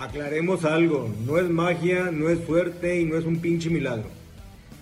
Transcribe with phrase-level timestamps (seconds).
[0.00, 4.08] Aclaremos algo, no es magia, no es suerte y no es un pinche milagro.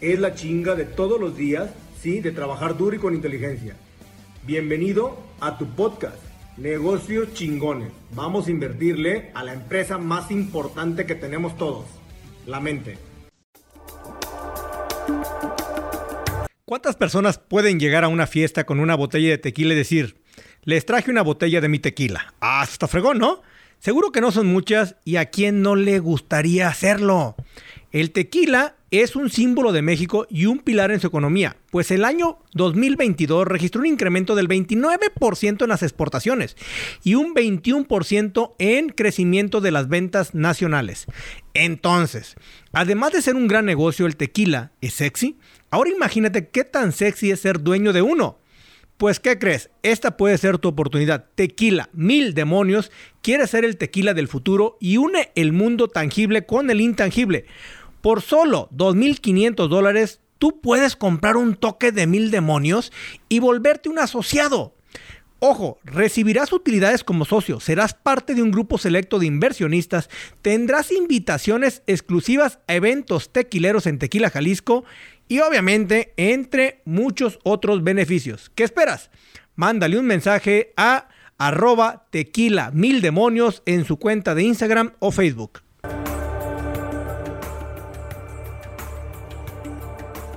[0.01, 3.75] Es la chinga de todos los días, sí, de trabajar duro y con inteligencia.
[4.47, 6.19] Bienvenido a tu podcast,
[6.57, 7.91] Negocios Chingones.
[8.13, 11.87] Vamos a invertirle a la empresa más importante que tenemos todos,
[12.47, 12.97] la mente.
[16.65, 20.21] ¿Cuántas personas pueden llegar a una fiesta con una botella de tequila y decir,
[20.63, 22.35] les traje una botella de mi tequila?
[22.41, 23.43] Ah, está fregón, ¿no?
[23.81, 27.37] Seguro que no son muchas y a quién no le gustaría hacerlo.
[27.93, 32.05] El tequila es un símbolo de México y un pilar en su economía, pues el
[32.05, 36.57] año 2022 registró un incremento del 29% en las exportaciones
[37.05, 41.07] y un 21% en crecimiento de las ventas nacionales.
[41.55, 42.37] Entonces,
[42.73, 45.39] además de ser un gran negocio, el tequila es sexy.
[45.71, 48.39] Ahora imagínate qué tan sexy es ser dueño de uno.
[48.99, 49.71] Pues, ¿qué crees?
[49.85, 51.27] Esta puede ser tu oportunidad.
[51.37, 52.91] Tequila, mil demonios,
[53.23, 57.47] quiere ser el tequila del futuro y une el mundo tangible con el intangible.
[58.01, 62.93] Por solo 2.500 dólares, tú puedes comprar un toque de mil demonios
[63.29, 64.75] y volverte un asociado.
[65.39, 70.11] Ojo, recibirás utilidades como socio, serás parte de un grupo selecto de inversionistas,
[70.43, 74.85] tendrás invitaciones exclusivas a eventos tequileros en Tequila Jalisco
[75.29, 78.51] y obviamente entre muchos otros beneficios.
[78.55, 79.11] ¿Qué esperas?
[79.55, 85.61] Mándale un mensaje a arroba tequila mil demonios en su cuenta de Instagram o Facebook.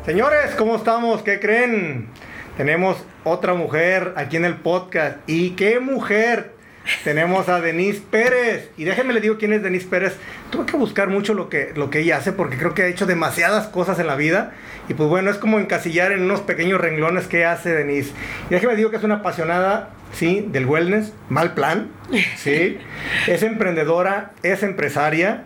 [0.06, 1.22] Señores, ¿cómo estamos?
[1.22, 2.10] ¿Qué creen?
[2.58, 5.18] Tenemos otra mujer aquí en el podcast.
[5.28, 6.61] ¿Y qué mujer?
[7.04, 8.70] Tenemos a Denise Pérez.
[8.78, 10.16] Y déjenme le digo quién es Denise Pérez.
[10.50, 13.06] Tuve que buscar mucho lo que, lo que ella hace porque creo que ha hecho
[13.06, 14.54] demasiadas cosas en la vida.
[14.90, 18.12] Y pues bueno, es como encasillar en unos pequeños renglones que hace Denise.
[18.50, 21.14] Y déjenme le digo que es una apasionada, sí, del wellness.
[21.30, 21.90] Mal plan,
[22.38, 22.78] sí.
[23.28, 25.44] es emprendedora, es empresaria.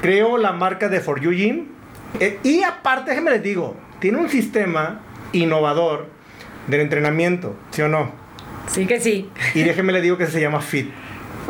[0.00, 1.66] Creó la marca de For You Gym.
[2.20, 5.00] Eh, y aparte, déjenme les digo, tiene un sistema
[5.32, 6.08] innovador
[6.66, 8.21] del entrenamiento, ¿sí o no?
[8.68, 9.28] Sí que sí.
[9.54, 10.90] Y déjeme le digo que se llama Fit.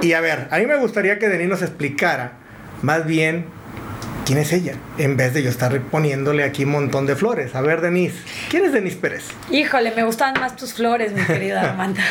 [0.00, 2.38] Y a ver, a mí me gustaría que Denis nos explicara
[2.82, 3.46] más bien
[4.24, 7.54] quién es ella, en vez de yo estar poniéndole aquí un montón de flores.
[7.54, 8.16] A ver, Denise,
[8.48, 9.24] ¿quién es Denise Pérez?
[9.50, 12.02] Híjole, me gustan más tus flores, mi querida Amanda.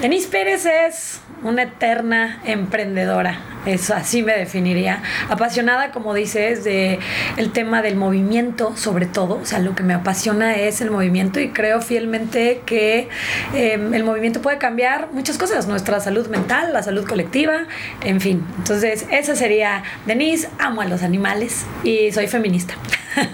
[0.00, 5.02] Denise Pérez es una eterna emprendedora, eso así me definiría.
[5.28, 6.98] Apasionada, como dices, de
[7.36, 9.36] el tema del movimiento, sobre todo.
[9.36, 13.08] O sea, lo que me apasiona es el movimiento y creo fielmente que
[13.54, 17.66] em, el movimiento puede cambiar muchas cosas, nuestra salud mental, la salud colectiva,
[18.04, 18.44] en fin.
[18.58, 21.37] Entonces, esa sería Denise, amo a los animales
[21.84, 22.74] y soy feminista.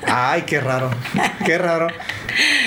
[0.07, 0.91] Ay, qué raro,
[1.45, 1.89] qué raro.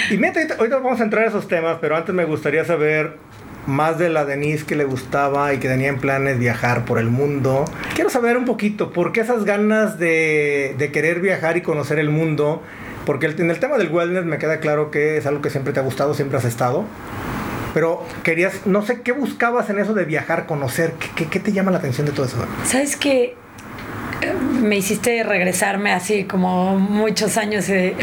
[0.09, 3.17] Y mira, ahorita vamos a entrar a esos temas, pero antes me gustaría saber
[3.65, 7.09] más de la Denise que le gustaba y que tenía en planes viajar por el
[7.09, 7.65] mundo.
[7.93, 12.63] Quiero saber un poquito por qué esas ganas de, querer viajar y conocer el mundo.
[13.05, 15.79] Porque en el tema del wellness me queda claro que es algo que siempre te
[15.79, 16.85] ha gustado, siempre has estado.
[17.73, 20.93] Pero querías, no sé, ¿qué buscabas en eso de viajar, conocer?
[21.15, 22.37] ¿Qué, qué te llama la atención de todo eso?
[22.65, 23.35] ¿Sabes qué?
[24.62, 27.69] Me hiciste regresarme así como muchos años.
[27.69, 27.95] Eh,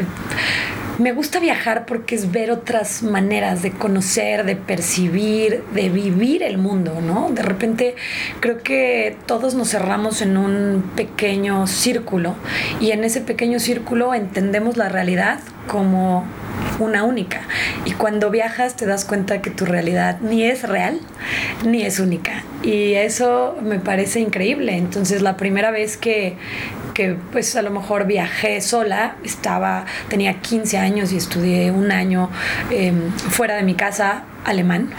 [0.99, 6.59] me gusta viajar porque es ver otras maneras de conocer, de percibir, de vivir el
[6.59, 7.31] mundo, ¿no?
[7.31, 7.97] De repente
[8.41, 12.35] creo que todos nos cerramos en un pequeño círculo
[12.81, 16.25] y en ese pequeño círculo entendemos la realidad como
[16.79, 17.43] una única.
[17.85, 21.01] Y cuando viajas te das cuenta que tu realidad ni es real
[21.67, 22.45] ni es única.
[22.63, 24.77] Y eso me parece increíble.
[24.77, 26.37] Entonces la primera vez que,
[26.95, 32.31] que pues a lo mejor viajé sola, estaba, tenía 15 años y estudié un año
[32.71, 34.91] em, fuera de mi casa alemán.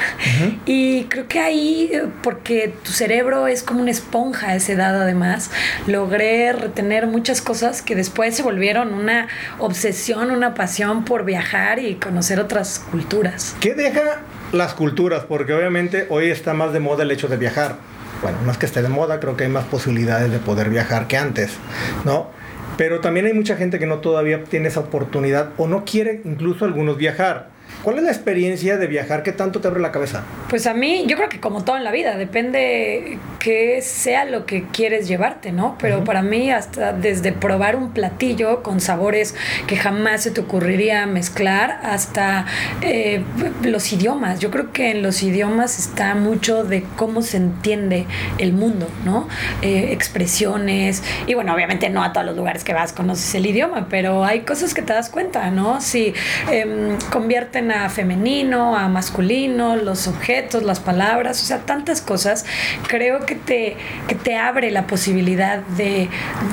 [0.66, 1.92] Y creo que ahí,
[2.24, 5.52] porque tu cerebro es como una esponja a esa edad además,
[5.88, 9.28] logré retener muchas cosas que después se volvieron una
[9.60, 13.56] obsesión, una pasión por viajar y conocer otras culturas.
[13.60, 15.26] ¿Qué deja las culturas?
[15.26, 17.78] Porque obviamente hoy está más de moda el hecho de viajar
[18.26, 21.06] bueno, no es que esté de moda, creo que hay más posibilidades de poder viajar
[21.06, 21.58] que antes,
[22.06, 22.32] ¿no?
[22.76, 26.66] Pero también hay mucha gente que no todavía tiene esa oportunidad o no quiere incluso
[26.66, 27.50] algunos viajar.
[27.86, 29.22] ¿Cuál es la experiencia de viajar?
[29.22, 30.24] ¿Qué tanto te abre la cabeza?
[30.50, 34.48] Pues a mí, yo creo que como todo en la vida, depende que sea lo
[34.48, 35.78] que quieres llevarte, ¿no?
[35.80, 39.36] Pero para mí, hasta desde probar un platillo con sabores
[39.68, 42.48] que jamás se te ocurriría mezclar, hasta
[42.82, 43.22] eh,
[43.62, 44.40] los idiomas.
[44.40, 48.08] Yo creo que en los idiomas está mucho de cómo se entiende
[48.40, 49.28] el mundo, ¿no?
[49.62, 51.04] Eh, expresiones.
[51.28, 54.40] Y bueno, obviamente no a todos los lugares que vas conoces el idioma, pero hay
[54.40, 55.82] cosas que te das cuenta, ¿no?
[55.82, 56.16] Si
[56.50, 62.46] em, convierten a femenino, a masculino, los objetos, las palabras, o sea, tantas cosas.
[62.88, 63.78] Creo que te,
[64.08, 66.10] que te abre la posibilidad de,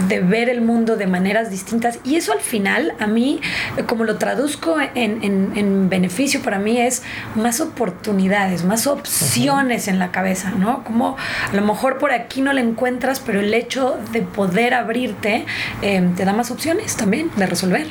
[0.08, 1.98] de ver el mundo de maneras distintas.
[2.04, 3.40] Y eso al final, a mí,
[3.86, 7.02] como lo traduzco en, en, en beneficio para mí, es
[7.34, 10.84] más oportunidades, más opciones en la cabeza, ¿no?
[10.84, 11.16] Como
[11.50, 15.44] a lo mejor por aquí no la encuentras, pero el hecho de poder abrirte
[15.82, 17.86] eh, te da más opciones también de resolver.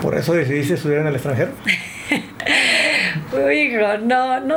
[0.00, 1.52] ¿Por eso decidiste estudiar en el extranjero?
[3.54, 4.56] Hijo, no, no,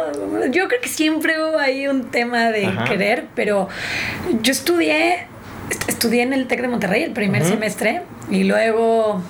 [0.52, 2.84] yo creo que siempre hubo ahí un tema de Ajá.
[2.86, 3.70] querer, pero
[4.42, 5.28] yo estudié,
[5.70, 9.22] est- estudié en el TEC de Monterrey el primer semestre y luego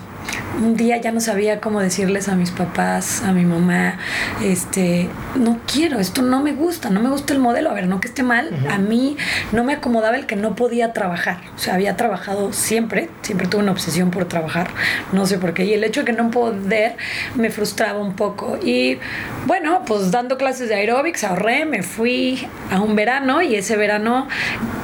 [0.61, 3.97] un día ya no sabía cómo decirles a mis papás, a mi mamá,
[4.43, 7.99] este, no quiero, esto no me gusta, no me gusta el modelo, a ver, no
[7.99, 9.17] que esté mal, a mí
[9.51, 13.61] no me acomodaba el que no podía trabajar, o sea, había trabajado siempre, siempre tuve
[13.61, 14.69] una obsesión por trabajar,
[15.11, 16.95] no sé por qué, y el hecho de que no poder
[17.35, 18.97] me frustraba un poco, y
[19.45, 24.27] bueno, pues dando clases de aeróbics ahorré, me fui a un verano, y ese verano,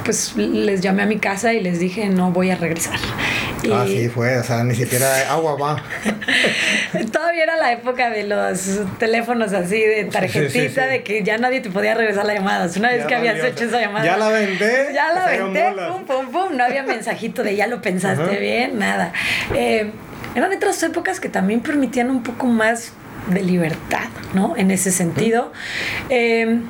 [0.03, 2.99] pues les llamé a mi casa y les dije, no voy a regresar.
[3.71, 5.83] Ah, sí, fue, o sea, ni siquiera agua va.
[7.11, 10.81] Todavía era la época de los teléfonos así de tarjetita, Sí, sí, sí.
[10.81, 12.69] de que ya nadie te podía regresar la llamada.
[12.77, 14.05] Una vez Ya que habías hecho esa llamada.
[14.05, 15.65] ya la vendé, Ya la vendé.
[15.89, 16.57] Pum, pum, pum.
[16.57, 18.31] No había mensajito de ya lo pensaste Ajá.
[18.39, 19.13] bien, nada.
[19.55, 19.91] Eh,
[20.35, 22.93] eran otras épocas que también permitían un poco más
[23.27, 24.55] de libertad, ¿no?
[24.57, 25.51] En ese sentido.
[26.09, 26.61] Eh,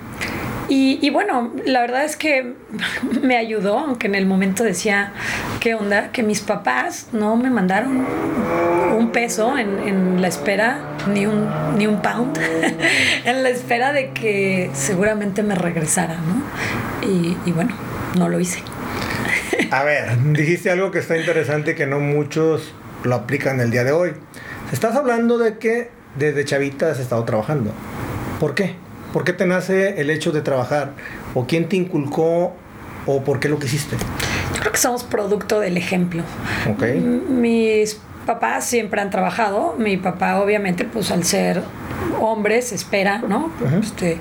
[0.72, 2.54] y, y bueno, la verdad es que
[3.22, 5.12] me ayudó, aunque en el momento decía,
[5.60, 6.14] ¿qué onda?
[6.14, 8.08] Que mis papás no me mandaron
[8.98, 10.80] un peso en, en la espera,
[11.14, 12.40] ni un, ni un pound,
[13.26, 17.06] en la espera de que seguramente me regresara, ¿no?
[17.06, 17.76] Y, y bueno,
[18.18, 18.64] no lo hice.
[19.72, 23.92] A ver, dijiste algo que está interesante que no muchos lo aplican el día de
[23.92, 24.14] hoy.
[24.72, 27.74] Estás hablando de que desde chavita has estado trabajando.
[28.40, 28.78] ¿Por qué?
[29.14, 30.92] ¿Por qué te nace el hecho de trabajar?
[31.34, 32.54] ¿O quién te inculcó?
[33.06, 33.96] ¿O por qué lo quisiste?
[34.54, 36.24] Yo creo que somos producto del ejemplo.
[36.70, 36.84] Ok.
[36.84, 39.76] M- Mis papás siempre han trabajado.
[39.78, 41.62] Mi papá, obviamente, pues al ser
[42.20, 43.52] hombre, se espera, ¿no?
[43.82, 44.18] Este,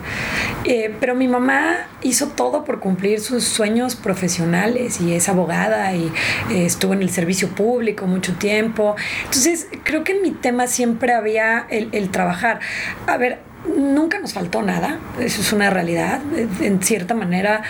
[0.64, 6.10] eh, pero mi mamá hizo todo por cumplir sus sueños profesionales y es abogada y
[6.50, 8.96] eh, estuvo en el servicio público mucho tiempo.
[9.25, 12.60] Entonces, creo que en mi tema siempre había el, el trabajar.
[13.06, 16.20] A ver, nunca nos faltó nada, eso es una realidad.
[16.60, 17.62] En cierta manera,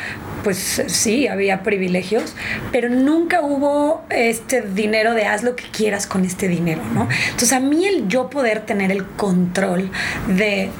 [0.45, 2.35] pues sí, había privilegios,
[2.73, 7.09] pero nunca hubo este dinero de haz lo que quieras con este dinero, ¿no?
[7.25, 9.91] Entonces, a mí el yo poder tener el control
[10.29, 10.71] de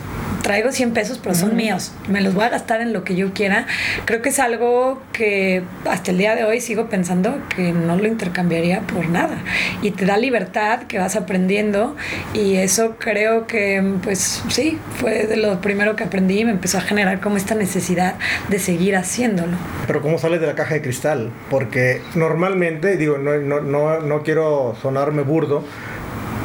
[0.43, 3.33] traigo 100 pesos, pero son míos, me los voy a gastar en lo que yo
[3.33, 3.67] quiera,
[4.05, 8.07] creo que es algo que hasta el día de hoy sigo pensando que no lo
[8.07, 9.39] intercambiaría por nada.
[9.83, 11.97] Y te da libertad que vas aprendiendo
[12.35, 16.79] y eso creo que, pues sí, fue de lo primero que aprendí y me empezó
[16.79, 18.15] a generar como esta necesidad
[18.49, 19.57] de seguir haciéndolo.
[19.87, 21.31] Pero ¿cómo sales de la caja de cristal?
[21.51, 25.65] Porque normalmente, digo, no, no, no, no quiero sonarme burdo,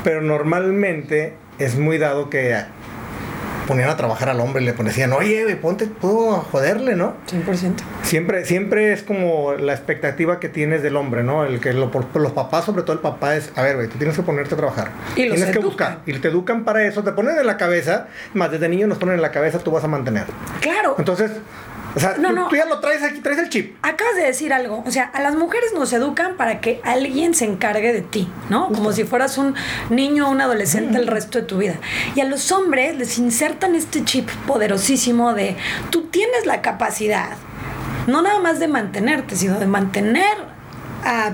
[0.04, 2.56] pero normalmente es muy dado que
[3.68, 7.14] ponían a trabajar al hombre y le decían, oye, ponte tú a joderle, ¿no?
[7.32, 7.74] 100%.
[8.04, 11.44] Siempre, siempre es como la expectativa que tienes del hombre, ¿no?
[11.46, 13.98] El que lo- por- los papás, sobre todo el papá, es, a ver, güey, tú
[13.98, 14.90] tienes que ponerte a trabajar.
[15.16, 16.00] Y los tienes que buscar.
[16.06, 19.16] Y te educan para eso, te ponen en la cabeza, más desde niño nos ponen
[19.16, 20.26] en la cabeza, tú vas a mantener.
[20.62, 20.96] Claro.
[20.98, 21.32] Entonces,
[21.96, 22.48] o sea, No, tú, no.
[22.50, 23.78] tú ya lo traes aquí, traes el chip.
[23.82, 27.46] Acabas de decir algo, o sea, a las mujeres nos educan para que alguien se
[27.46, 28.68] encargue de ti, ¿no?
[28.68, 29.56] Como si fueras un
[29.90, 31.76] niño o un adolescente el resto de tu vida.
[32.16, 35.56] Y a los hombres les insertan este chip poderosísimo de
[35.90, 37.30] tú tienes la capacidad,
[38.08, 40.38] no nada más de mantenerte, sino de mantener
[41.04, 41.34] a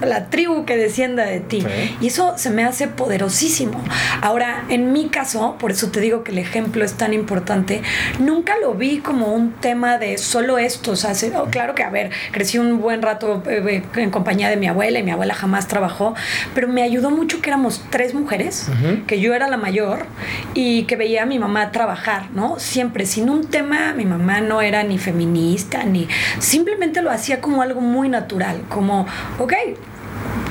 [0.00, 1.64] la tribu que descienda de ti.
[2.00, 3.80] Y eso se me hace poderosísimo.
[4.22, 7.82] Ahora, en mi caso, por eso te digo que el ejemplo es tan importante,
[8.18, 10.92] nunca lo vi como un tema de solo esto.
[10.92, 14.10] O sea, se- oh, claro que, a ver, crecí un buen rato eh, eh, en
[14.10, 16.14] compañía de mi abuela y mi abuela jamás trabajó,
[16.54, 18.68] pero me ayudó mucho que éramos tres mujeres,
[19.06, 20.06] que yo era la mayor
[20.54, 22.58] y que veía a mi mamá trabajar, ¿no?
[22.58, 27.62] Siempre, sin un tema, mi mamá no era ni feminista, ni simplemente lo hacía como
[27.62, 29.06] algo muy natural, como,
[29.38, 29.52] ok,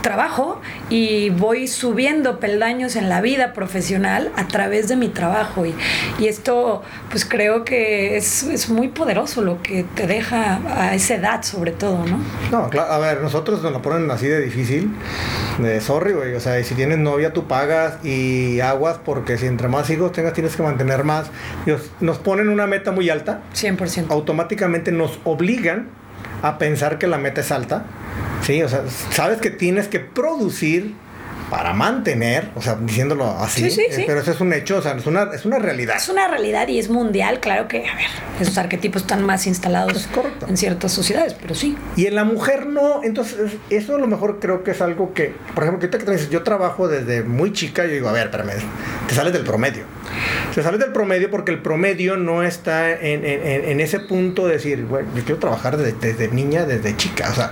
[0.08, 5.76] trabajo y voy subiendo peldaños en la vida profesional a través de mi trabajo y,
[6.18, 11.16] y esto pues creo que es, es muy poderoso lo que te deja a esa
[11.16, 12.20] edad sobre todo, ¿no?
[12.52, 14.92] No, claro, a ver, nosotros nos lo ponen así de difícil.
[15.60, 16.36] De sorry, güey.
[16.36, 20.34] O sea, si tienes novia, tú pagas y aguas, porque si entre más hijos tengas,
[20.34, 21.28] tienes que mantener más.
[21.66, 24.06] Dios, nos ponen una meta muy alta, 100%.
[24.10, 25.90] automáticamente nos obligan
[26.42, 27.84] a pensar que la meta es alta.
[28.42, 30.96] Sí, o sea, sabes que tienes que producir
[31.50, 34.04] para mantener, o sea, diciéndolo así, Sí, sí, eh, sí.
[34.06, 35.96] pero eso es un hecho, o sea, es una, es una realidad.
[35.96, 38.06] Es una realidad y es mundial, claro que, a ver,
[38.42, 40.46] esos arquetipos están más instalados Es correcto.
[40.50, 41.78] en ciertas sociedades, pero sí.
[41.96, 45.34] Y en la mujer no, entonces eso a lo mejor creo que es algo que,
[45.56, 48.26] por ejemplo, ahorita que te dices, yo trabajo desde muy chica, yo digo, a ver,
[48.28, 48.52] espérame,
[49.08, 49.84] te sales del promedio.
[50.54, 54.48] Te sales del promedio porque el promedio no está en, en- en- en ese punto
[54.48, 57.52] de decir, bueno, yo quiero trabajar desde, desde niña, desde chica, o sea,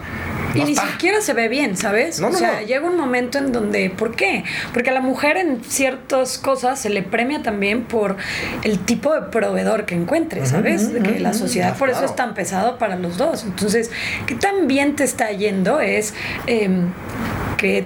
[0.56, 0.92] Y no ni está.
[0.92, 2.20] siquiera se ve bien, ¿sabes?
[2.20, 2.68] No, o no, sea, no.
[2.68, 4.44] llega un momento en donde, ¿por qué?
[4.74, 8.18] Porque a la mujer en ciertas cosas se le premia también por
[8.64, 10.94] el tipo de proveedor que encuentre, ¿sabes?
[10.94, 13.44] De que la sociedad por eso es tan pesado para los dos.
[13.44, 13.92] Entonces,
[14.28, 15.80] ¿qué tan bien te está yendo?
[15.80, 16.14] Es
[16.48, 16.90] em,
[17.58, 17.86] que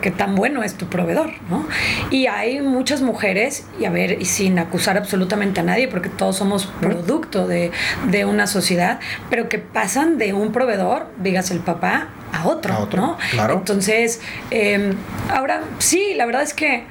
[0.00, 1.66] que tan bueno es tu proveedor, ¿no?
[2.10, 6.36] Y hay muchas mujeres, y a ver, y sin acusar absolutamente a nadie, porque todos
[6.36, 7.70] somos producto de,
[8.10, 12.78] de una sociedad, pero que pasan de un proveedor, digas el papá, a otro, A
[12.80, 13.18] otro, ¿no?
[13.30, 13.54] claro.
[13.54, 14.92] Entonces, eh,
[15.30, 16.84] ahora sí, la verdad es que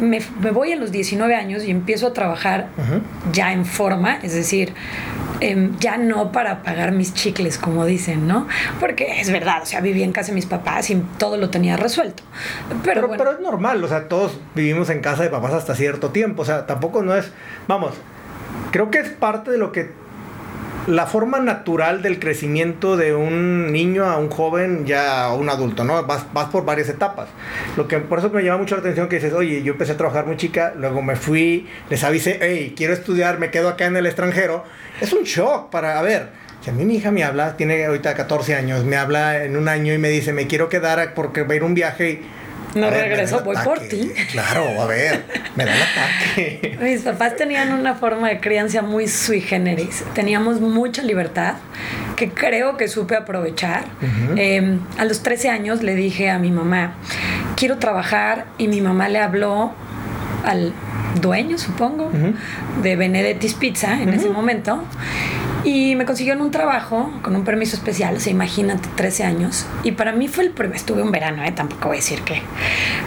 [0.00, 2.68] me, me voy a los 19 años y empiezo a trabajar
[3.32, 4.74] ya en forma, es decir,
[5.40, 8.46] em, ya no para pagar mis chicles, como dicen, ¿no?
[8.80, 11.76] Porque es verdad, o sea, vivía en casa de mis papás y todo lo tenía
[11.76, 12.22] resuelto.
[12.68, 15.74] Pero, Pero, bueno, pero es normal, o sea, todos vivimos en casa de papás hasta
[15.74, 17.30] cierto tiempo, o sea, tampoco no es,
[17.68, 17.94] vamos,
[18.70, 20.01] creo que es parte de lo que
[20.86, 25.84] la forma natural del crecimiento de un niño a un joven ya a un adulto,
[25.84, 26.02] ¿no?
[26.04, 27.28] Vas, vas por varias etapas.
[27.76, 29.96] Lo que por eso me llama mucho la atención que dices, oye, yo empecé a
[29.96, 33.96] trabajar muy chica, luego me fui, les avisé, hey, quiero estudiar, me quedo acá en
[33.96, 34.64] el extranjero.
[35.00, 36.30] Es un shock para, a ver,
[36.62, 39.68] si a mí mi hija me habla, tiene ahorita 14 años, me habla en un
[39.68, 42.41] año y me dice, me quiero quedar porque va a ir un viaje y...
[42.74, 44.10] No ver, regreso, voy por ti.
[44.30, 45.24] Claro, a ver,
[45.56, 46.78] me da el ataque.
[46.80, 50.04] Mis papás tenían una forma de crianza muy sui generis.
[50.14, 51.54] Teníamos mucha libertad
[52.16, 53.84] que creo que supe aprovechar.
[54.36, 56.94] Eh, a los 13 años le dije a mi mamá,
[57.56, 59.72] quiero trabajar y mi mamá le habló
[60.44, 60.72] al
[61.20, 62.10] dueño, supongo,
[62.82, 64.84] de Benedetti's Pizza en ese momento.
[65.64, 69.66] Y me consiguieron un trabajo con un permiso especial, o sea, imagínate, 13 años.
[69.84, 71.52] Y para mí fue el primer, estuve un verano, ¿eh?
[71.52, 72.42] tampoco voy a decir qué.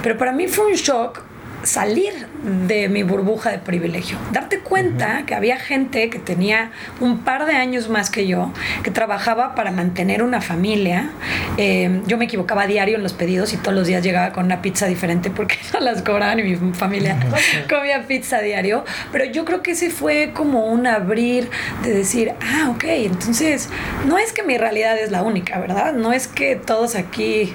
[0.01, 1.21] Pero para mí fue un shock
[1.65, 2.27] salir
[2.67, 4.17] de mi burbuja de privilegio.
[4.31, 8.51] Darte cuenta que había gente que tenía un par de años más que yo,
[8.83, 11.09] que trabajaba para mantener una familia.
[11.57, 14.45] Eh, yo me equivocaba a diario en los pedidos y todos los días llegaba con
[14.45, 17.17] una pizza diferente porque no las cobraban y mi familia
[17.69, 18.85] comía pizza a diario.
[19.11, 21.49] Pero yo creo que ese fue como un abrir
[21.83, 23.69] de decir, ah, ok, entonces
[24.07, 25.93] no es que mi realidad es la única, ¿verdad?
[25.93, 27.53] No es que todos aquí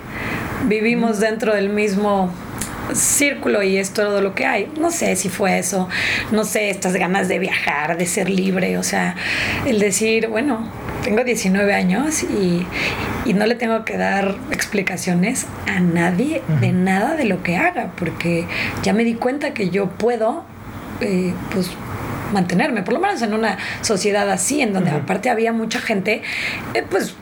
[0.67, 2.33] vivimos dentro del mismo
[2.95, 4.71] círculo y es todo lo que hay.
[4.79, 5.89] No sé si fue eso,
[6.31, 9.17] no sé, estas ganas de viajar, de ser libre, o sea,
[9.67, 10.69] el decir, bueno,
[11.03, 12.67] tengo 19 años y,
[13.25, 17.93] y no le tengo que dar explicaciones a nadie de nada de lo que haga,
[17.97, 18.47] porque
[18.83, 20.45] ya me di cuenta que yo puedo,
[21.01, 21.71] eh, pues
[22.33, 26.23] mantenerme, por lo menos en una sociedad así, en donde aparte había mucha gente,
[26.75, 27.15] eh, pues,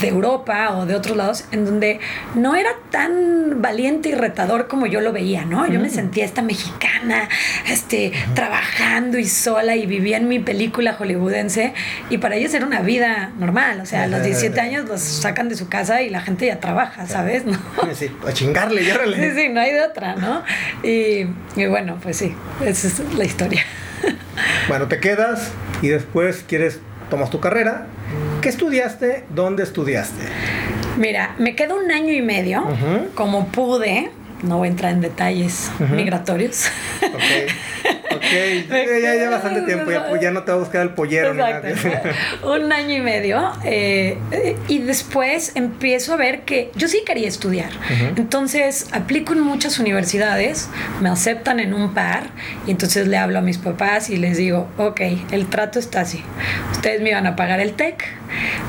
[0.00, 2.00] de Europa o de otros lados, en donde
[2.34, 5.66] no era tan valiente y retador como yo lo veía, ¿no?
[5.66, 7.28] Yo me sentía esta mexicana,
[7.68, 11.74] este, trabajando y sola y vivía en mi película hollywoodense
[12.10, 15.48] y para ellos era una vida normal, o sea, a los 17 años los sacan
[15.48, 17.44] de su casa y la gente ya trabaja, ¿sabes?
[17.44, 17.58] ¿No?
[17.94, 18.84] Sí, a chingarle.
[18.84, 20.42] Sí, sí, no hay de otra, ¿no?
[20.82, 22.34] Y, y bueno, pues sí,
[22.64, 23.64] esa es la historia.
[24.68, 26.80] Bueno, te quedas y después quieres,
[27.10, 27.86] tomas tu carrera.
[28.40, 29.24] ¿Qué estudiaste?
[29.30, 30.24] ¿Dónde estudiaste?
[30.96, 32.64] Mira, me quedo un año y medio,
[33.14, 34.10] como pude,
[34.42, 36.66] no voy a entrar en detalles migratorios.
[37.02, 37.50] Ok.
[38.14, 38.22] Ok,
[39.02, 41.62] ya, ya, bastante tiempo, ya, ya no te va a buscar el pollero ni nada.
[42.42, 43.52] Un año y medio.
[43.64, 44.18] eh,
[44.68, 47.70] y después empiezo a ver que yo sí quería estudiar.
[48.16, 50.68] Entonces aplico en muchas universidades,
[51.00, 52.28] me aceptan en un par,
[52.66, 55.00] y entonces le hablo a mis papás y les digo, ok,
[55.32, 56.22] el trato está así.
[56.72, 58.04] Ustedes me iban a pagar el TEC.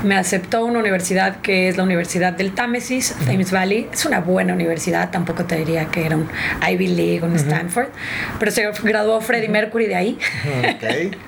[0.04, 3.88] Me aceptó una universidad que es la Universidad del Támesis, Thames Valley.
[3.92, 6.28] Es una buena universidad, tampoco te diría que era un
[6.66, 7.88] Ivy League, un Stanford,
[8.38, 10.18] pero se graduó Freddie Mercury de ahí.
[10.74, 11.16] Ok.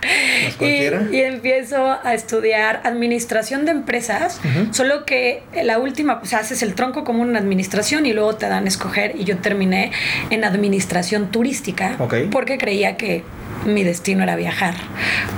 [0.61, 4.41] No es Y, empiezo a estudiar administración de empresas,
[4.71, 8.65] solo que la última, pues haces el tronco común en administración y luego te dan
[8.65, 9.91] a escoger y yo terminé
[10.31, 12.15] en administración turística Ok.
[12.31, 13.25] porque creía que
[13.67, 14.75] mi destino era viajar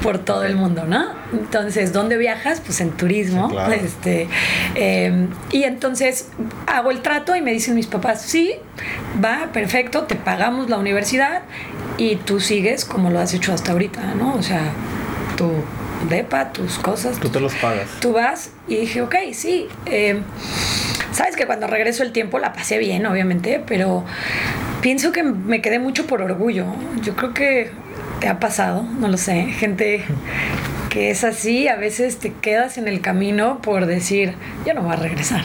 [0.02, 1.06] por todo el mundo, ¿no?
[1.32, 2.60] Entonces, ¿dónde viajas?
[2.60, 3.48] Pues en turismo.
[3.48, 3.72] Sí, claro.
[3.72, 4.28] este,
[4.74, 6.28] eh, y entonces
[6.66, 8.54] hago el trato y me dicen mis papás, sí,
[9.24, 11.42] va, perfecto, te pagamos la universidad
[11.98, 14.34] y tú sigues como lo has hecho hasta ahorita, ¿no?
[14.34, 14.62] O sea,
[15.36, 15.50] tu
[16.08, 17.88] depa, tus cosas, Tú te los pagas.
[18.00, 19.66] tú vas y dije, ok, sí.
[19.86, 20.20] eh,
[21.12, 24.04] sabes que cuando regreso el tiempo la pasé bien, obviamente, pero
[24.80, 26.64] pienso que me quedé mucho por orgullo.
[27.02, 27.70] Yo creo que
[28.20, 30.02] te ha pasado, no lo sé, gente
[30.90, 34.34] que es así, a veces te quedas en el camino por decir,
[34.66, 35.42] yo no voy a regresar.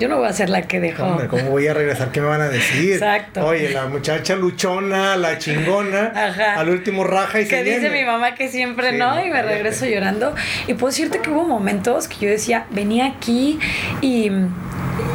[0.00, 1.04] Yo no voy a ser la que dejó.
[1.04, 2.12] Hombre, ¿cómo voy a regresar?
[2.12, 2.92] ¿Qué me van a decir?
[2.92, 3.44] Exacto.
[3.44, 6.54] Oye, la muchacha luchona, la chingona, Ajá.
[6.54, 8.00] al último raja y que se dice viene.
[8.00, 10.36] mi mamá que siempre Sí, no, no, y me regreso llorando.
[10.68, 13.58] Y puedo decirte que hubo momentos que yo decía, venía aquí
[14.00, 14.30] y,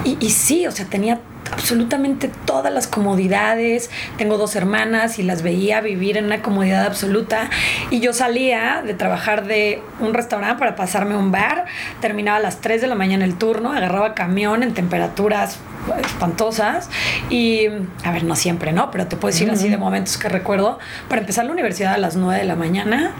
[0.03, 1.19] y, y sí, o sea, tenía
[1.51, 3.89] absolutamente todas las comodidades.
[4.17, 7.49] Tengo dos hermanas y las veía vivir en una comodidad absoluta.
[7.89, 11.65] Y yo salía de trabajar de un restaurante para pasarme a un bar,
[12.01, 15.59] terminaba a las 3 de la mañana el turno, agarraba camión en temperaturas
[16.05, 16.89] espantosas.
[17.29, 17.67] Y
[18.03, 20.79] a ver no siempre no pero te puedo decir así de momentos que recuerdo.
[21.09, 23.11] Para empezar la universidad a las 9 de la mañana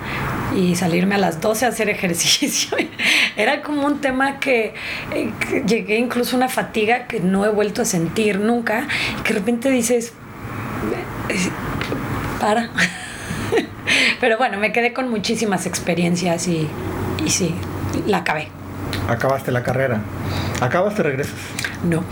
[0.56, 2.78] y salirme a las 12 a hacer ejercicio.
[3.36, 4.74] Era como un tema que,
[5.14, 8.88] eh, que llegué incluso a una fatiga que no he vuelto a sentir nunca
[9.20, 10.14] y que de repente dices
[12.40, 12.70] para
[14.20, 16.68] pero bueno me quedé con muchísimas experiencias y,
[17.26, 17.56] y sí
[18.06, 18.50] la acabé
[19.08, 20.02] Acabaste la carrera.
[20.62, 21.36] Acabas, te regresas.
[21.84, 22.04] no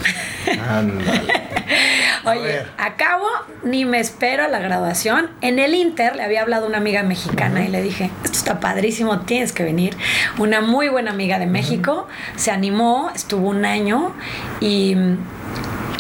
[2.24, 3.27] Oye, acabo,
[3.63, 5.29] ni me espero la graduación.
[5.41, 9.22] En el Inter le había hablado una amiga mexicana y le dije, esto está padrísimo,
[9.22, 9.98] tienes que venir.
[10.38, 14.13] Una muy buena amiga de México se animó, estuvo un año
[14.60, 14.96] y,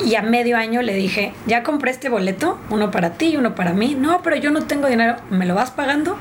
[0.05, 3.55] y a medio año le dije, ya compré este boleto, uno para ti y uno
[3.55, 3.95] para mí.
[3.99, 6.17] No, pero yo no tengo dinero, ¿me lo vas pagando?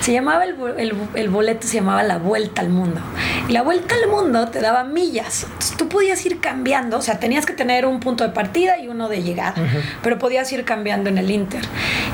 [0.00, 3.00] Se llamaba el, el- el boleto, se llamaba La Vuelta al Mundo.
[3.48, 5.44] Y la Vuelta al Mundo te daba millas.
[5.44, 8.88] Entonces tú podías ir cambiando, o sea, tenías que tener un punto de partida y
[8.88, 9.54] uno de llegada,
[10.02, 11.62] pero podías ir cambiando en el Inter.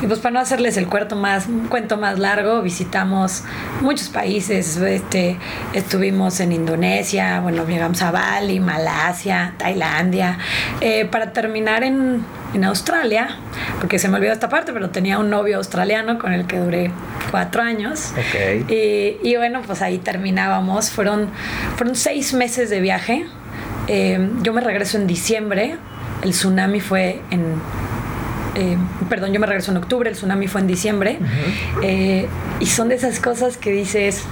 [0.02, 3.44] Y pues para no hacerles el cuento más, un cuento más largo, visitamos
[3.80, 5.38] muchos países, este,
[5.72, 10.38] estuvimos en Indonesia, bueno, llegamos a Bali, Malasia, Tailandia,
[10.80, 12.24] eh, para terminar en,
[12.54, 13.36] en Australia,
[13.80, 16.90] porque se me olvidó esta parte, pero tenía un novio australiano con el que duré
[17.30, 18.12] cuatro años.
[18.12, 18.70] Ok.
[18.70, 20.90] Y, y bueno, pues ahí terminábamos.
[20.90, 21.28] Fueron,
[21.76, 23.26] fueron seis meses de viaje.
[23.88, 25.76] Eh, yo me regreso en diciembre.
[26.22, 27.42] El tsunami fue en.
[28.54, 28.76] eh,
[29.08, 30.08] perdón, yo me regreso en octubre.
[30.08, 31.18] El tsunami fue en diciembre.
[31.82, 32.26] Eh,
[32.58, 34.24] y son de esas cosas que dices.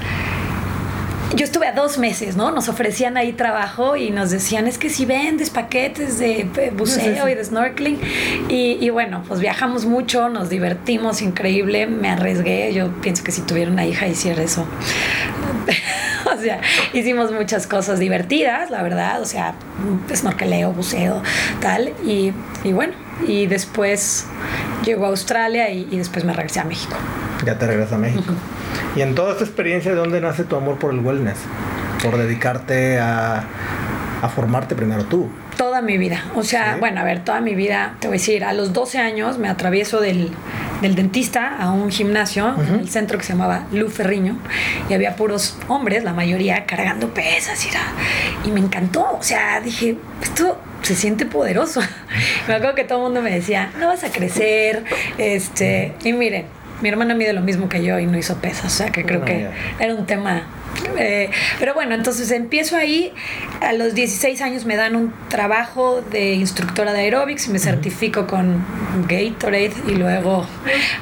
[1.36, 2.52] Yo estuve a dos meses, ¿no?
[2.52, 7.28] Nos ofrecían ahí trabajo y nos decían, es que si vendes paquetes de eh, buceo
[7.28, 7.98] y de snorkeling.
[8.48, 12.72] Y, y bueno, pues viajamos mucho, nos divertimos, increíble, me arriesgué.
[12.72, 14.64] Yo pienso que si tuviera una hija hiciera eso.
[16.32, 16.60] o sea,
[16.92, 19.20] hicimos muchas cosas divertidas, la verdad.
[19.20, 19.54] O sea,
[20.14, 21.20] snorkeleo, buceo,
[21.60, 21.92] tal.
[22.06, 22.94] Y, y bueno,
[23.26, 24.26] y después
[24.84, 26.96] llegó a Australia y, y después me regresé a México.
[27.44, 28.34] Ya te regresas a México.
[28.96, 31.38] Y en toda esta experiencia, ¿de dónde nace tu amor por el wellness?
[32.02, 33.44] Por dedicarte a,
[34.22, 35.28] a formarte primero tú.
[35.56, 36.24] Toda mi vida.
[36.34, 36.80] O sea, Sí.
[36.80, 39.48] bueno, a ver, toda mi vida, te voy a decir, a los 12 años me
[39.48, 40.30] atravieso del,
[40.82, 44.36] del dentista a un gimnasio en el centro que se llamaba Lu Ferriño
[44.88, 47.80] y había puros hombres, la mayoría cargando pesas y, era-
[48.44, 49.16] y me encantó.
[49.18, 51.80] O sea, dije, esto se siente poderoso.
[52.48, 54.84] me acuerdo que todo el mundo me decía, no vas a crecer,
[55.18, 56.46] este, y miren,
[56.84, 59.20] mi hermana mide lo mismo que yo y no hizo pesas, o sea que creo
[59.20, 59.50] No, que ya.
[59.84, 60.42] era un tema.
[60.96, 63.12] Eh, pero bueno, entonces empiezo ahí.
[63.60, 68.26] A los 16 años me dan un trabajo de instructora de aeróbics y me certifico
[68.26, 68.64] con
[69.08, 70.46] Gatorade y luego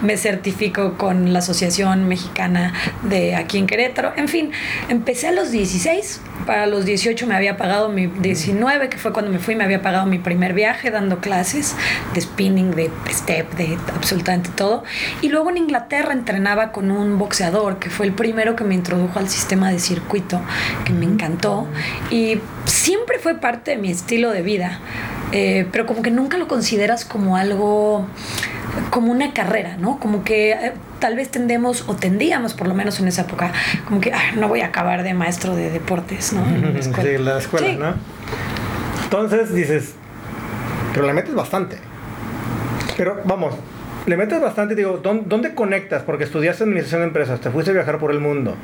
[0.00, 4.12] me certifico con la Asociación Mexicana de aquí en Querétaro.
[4.16, 4.52] En fin,
[4.88, 6.20] empecé a los 16.
[6.46, 9.80] Para los 18 me había pagado mi 19, que fue cuando me fui, me había
[9.80, 11.76] pagado mi primer viaje dando clases
[12.14, 14.82] de spinning, de step, de absolutamente todo.
[15.20, 19.18] Y luego en Inglaterra entrenaba con un boxeador que fue el primero que me introdujo
[19.18, 20.40] al sistema de circuito,
[20.85, 21.66] que me encantó.
[22.11, 24.79] Y siempre fue parte de mi estilo de vida.
[25.33, 28.07] Eh, pero como que nunca lo consideras como algo,
[28.90, 29.98] como una carrera, ¿no?
[29.98, 33.51] Como que eh, tal vez tendemos, o tendíamos por lo menos en esa época,
[33.88, 36.44] como que "Ah, no voy a acabar de maestro de deportes, ¿no?
[36.44, 37.11] En la escuela".
[37.11, 37.77] Sí, la escuela, Sí.
[37.79, 37.94] ¿no?
[39.05, 39.94] Entonces dices,
[40.92, 41.79] pero le metes bastante.
[42.98, 43.55] Pero vamos,
[44.07, 46.03] le metes bastante, digo, ¿dónde, dónde conectas?
[46.03, 48.55] Porque estudiaste administración de empresas, te fuiste a viajar por el mundo.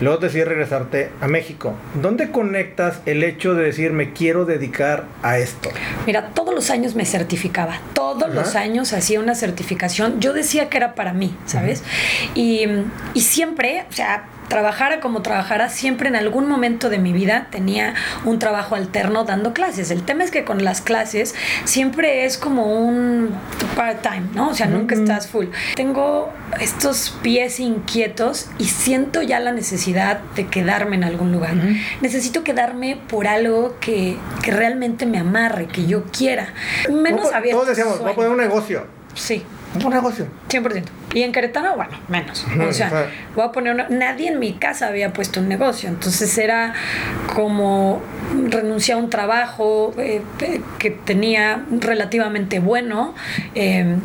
[0.00, 1.74] Luego decides regresarte a México.
[1.94, 5.70] ¿Dónde conectas el hecho de decir me quiero dedicar a esto?
[6.06, 8.34] Mira, todos los años me certificaba, todos Ajá.
[8.34, 10.20] los años hacía una certificación.
[10.20, 11.82] Yo decía que era para mí, ¿sabes?
[12.34, 12.64] y,
[13.14, 17.94] y siempre, o sea, trabajara como trabajara, siempre en algún momento de mi vida tenía
[18.24, 19.90] un trabajo alterno dando clases.
[19.90, 21.34] El tema es que con las clases
[21.64, 23.30] siempre es como un
[23.76, 24.50] part-time, ¿no?
[24.50, 25.46] O sea, nunca estás full.
[25.76, 31.54] Tengo estos pies inquietos y siento ya la necesidad de quedarme en algún lugar.
[32.02, 36.52] Necesito quedarme por algo que, que, realmente me amarre, que yo quiera.
[36.90, 37.62] Menos abierto.
[37.62, 38.84] Todos decíamos, voy a poner un negocio.
[39.14, 39.44] Sí.
[39.74, 40.26] Un negocio.
[40.48, 40.84] 100%.
[41.14, 42.44] Y en Querétaro, bueno, menos.
[42.68, 43.88] O sea, voy a poner una...
[43.88, 45.88] Nadie en mi casa había puesto un negocio.
[45.88, 46.74] Entonces era
[47.34, 48.02] como
[48.48, 50.22] renunciar a un trabajo eh,
[50.78, 53.14] que tenía relativamente bueno,
[53.54, 53.96] eh,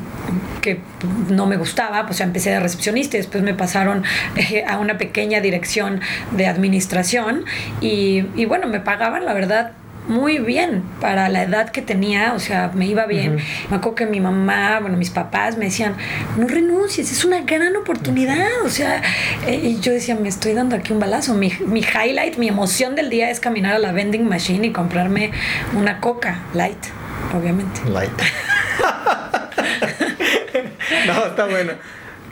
[0.61, 0.81] que
[1.29, 2.05] no me gustaba.
[2.05, 4.03] Pues empecé de recepcionista y después me pasaron
[4.35, 6.01] eh, a una pequeña dirección
[6.31, 7.45] de administración.
[7.81, 9.71] Y, y bueno, me pagaban, la verdad,
[10.07, 13.37] muy bien para la edad que tenía, o sea, me iba bien.
[13.69, 15.95] Me acuerdo que mi mamá, bueno, mis papás me decían,
[16.37, 19.01] no renuncies, es una gran oportunidad, o sea,
[19.47, 21.33] eh, y yo decía, me estoy dando aquí un balazo.
[21.33, 25.31] Mi, mi highlight, mi emoción del día es caminar a la vending machine y comprarme
[25.75, 26.77] una coca light,
[27.33, 27.81] obviamente.
[27.89, 28.11] Light.
[31.07, 31.73] no, está bueno.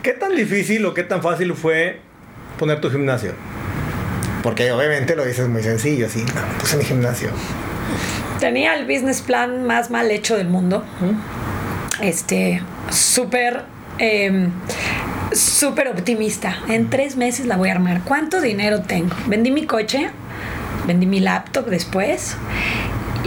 [0.02, 2.00] ¿Qué tan difícil o qué tan fácil fue
[2.58, 3.32] poner tu gimnasio?
[4.44, 7.30] Porque obviamente lo dices muy sencillo, así, no, puse mi gimnasio.
[8.38, 10.84] Tenía el business plan más mal hecho del mundo.
[12.00, 13.64] Este, súper...
[13.98, 14.48] Eh,
[15.32, 16.58] súper optimista.
[16.68, 18.02] En tres meses la voy a armar.
[18.04, 19.16] ¿Cuánto dinero tengo?
[19.26, 20.10] Vendí mi coche,
[20.86, 22.36] vendí mi laptop después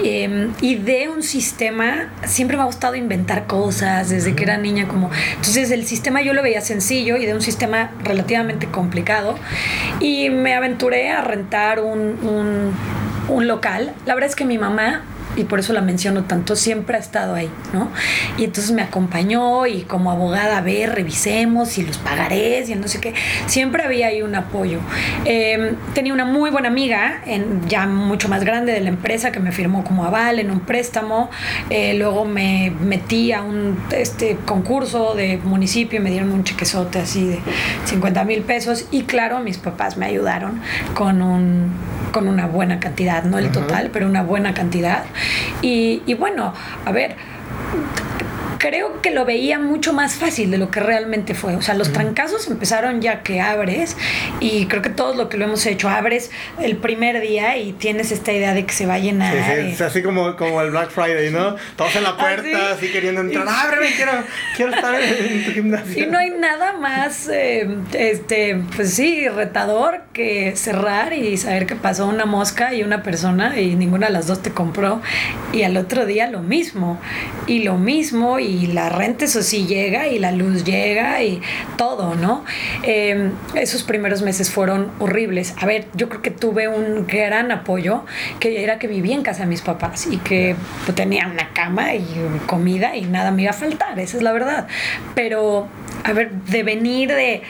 [0.04, 4.88] eh, y de un sistema, siempre me ha gustado inventar cosas desde que era niña
[4.88, 5.10] como...
[5.36, 9.36] Entonces el sistema yo lo veía sencillo y de un sistema relativamente complicado
[10.00, 12.74] y me aventuré a rentar un, un,
[13.28, 13.94] un local.
[14.06, 15.04] La verdad es que mi mamá
[15.38, 17.90] y por eso la menciono tanto, siempre ha estado ahí, ¿no?
[18.38, 22.88] Y entonces me acompañó y como abogada, a ver, revisemos y los pagarés y no
[22.88, 23.14] sé qué,
[23.46, 24.80] siempre había ahí un apoyo.
[25.26, 29.40] Eh, tenía una muy buena amiga, en, ya mucho más grande de la empresa, que
[29.40, 31.30] me firmó como aval en un préstamo,
[31.70, 37.00] eh, luego me metí a un este, concurso de municipio y me dieron un chequezote
[37.00, 37.40] así de
[37.86, 40.62] 50 mil pesos y claro, mis papás me ayudaron
[40.96, 41.72] con un
[42.12, 45.04] con una buena cantidad, no el total, pero una buena cantidad.
[45.62, 46.54] Y, bueno,
[46.86, 47.16] a ver,
[48.58, 51.56] creo que lo veía mucho más fácil de lo que realmente fue.
[51.56, 53.96] O sea, los trancazos empezaron ya que abres
[54.40, 58.12] y creo que todos lo que lo hemos hecho, abres el primer día y tienes
[58.12, 59.34] esta idea de que se va a llenar.
[59.34, 61.56] Sí, sí, así como, como el Black Friday, ¿no?
[61.76, 63.48] Todos en la ah, puerta, así, queriendo entrar.
[63.48, 64.12] Ábreme, quiero,
[64.56, 66.04] quiero estar en, tu gimnasio.
[66.04, 71.76] Y no hay nada más, eh, este, pues sí, retador que cerrar y saber que
[71.76, 75.02] pasó una mosca y una persona y ninguna de las dos te compró.
[75.54, 77.00] Y al otro día lo mismo.
[77.46, 78.40] Y lo mismo.
[78.40, 81.42] Y y la renta eso sí llega y la luz llega y
[81.76, 82.46] todo, ¿no?
[82.84, 85.54] Em, esos primeros meses fueron horribles.
[85.60, 88.06] A ver, yo creo que tuve un gran apoyo,
[88.40, 90.56] que era que vivía en casa de mis papás y que
[90.86, 92.08] pues, tenía una cama y
[92.46, 94.68] comida y nada me iba a faltar, esa es la verdad.
[95.16, 95.68] Pero,
[96.04, 97.42] a ver, de venir de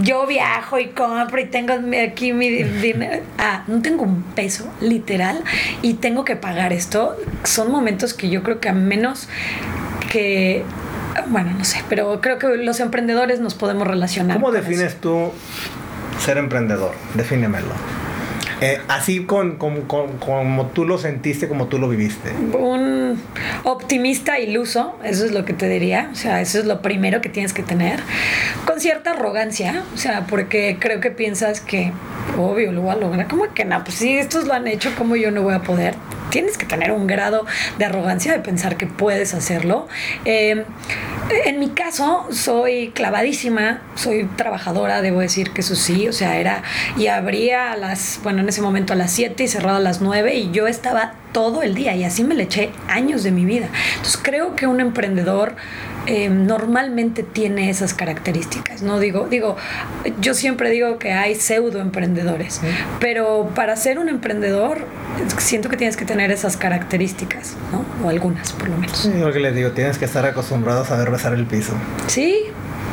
[0.00, 1.74] yo viajo y compro y tengo
[2.06, 3.22] aquí mi dinero.
[3.38, 5.42] Ah, no tengo un peso, literal,
[5.82, 7.16] y tengo que pagar esto.
[7.44, 9.28] Son momentos que yo creo que a menos
[10.10, 10.64] que
[11.28, 14.36] bueno, no sé, pero creo que los emprendedores nos podemos relacionar.
[14.36, 15.32] ¿Cómo defines tú
[16.24, 16.92] ser emprendedor?
[17.14, 17.74] Defínemelo.
[18.60, 22.30] Eh, así con, como tú lo sentiste, como tú lo viviste.
[22.32, 23.20] Un
[23.64, 26.10] optimista iluso, eso es lo que te diría.
[26.12, 28.00] O sea, eso es lo primero que tienes que tener.
[28.66, 31.92] Con cierta arrogancia, o sea, porque creo que piensas que,
[32.36, 33.28] obvio, lo voy a lograr.
[33.28, 33.82] ¿Cómo que no?
[33.84, 35.94] Pues si estos lo han hecho, ¿cómo yo no voy a poder?
[36.30, 37.46] Tienes que tener un grado
[37.78, 39.88] de arrogancia de pensar que puedes hacerlo.
[40.24, 40.64] Eh,
[41.44, 46.62] en mi caso, soy clavadísima, soy trabajadora, debo decir que eso sí, o sea, era,
[46.96, 50.00] y abría a las, bueno, en ese momento a las 7 y cerraba a las
[50.00, 53.44] 9 y yo estaba todo el día y así me le eché años de mi
[53.44, 53.68] vida.
[53.96, 55.54] Entonces creo que un emprendedor
[56.08, 58.80] eh, normalmente tiene esas características.
[58.80, 59.56] No digo, digo,
[60.22, 62.62] yo siempre digo que hay pseudo emprendedores,
[62.98, 64.86] pero para ser un emprendedor
[65.36, 67.84] siento que tienes que tener esas características, ¿no?
[68.02, 68.96] O algunas, por lo menos.
[68.96, 71.74] Sí, lo que les digo, tienes que estar acostumbrado a saber besar el piso.
[72.06, 72.46] Sí,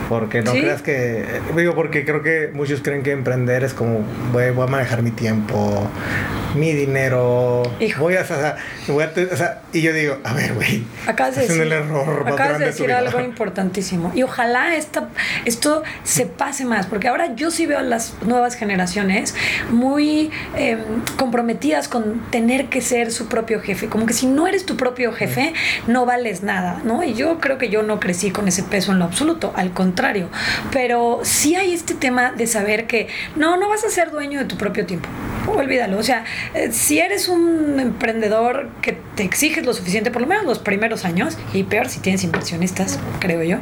[0.10, 1.26] porque no creas que.
[1.56, 5.12] Digo, porque creo que muchos creen que emprender es como, voy, voy, a manejar mi
[5.12, 5.90] tiempo,
[6.56, 7.64] mi dinero.
[8.00, 10.84] Voy a, o sea, voy a, o sea, y yo digo, a ver, güey.
[11.08, 14.12] Acabas de decir, el error acabas de decir algo importantísimo.
[14.16, 15.10] Y ojalá esta,
[15.46, 19.36] esto se pase más, porque ahora yo sí veo a las nuevas generaciones
[19.70, 20.80] muy em,
[21.18, 23.88] comprometidas con tener que ser su propio jefe.
[23.88, 25.54] Como que si no eres tu propio jefe,
[25.88, 27.04] no vales nada, ¿no?
[27.04, 30.30] Y yo creo que yo no crecí con ese peso en lo absoluto, al contrario.
[30.72, 34.46] Pero sí hay este tema de saber que no, no vas a ser dueño de
[34.46, 35.10] tu propio tiempo.
[35.48, 35.98] Olvídalo.
[35.98, 40.46] O sea, eh, si eres un emprendedor que te exiges lo suficiente, por lo menos
[40.46, 43.58] los primeros años, y peor si tienes inversionistas, creo yo,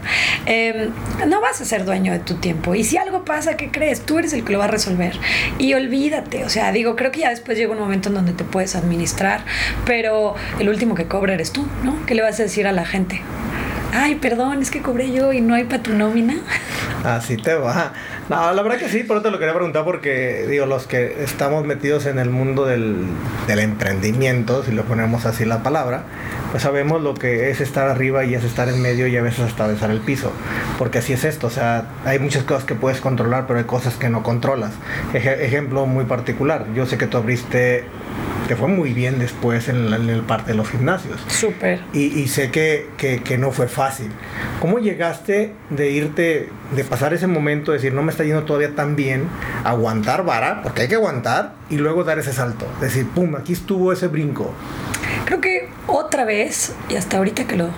[0.45, 0.91] em,
[1.27, 2.75] no vas a ser dueño de tu tiempo.
[2.75, 4.01] Y si algo pasa, ¿qué crees?
[4.01, 5.17] Tú eres el que lo va a resolver.
[5.59, 6.45] Y olvídate.
[6.45, 9.45] O sea, digo, creo que ya después llega un momento en donde te puedes administrar,
[9.85, 12.05] pero el último que cobra eres tú, ¿no?
[12.05, 13.21] ¿Qué le vas a decir a la gente?
[13.93, 16.35] Ay, perdón, es que cobré yo y no hay para tu nómina.
[17.03, 17.93] Así te va.
[18.29, 21.23] No, la verdad que sí, por eso te lo quería preguntar porque, digo, los que
[21.23, 23.05] estamos metidos en el mundo del,
[23.47, 26.03] del emprendimiento, si lo ponemos así la palabra,
[26.51, 29.41] pues sabemos lo que es estar arriba y es estar en medio y a veces
[29.41, 30.31] hasta besar el piso.
[30.77, 33.95] Porque así es esto, o sea, hay muchas cosas que puedes controlar, pero hay cosas
[33.95, 34.71] que no controlas.
[35.13, 37.85] ejemplo muy particular, yo sé que tú abriste
[38.47, 41.19] te fue muy bien después en, el parte de los gimnasios.
[41.27, 41.81] Súper.
[41.93, 44.11] Y, sé que, que, no fue fácil.
[44.59, 48.75] ¿Cómo llegaste de irte, de pasar ese momento, de decir, no me está yendo todavía
[48.75, 49.27] tan bien,
[49.63, 52.67] aguantar vara, porque hay que aguantar, y luego dar ese salto?
[52.81, 54.53] Decir, pum, aquí estuvo ese brinco.
[55.25, 57.69] Creo que otra vez, y hasta ahorita que lo,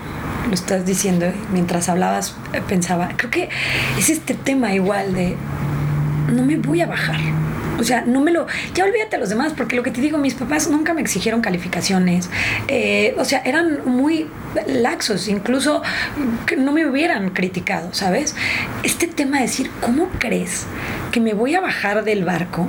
[0.48, 3.50] lo estás diciendo, mientras hablabas, eh, pensaba, creo que
[3.98, 5.36] es este tema igual de,
[6.32, 7.20] no me voy a bajar
[7.80, 8.48] o sea, no me lo.
[8.74, 11.42] Ya olvídate a los demás, porque lo que te digo, mis papás nunca me exigieron
[11.42, 12.30] calificaciones.
[12.68, 14.28] Eh, o sea, eran muy
[14.68, 15.82] laxos, incluso
[16.46, 18.36] que no me hubieran criticado, ¿sabes?
[18.84, 20.66] Este tema de decir, ¿cómo crees
[21.12, 22.68] que me voy a bajar del barco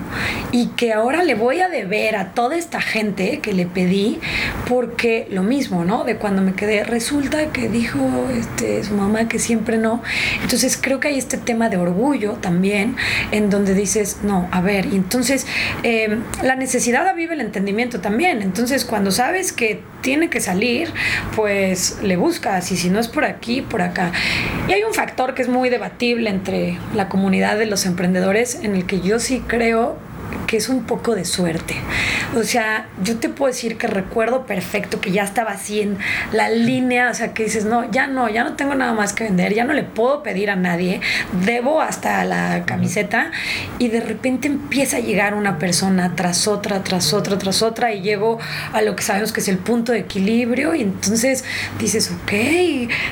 [0.53, 4.21] y que ahora le voy a deber a toda esta gente que le pedí?
[4.69, 6.05] Porque lo mismo, ¿no?
[6.05, 10.03] De cuando me quedé, resulta que dijo este, su mamá que siempre no.
[10.43, 12.97] Entonces creo que hay este tema de orgullo también,
[13.31, 15.47] en donde dices, no, a ver, entonces
[15.83, 18.43] em, la necesidad vive el entendimiento también.
[18.43, 20.93] Entonces cuando sabes que tiene que salir,
[21.35, 24.13] pues le buscas y si no es por aquí, por acá.
[24.69, 28.77] Y hay un factor que es muy debatible entre la comunidad de los emprendedores en
[28.77, 29.99] el que yo sí creo
[30.47, 31.75] que es un poco de suerte.
[32.37, 35.99] O sea, yo te puedo decir que recuerdo perfecto que ya estaba así en
[36.33, 39.25] la línea, o sea, que dices, no, ya no, ya no tengo nada más que
[39.25, 41.01] vender, ya no le puedo pedir a nadie,
[41.45, 43.31] debo hasta la camiseta
[43.79, 48.03] y de repente empieza a llegar una persona tras otra, tras otra, tras otra y
[48.03, 48.39] llego
[48.73, 51.45] a lo que sabemos que es el punto de equilibrio y entonces
[51.79, 52.33] dices, ok,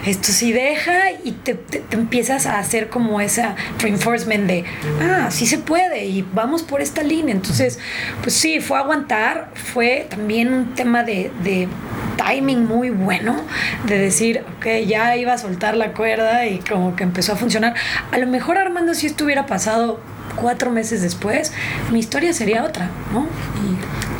[0.07, 4.65] esto sí deja y te, te empiezas a hacer como esa reinforcement de,
[5.03, 7.24] ah, sí se puede y vamos por esta línea.
[7.29, 7.79] Entonces,
[8.23, 11.31] pues sí, fue aguantar, fue también un tema de,
[12.17, 13.37] timing muy bueno,
[13.87, 17.75] de decir, ok, ya iba a soltar la cuerda y como que empezó a funcionar.
[18.13, 20.01] A lo mejor Armando si estuviera pasado
[20.37, 21.53] cuatro meses después,
[21.91, 23.27] mi historia sería otra, ¿no?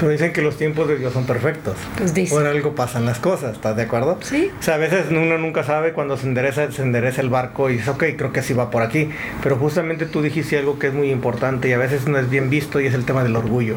[0.05, 1.77] Pero dicen que los tiempos de Dios son perfectos.
[1.97, 2.35] Pues dice.
[2.35, 4.19] Por algo pasan las cosas, ¿estás de acuerdo?
[4.21, 4.51] Sí.
[4.61, 7.77] O sea, a veces uno nunca sabe cuando se endereza, se endereza el barco y
[7.79, 9.09] dice, ok, creo que así va por aquí.
[9.43, 12.51] Pero justamente tú dijiste algo que es muy importante y a veces no es bien
[12.51, 13.77] visto y es el tema del orgullo.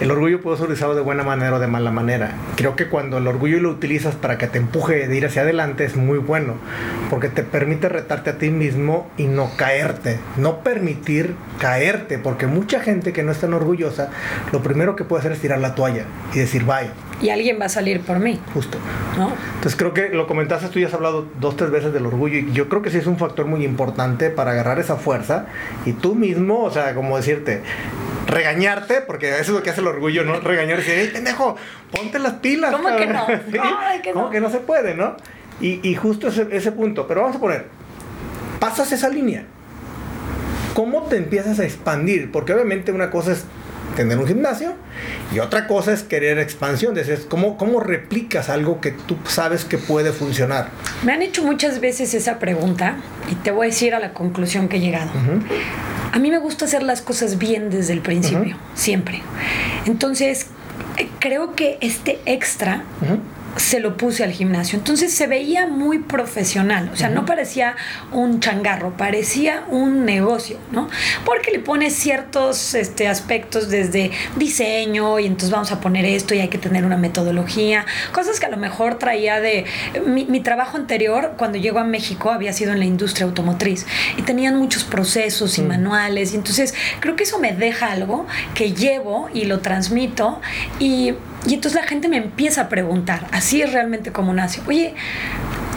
[0.00, 2.34] El orgullo puede ser usado de buena manera o de mala manera.
[2.56, 5.84] Creo que cuando el orgullo lo utilizas para que te empuje de ir hacia adelante
[5.84, 6.54] es muy bueno,
[7.08, 10.18] porque te permite retarte a ti mismo y no caerte.
[10.36, 14.10] No permitir caerte, porque mucha gente que no es tan orgullosa,
[14.52, 16.90] lo primero que puede hacer es tirar la toalla y decir bye.
[17.20, 18.38] Y alguien va a salir por mí.
[18.52, 18.78] Justo.
[19.16, 19.32] ¿No?
[19.54, 22.52] Entonces creo que lo comentaste, tú ya has hablado dos, tres veces del orgullo y
[22.52, 25.46] yo creo que sí es un factor muy importante para agarrar esa fuerza
[25.86, 27.62] y tú mismo, o sea, como decirte,
[28.26, 30.40] regañarte, porque eso es lo que hace el orgullo, ¿no?
[30.40, 31.56] Regañar y decir, hey, pendejo,
[31.90, 32.74] ponte las pilas.
[32.74, 33.26] ¿Cómo que no?
[34.12, 35.16] ¿Cómo que no se puede, no?
[35.58, 37.66] Y, justo ese, ese punto, pero vamos a poner,
[38.60, 39.44] pasas esa línea.
[40.74, 42.30] ¿Cómo te empiezas a expandir?
[42.30, 43.46] Porque obviamente una cosa es
[43.94, 44.74] tener un gimnasio
[45.34, 46.98] y otra cosa es querer expansión.
[46.98, 50.70] Es ¿cómo, ¿Cómo replicas algo que tú sabes que puede funcionar?
[51.04, 52.96] Me han hecho muchas veces esa pregunta
[53.30, 55.10] y te voy a decir a la conclusión que he llegado.
[56.12, 59.22] A mí me gusta hacer las cosas bien desde el principio, siempre.
[59.86, 60.46] Entonces,
[61.18, 62.84] creo que este extra
[63.56, 64.78] se lo puse al gimnasio.
[64.78, 67.76] Entonces se veía muy profesional, o sea, no parecía
[68.12, 70.88] un changarro, parecía un negocio, ¿no?
[71.24, 76.40] Porque le pone ciertos este, aspectos desde diseño y entonces vamos a poner esto y
[76.40, 79.64] hay que tener una metodología, cosas que a lo mejor traía de...
[80.06, 84.22] Mi, mi trabajo anterior, cuando llego a México, había sido en la industria automotriz y
[84.22, 89.28] tenían muchos procesos y manuales y entonces creo que eso me deja algo que llevo
[89.32, 90.40] y lo transmito
[90.78, 91.14] y
[91.44, 94.60] y entonces la gente me empieza a preguntar, así es realmente como nace.
[94.66, 94.94] Oye,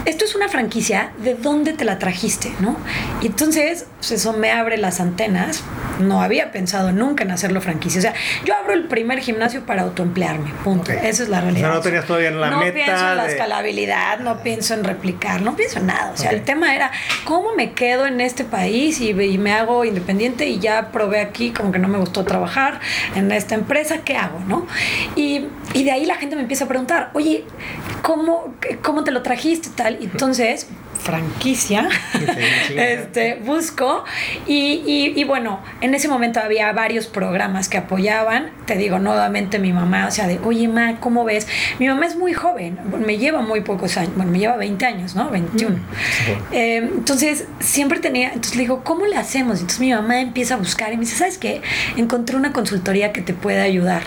[0.05, 2.51] esto es una franquicia, ¿de dónde te la trajiste?
[2.59, 2.75] ¿no?
[3.21, 5.63] Y entonces pues eso me abre las antenas.
[5.99, 7.99] No había pensado nunca en hacerlo franquicia.
[7.99, 8.13] O sea,
[8.45, 10.93] yo abro el primer gimnasio para autoemplearme, punto.
[10.93, 11.67] Esa es la realidad.
[11.69, 12.69] O sea, no tenías todavía en la no meta.
[12.69, 16.11] No pienso en la de- escalabilidad, no pienso en replicar, no pienso en nada.
[16.13, 16.35] O sea, Ok.
[16.37, 16.89] el tema era
[17.25, 21.51] cómo me quedo en este país y, y me hago independiente y ya probé aquí
[21.51, 22.79] como que no me gustó trabajar
[23.15, 24.39] en esta empresa, ¿qué hago?
[24.47, 24.67] ¿no?
[25.17, 27.43] Y, y de ahí la gente me empieza a preguntar, oye,
[28.01, 29.97] ¿cómo, cómo te lo trajiste tal?
[30.01, 30.67] Entonces,
[30.99, 31.87] franquicia,
[32.75, 34.03] este, busco
[34.47, 39.59] y, y- y bueno, en ese momento había varios programas que apoyaban, te digo nuevamente
[39.59, 41.47] mi mamá, o sea, de, oye, ma, ¿cómo ves?
[41.79, 45.15] Mi mamá es muy joven, me lleva muy pocos años, bueno, me lleva 20 años,
[45.15, 45.29] ¿no?
[45.29, 45.77] 21.
[46.51, 49.55] Eh, entonces, siempre tenía, entonces le digo, ¿cómo le hacemos?
[49.59, 51.61] Entonces mi mamá empieza a buscar y me dice, ¿sabes qué?
[51.97, 54.03] Encontré una consultoría que te puede ayudar.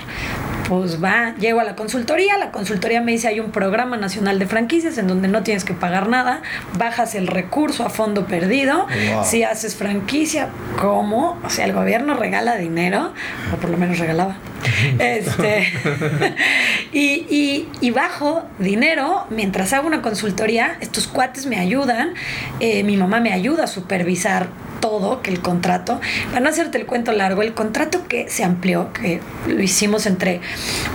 [0.68, 4.46] Pues va, llego a la consultoría, la consultoría me dice, hay un programa nacional de
[4.46, 6.40] franquicias en donde no tienes que pagar nada,
[6.82, 9.24] bajas el recurso a fondo perdido, Wow.
[9.24, 10.48] si haces franquicia,
[10.80, 11.38] ¿cómo?
[11.44, 13.12] O sea, el gobierno regala dinero,
[13.52, 14.36] o por lo menos regalaba.
[14.98, 15.72] este,
[16.92, 22.14] y, y- y bajo dinero mientras hago una consultoría, estos cuates me ayudan,
[22.60, 24.48] eh, mi mamá me ayuda a supervisar
[24.80, 28.92] todo, que el contrato, para no hacerte el cuento largo, el contrato que se amplió,
[28.92, 30.40] que lo hicimos entre,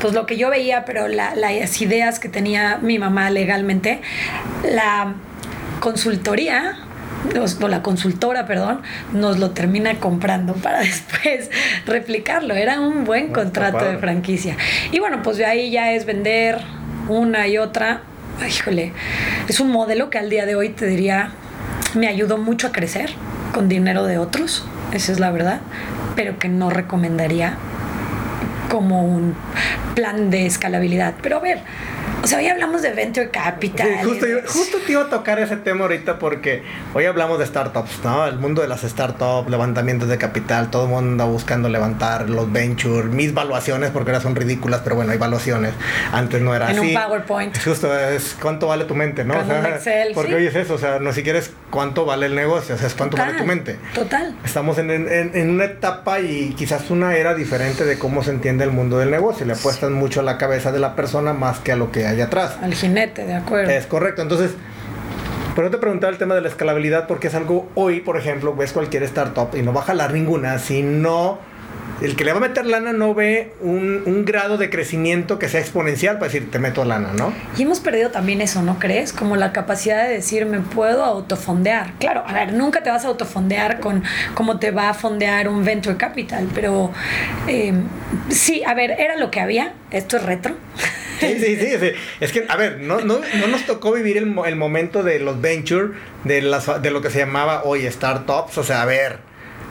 [0.02, 4.02] pues lo que yo veía, pero la- las ideas que tenía mi mamá legalmente,
[4.70, 5.14] la
[5.80, 6.78] consultoría
[7.34, 8.82] nos- o la consultora, perdón,
[9.14, 11.50] nos lo termina comprando para después
[11.86, 12.54] replicarlo.
[12.54, 14.56] Era un buen Ah, contrato de franquicia.
[14.92, 16.60] Y bueno, pues de ahí ya es vender
[17.08, 18.02] una y otra.
[18.42, 18.94] Ay, Híjole,
[19.48, 21.32] es un modelo que al día de hoy te diría
[21.96, 23.10] me ayudó mucho a crecer
[23.54, 25.62] con dinero de otros, esa es la verdad,
[26.16, 27.56] pero que no recomendaría
[28.70, 29.34] como un
[29.96, 31.16] plan de escalabilidad.
[31.24, 31.62] Pero a ver,
[32.24, 33.88] o sea, hoy hablamos de venture capital.
[34.02, 34.40] Sí, justo, yo-
[34.86, 38.26] te iba a tocar ese tema ahorita porque hoy hablamos de startups, ¿no?
[38.26, 42.52] El mundo de las startups, levantamientos de capital, todo el mundo anda buscando levantar los
[42.52, 45.74] venture, mis valuaciones porque ahora son ridículas, pero bueno, hay valuaciones.
[46.12, 46.96] Antes no era En un así.
[46.96, 47.58] PowerPoint.
[47.64, 49.34] Justo es cuánto vale tu mente, ¿no?
[49.36, 50.36] Con un Excel, porque sí.
[50.36, 52.94] hoy es eso, o sea, no si quieres cuánto vale el negocio, o sea, es
[52.94, 53.78] cuánto vale tu mente.
[53.94, 54.36] Total.
[54.46, 58.64] Estamos en, en- en una etapa y quizás una era diferente de cómo se entiende
[58.64, 59.46] el mundo del negocio.
[59.46, 62.22] Le apuestan mucho a la cabeza de la persona más que a lo que hay
[62.22, 62.58] atrás.
[62.62, 63.72] Al jinete, de acuerdo.
[63.72, 64.22] Es correcto.
[64.22, 64.52] Entonces,
[65.56, 68.74] pero te preguntaba el tema de la escalabilidad porque es algo hoy, por ejemplo, ves
[68.74, 71.40] cualquier startup y no va a jalar ninguna si no...
[72.02, 75.50] El que le va a meter lana no ve un, un grado de crecimiento que
[75.50, 77.34] sea exponencial para decir, te meto lana, ¿no?
[77.58, 79.14] Y hemos perdido también eso, ¿no crees?
[79.14, 81.94] Como la capacidad de decir, me puedo autofondear.
[82.00, 84.04] Claro, a ver, nunca te vas a autofondear con
[84.36, 86.92] cómo te va a fondear un venture capital, pero
[87.48, 87.74] eh,
[88.30, 89.74] sí, a ver, era lo que había.
[89.90, 90.56] Esto es retro.
[91.20, 91.92] Sí, sí, sí, sí.
[92.20, 95.42] Es que, a ver, no, no, no nos tocó vivir el, el momento de los
[95.42, 95.94] venture,
[96.26, 98.58] de, las, de lo que se llamaba hoy startups.
[98.60, 99.18] O sea, a ver,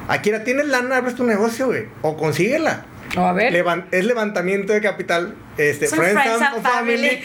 [0.09, 2.85] aquí la tienes lana, abres tu negocio, güey, o consíguela.
[3.17, 3.55] O a ver.
[3.93, 7.23] Es levantamiento de capital, este, Son friends and family.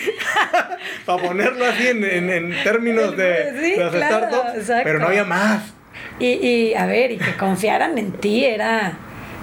[1.06, 4.84] para ponerlo así en, en- en términos de, Sí, de las claro, startups, exacto.
[4.84, 5.74] pero no había más.
[6.20, 8.94] Y, y, a ver, y que confiaran en ti era.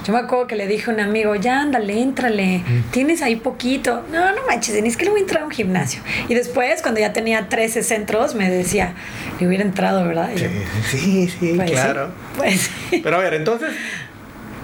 [0.09, 4.07] Yo me acuerdo que le dije a un amigo, ya ándale, éntrale, tienes ahí poquito.
[4.11, 6.01] No, no manches, Denise, que le voy a entrar a un gimnasio.
[6.31, 8.95] Y después, cuando ya tenía 13 centros, me decía,
[9.39, 10.31] le hubiera entrado, ¿verdad?
[10.35, 10.49] Yo,
[10.89, 12.09] Sí, sí, pues sí, claro.
[12.39, 12.71] pues.
[13.03, 13.69] Pero a ver, entonces,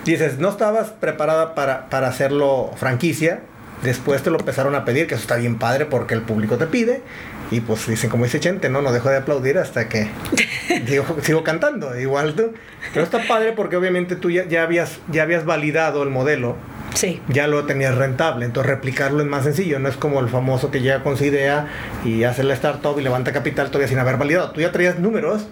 [0.07, 3.40] dices, no estabas preparada para, para hacerlo franquicia.
[3.85, 6.66] Después te lo empezaron a pedir, que eso está bien padre porque el público te
[6.66, 7.03] pide.
[7.51, 10.09] Y pues dicen, como dice Chente, no, no dejo de aplaudir hasta que
[10.87, 12.53] digo, sigo cantando, igual tú.
[12.92, 16.57] Pero está padre porque obviamente tú ya, ya, habías, ya habías validado el modelo,
[16.94, 17.20] Sí.
[17.29, 18.47] ya lo tenías rentable.
[18.47, 21.66] Entonces replicarlo es más sencillo, no es como el famoso que llega con su idea
[22.05, 24.51] y hace la startup y levanta capital todavía sin haber validado.
[24.53, 25.47] Tú ya traías números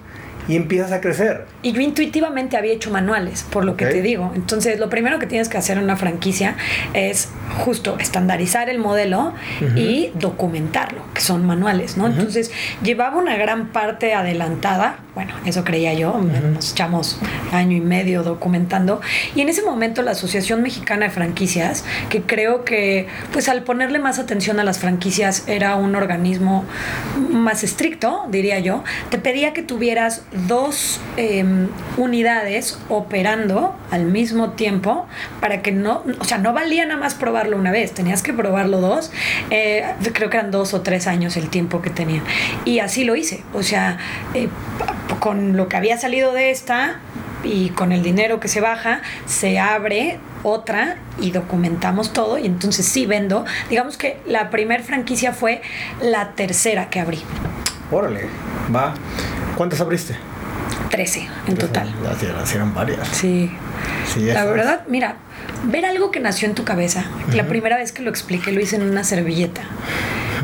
[0.49, 1.47] y empiezas a crecer.
[1.63, 4.33] Y yo intuitivamente había hecho manuales, por lo que te digo.
[4.35, 6.57] Entonces, lo primero que tienes que hacer en una franquicia
[6.95, 7.29] es
[7.65, 9.33] justo estandarizar el modelo
[9.77, 12.07] y documentarlo, que son manuales, ¿no?
[12.07, 12.51] Entonces,
[12.83, 16.19] llevaba una gran parte adelantada Bueno, eso creía yo.
[16.19, 17.19] Nos echamos
[17.53, 19.03] año y medio documentando.
[19.35, 23.99] Y en ese momento la Asociación Mexicana de Franquicias, que creo que, pues al ponerle
[23.99, 26.65] más atención a las franquicias, era un organismo
[27.31, 35.07] más estricto, diría yo, te pedía que tuvieras dos em, unidades operando al mismo tiempo
[35.41, 38.81] para que no, o sea, no valía nada más probarlo una vez, tenías que probarlo
[38.81, 39.11] dos.
[39.51, 42.23] Eh, creo que eran dos o tres años el tiempo que tenían.
[42.65, 43.43] Y así lo hice.
[43.53, 43.99] O sea,
[44.33, 44.49] eh,
[45.21, 47.01] con lo que había salido de esta
[47.45, 52.87] y con el dinero que se baja, se abre otra y documentamos todo y entonces
[52.87, 53.45] sí vendo.
[53.71, 55.63] Digamos que la primer franquicia fue
[56.01, 57.23] la tercera que abrí.
[57.91, 58.29] Órale,
[58.75, 58.95] va.
[59.57, 60.17] ¿Cuántas abriste?
[60.91, 61.93] Trece en total.
[62.03, 63.09] Las eran varias.
[63.09, 63.51] Sí.
[64.17, 65.17] la verdad, mira,
[65.65, 67.05] ver algo que nació en tu cabeza.
[67.33, 69.63] La primera vez que lo expliqué lo hice en una servilleta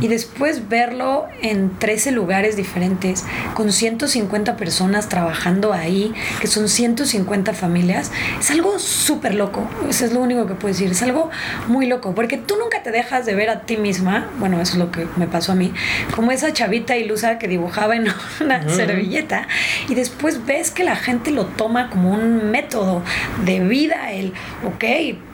[0.00, 3.24] y después verlo en 13 lugares diferentes,
[3.54, 9.68] con 150 personas trabajando ahí, que son 150 familias, es algo súper loco.
[9.88, 10.90] Eso es lo único que puedo decir.
[10.90, 11.30] Es algo
[11.66, 14.78] muy loco, porque tú nunca te dejas de ver a ti misma, bueno, eso es
[14.78, 15.72] lo que me pasó a mí,
[16.14, 18.08] como esa chavita ilusa que dibujaba en
[18.40, 19.48] una servilleta,
[19.88, 23.02] y después ves que la gente lo toma como un método
[23.44, 24.32] de vida, el,
[24.64, 24.84] ok,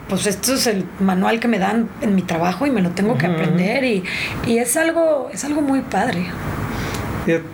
[0.08, 3.16] pues esto es el manual que me dan en mi trabajo y me lo tengo
[3.16, 4.04] que aprender y,
[4.46, 6.26] y, es algo es algo muy padre.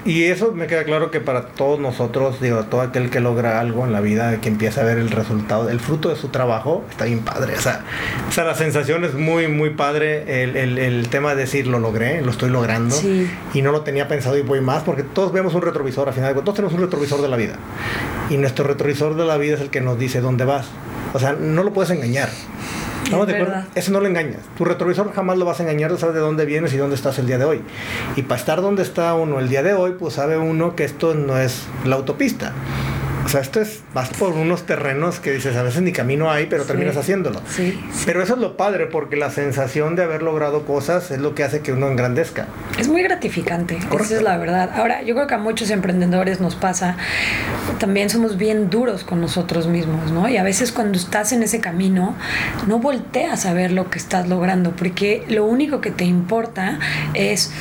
[0.04, 3.86] Y eso me queda claro que para todos nosotros digo todo aquel que logra algo
[3.86, 7.04] en la vida que empieza a ver el resultado el fruto de su trabajo está
[7.04, 7.54] bien padre.
[7.56, 7.84] O sea,
[8.28, 11.78] o sea la sensación es muy muy padre el, el, el tema de decir lo
[11.78, 12.96] logré lo estoy logrando
[13.54, 16.34] y no lo tenía pensado y voy más porque todos vemos un retrovisor al final
[16.34, 17.54] todos tenemos un retrovisor de la vida.
[18.28, 20.66] Y nuestro retrovisor de la vida es el que nos dice dónde vas
[21.12, 22.28] o sea, no lo puedes engañar.
[23.04, 23.64] ¿Estamos de acuerdo?
[23.74, 24.40] Eso no lo engañas.
[24.56, 27.26] Tu retrovisor jamás lo vas a engañar, sabes de dónde vienes y dónde estás el
[27.26, 27.62] día de hoy.
[28.14, 31.14] Y para estar donde está uno el día de hoy, pues sabe uno que esto
[31.14, 32.52] no es la autopista.
[33.30, 36.46] O sea, esto es, vas por unos terrenos que dices, a veces ni camino hay,
[36.46, 37.40] pero terminas haciéndolo.
[37.48, 41.32] Sí, Pero eso es lo padre, porque la sensación de haber logrado cosas es lo
[41.36, 42.48] que hace que uno engrandezca.
[42.76, 44.70] Es muy gratificante, esa es la verdad.
[44.74, 46.96] Ahora, yo creo que a muchos emprendedores nos pasa,
[47.78, 50.28] también somos bien duros con nosotros mismos, ¿no?
[50.28, 52.16] Y a veces cuando estás en ese camino,
[52.66, 56.80] no volteas a ver lo que estás logrando, porque lo único que te importa
[57.14, 57.52] es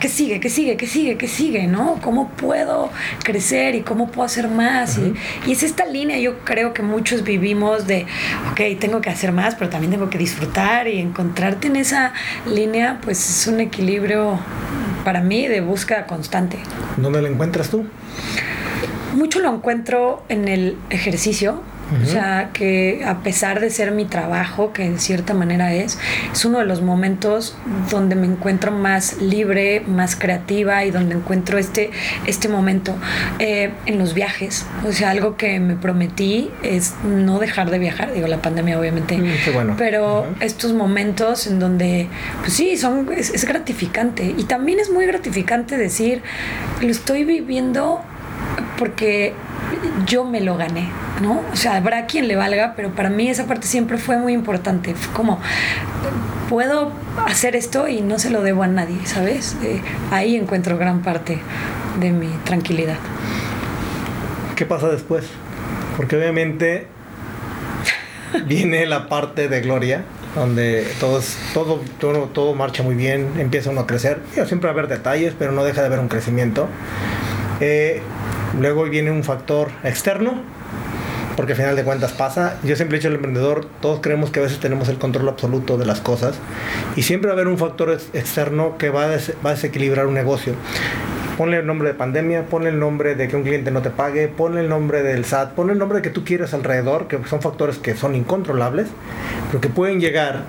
[0.00, 0.40] ¿qué sigue?
[0.40, 0.76] ¿Qué sigue?
[0.76, 1.16] ¿Qué sigue?
[1.16, 1.66] ¿Qué sigue?
[1.66, 2.00] ¿No?
[2.02, 2.90] ¿Cómo puedo
[3.22, 4.98] crecer y cómo puedo hacer más?
[4.98, 5.14] y,
[5.46, 8.06] y, es esta línea, yo creo que muchos vivimos de,
[8.50, 12.12] ok, tengo que hacer más, pero también tengo que disfrutar y encontrarte en esa
[12.46, 14.40] línea, pues es un equilibrio
[15.04, 16.58] para mí de búsqueda constante.
[16.96, 17.84] ¿Dónde lo encuentras tú?
[19.14, 21.62] Mucho lo encuentro en el ejercicio,
[22.02, 25.98] o sea, que a pesar de ser mi trabajo, que en cierta manera es,
[26.32, 27.56] es uno de los momentos
[27.90, 31.90] donde me encuentro más libre, más creativa y donde encuentro este,
[32.26, 32.94] este momento
[33.38, 34.66] eh, en los viajes.
[34.86, 39.18] O sea, algo que me prometí es no dejar de viajar, digo, la pandemia obviamente.
[39.18, 39.74] Mm, bueno.
[39.76, 42.08] Pero estos momentos en donde,
[42.40, 44.34] pues sí, son, es, es gratificante.
[44.36, 46.22] Y también es muy gratificante decir,
[46.80, 48.00] lo estoy viviendo
[48.78, 49.34] porque
[50.06, 50.88] yo me lo gané,
[51.20, 51.42] ¿no?
[51.52, 54.94] O sea, habrá quien le valga, pero para mí esa parte siempre fue muy importante.
[55.14, 55.40] como,
[56.48, 56.92] puedo
[57.26, 59.56] hacer esto y no se lo debo a nadie, ¿sabes?
[59.62, 59.80] Eh,
[60.10, 61.38] ahí encuentro gran parte
[62.00, 62.96] de mi tranquilidad.
[64.56, 65.26] ¿Qué pasa después?
[65.96, 66.86] Porque obviamente
[68.46, 70.02] viene la parte de gloria,
[70.34, 71.20] donde todo,
[71.54, 74.20] todo, todo, todo marcha muy bien, empieza uno a crecer.
[74.34, 76.68] Siempre va a haber detalles, pero no deja de haber un crecimiento.
[77.60, 78.02] Eh,
[78.58, 80.42] Luego viene un factor externo,
[81.36, 82.58] porque al final de cuentas pasa.
[82.64, 85.78] Yo siempre he dicho al emprendedor, todos creemos que a veces tenemos el control absoluto
[85.78, 86.36] de las cosas
[86.96, 90.54] y siempre va a haber un factor externo que va a, desequilibrar un negocio.
[91.38, 94.28] Ponle el nombre de pandemia, ponle el nombre de que un cliente no te pague,
[94.28, 97.78] ponle el nombre del SAT, ponle el nombre que tú quieras alrededor, que son factores
[97.78, 98.88] que son incontrolables,
[99.48, 100.42] pero que pueden llegar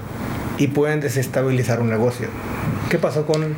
[0.57, 2.28] y pueden desestabilizar un negocio.
[2.91, 3.55] ¿Qué pasó con,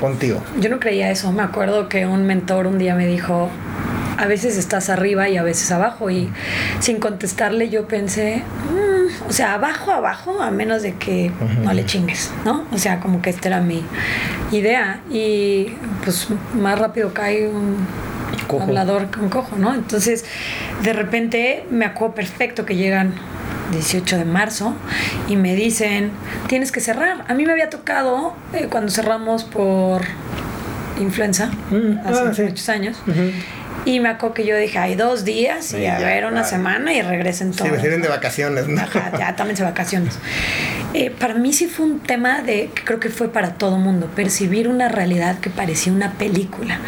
[0.00, 0.40] contigo?
[0.60, 1.32] Yo no creía eso.
[1.32, 3.50] Me acuerdo que un mentor un día me dijo,
[4.16, 6.08] a veces estás arriba y a veces abajo.
[6.08, 6.30] Y
[6.78, 11.32] sin contestarle yo pensé, mm, o sea, abajo, abajo, a menos de que
[11.64, 12.64] no le chingues, ¿no?
[12.70, 13.82] O sea, como que esta era mi
[14.52, 15.00] idea.
[15.10, 15.72] Y
[16.04, 17.84] pues más rápido cae un
[18.60, 19.74] hablador con cojo, ¿no?
[19.74, 20.24] Entonces,
[20.84, 23.14] de repente me acuerdo perfecto que llegan
[23.72, 24.74] 18 de marzo
[25.28, 26.10] y me dicen,
[26.46, 27.24] tienes que cerrar.
[27.28, 30.02] A mí me había tocado eh, cuando cerramos por
[31.00, 32.96] influenza, mm, hace ah, muchos años
[33.84, 36.32] Y me acuerdo que yo dije, hay dos días y, Y a ya, ver una
[36.42, 36.48] claro.
[36.48, 37.72] semana y regresen Sí, todos.
[37.72, 38.80] me sirven de vacaciones, ¿no?
[38.80, 40.18] Ajá, ya también se vacaciones.
[40.94, 44.06] Eh, para mí sí fue un tema de que creo que fue para todo mundo,
[44.14, 46.78] percibir una realidad que parecía una película.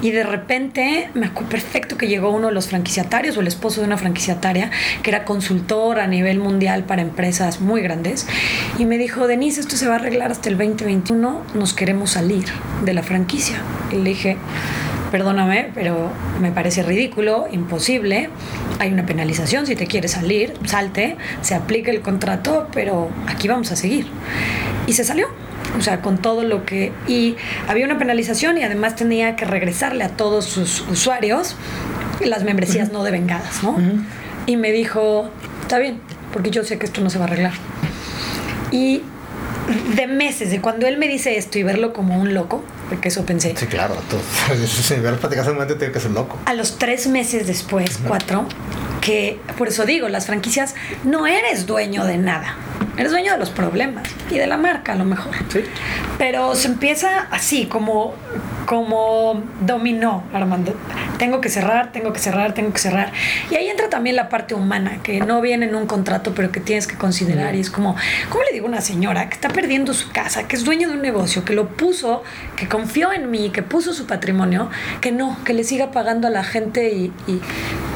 [0.00, 3.80] Y de repente me acuerdo perfecto que llegó uno de los franquiciatarios o el esposo
[3.80, 4.70] de una franquiciataria
[5.02, 8.26] que era consultor a nivel mundial para empresas muy grandes
[8.78, 12.44] y me dijo, Denise, esto se va a arreglar hasta el 2021, nos queremos salir
[12.84, 13.56] de la franquicia.
[13.90, 14.36] Y le dije,
[15.10, 18.30] perdóname, pero me parece ridículo, imposible.
[18.78, 23.72] Hay una penalización, si te quieres salir, salte, se aplica el contrato, pero aquí vamos
[23.72, 24.06] a seguir.
[24.86, 25.26] Y se salió.
[25.78, 26.92] O sea, con todo lo que...
[27.06, 27.36] Y
[27.68, 31.56] había una penalización y además tenía que regresarle a todos sus usuarios
[32.24, 33.76] las membresías no devengadas, ¿no?
[34.46, 35.30] Y me dijo,
[35.62, 36.00] está bien,
[36.32, 37.52] porque yo sé que esto no se va a arreglar.
[38.70, 39.02] Y
[39.94, 43.24] de meses, de cuando él me dice esto y verlo como un loco, porque eso
[43.24, 43.94] pensé, Sí, claro.
[44.10, 44.16] Tú,
[44.66, 46.38] si ver platicar hace un momento, tengo que ser loco.
[46.44, 48.46] a los tres meses después, cuatro,
[49.08, 52.56] que por eso digo, las franquicias no eres dueño de nada.
[52.98, 55.32] Eres dueño de los problemas y de la marca a lo mejor.
[55.50, 55.60] Sí.
[56.18, 58.12] Pero se empieza así, como,
[58.66, 60.74] como dominó, Armando.
[61.16, 63.12] Tengo que cerrar, tengo que cerrar, tengo que cerrar.
[63.50, 66.60] Y ahí entra también la parte humana, que no viene en un contrato, pero que
[66.60, 67.54] tienes que considerar.
[67.54, 67.96] Y es como,
[68.28, 70.92] ¿cómo le digo a una señora que está perdiendo su casa, que es dueña de
[70.92, 72.24] un negocio, que lo puso,
[72.56, 74.68] que confió en mí, que puso su patrimonio,
[75.00, 77.40] que no, que le siga pagando a la gente y, y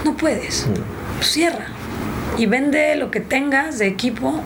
[0.06, 0.68] no puedes?
[1.16, 1.66] Pues cierra.
[2.38, 4.40] Y vende lo que tengas de equipo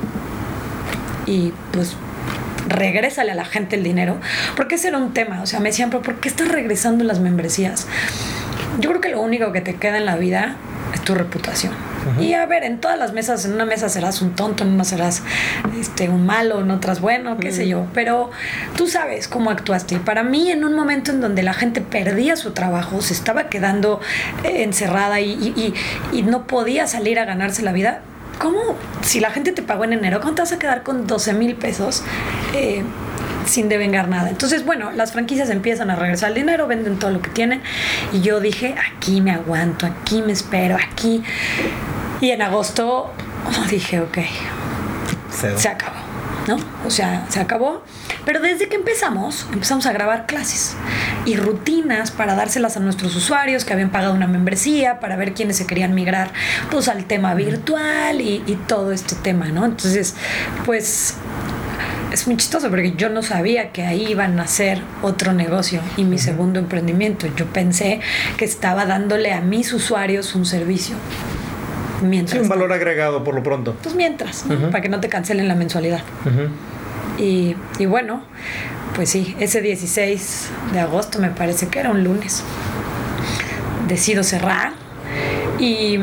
[1.26, 1.96] y pues
[2.68, 4.18] regrésale a la gente el dinero,
[4.56, 7.20] porque ese era un tema, o sea, me decían, pero ¿por qué estás regresando las
[7.20, 7.86] membresías?
[8.80, 10.56] Yo creo que lo único que te queda en la vida
[10.94, 11.72] es tu reputación.
[12.20, 14.84] Y a ver, en todas las mesas, en una mesa serás un tonto, en una
[14.84, 15.24] serás
[15.80, 18.30] este, un malo, en otras bueno, qué sé yo, pero
[18.76, 19.96] tú sabes cómo actuaste.
[19.96, 23.48] Y para mí, en un momento en donde la gente perdía su trabajo, se estaba
[23.48, 24.00] quedando
[24.44, 25.74] eh, encerrada y, y-
[26.12, 28.02] y- y no podía salir a ganarse la vida,
[28.38, 28.76] ¿cómo?
[29.02, 31.54] Si la gente te pagó en enero, ¿cómo te vas a quedar con 12 mil
[31.54, 32.02] pesos
[32.54, 32.82] eh,
[33.46, 34.30] sin devengar nada?
[34.30, 37.62] Entonces, bueno, las franquicias empiezan a regresar el dinero, venden todo lo que tienen.
[38.12, 41.22] Y yo dije, aquí me aguanto, aquí me espero, aquí.
[42.20, 43.12] Y en agosto
[43.70, 44.18] dije, ok,
[45.56, 46.05] se acabó,
[46.46, 46.56] ¿no?
[46.84, 47.82] O sea, se acabó.
[48.24, 50.76] Pero desde que empezamos, empezamos a grabar clases
[51.24, 55.56] y rutinas para dárselas a nuestros usuarios que habían pagado una membresía, para ver quiénes
[55.56, 56.30] se querían migrar
[56.70, 59.64] pues al tema virtual y, y todo este tema, ¿no?
[59.64, 60.14] Entonces,
[60.64, 61.14] pues
[62.12, 66.04] es muy chistoso porque yo no sabía que ahí iban a hacer otro negocio y
[66.04, 67.26] mi segundo emprendimiento.
[67.36, 68.00] Yo pensé
[68.36, 70.96] que estaba dándole a mis usuarios un servicio.
[72.02, 73.74] Mientras Sí, un valor agregado por lo pronto.
[73.82, 74.70] pues mientras, ¿no?
[74.70, 76.00] para que no te cancelen la mensualidad.
[77.18, 78.22] Y, y bueno,
[78.94, 82.42] pues sí, ese 16 de agosto me parece que era un lunes.
[83.88, 84.72] Decido cerrar
[85.58, 85.96] y,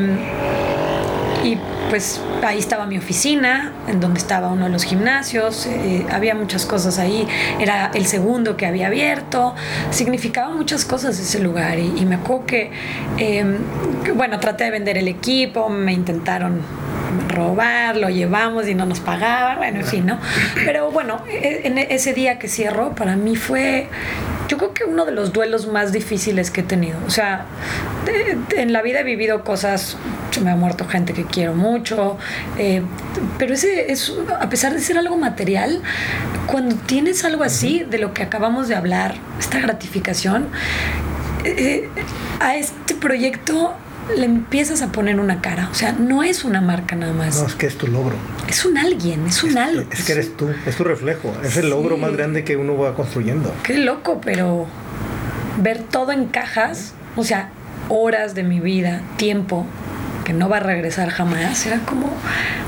[1.44, 1.58] y
[1.90, 6.66] pues ahí estaba mi oficina, en donde estaba uno de los gimnasios, eh, había muchas
[6.66, 7.26] cosas ahí,
[7.60, 9.54] era el segundo que había abierto,
[9.90, 12.70] significaba muchas cosas ese lugar y, y me acuerdo que,
[13.18, 13.44] eh,
[14.04, 16.60] que, bueno, traté de vender el equipo, me intentaron
[17.28, 20.18] robar, lo llevamos y no nos pagaban, bueno, en fin, ¿no?
[20.64, 23.88] Pero bueno, e- en ese día que cierro, para mí fue,
[24.48, 26.98] yo creo que uno de los duelos más difíciles que he tenido.
[27.06, 27.46] O sea,
[28.04, 29.96] de- de- en la vida he vivido cosas,
[30.30, 32.18] se me ha muerto gente que quiero mucho,
[32.58, 32.82] eh,
[33.38, 35.80] pero ese es, a pesar de ser algo material,
[36.46, 40.48] cuando tienes algo así, de lo que acabamos de hablar, esta gratificación,
[41.44, 41.88] eh,
[42.40, 43.74] a este proyecto
[44.16, 45.68] le empiezas a poner una cara.
[45.70, 47.40] O sea, no es una marca nada más.
[47.40, 48.16] No, es que es tu logro.
[48.48, 49.84] Es un alguien, es un algo.
[49.90, 51.34] Es que eres tú, es tu reflejo.
[51.42, 53.54] Es el logro más grande que uno va construyendo.
[53.62, 54.66] Qué loco, pero
[55.60, 57.50] ver todo en cajas, o sea,
[57.88, 59.66] horas de mi vida, tiempo
[60.24, 62.10] que no va a regresar jamás, era como,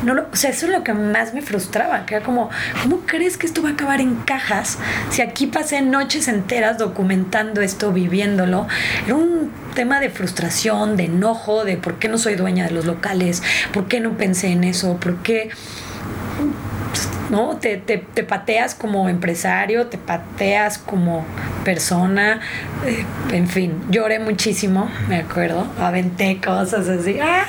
[0.04, 2.50] no lo- o sea, eso es lo que más me frustraba, que era como,
[2.82, 4.78] ¿cómo crees que esto va a acabar en cajas
[5.10, 8.66] si aquí pasé noches enteras documentando esto, viviéndolo?
[9.06, 12.84] Era un tema de frustración, de enojo, de por qué no soy dueña de los
[12.84, 13.42] locales,
[13.72, 15.50] por qué no pensé en eso, por qué
[17.30, 17.56] ¿no?
[17.56, 21.24] Te, te, te pateas como empresario, te pateas como
[21.64, 22.40] persona,
[22.86, 27.18] eh, en fin, lloré muchísimo, me acuerdo, aventé cosas así.
[27.22, 27.44] ¡Ah!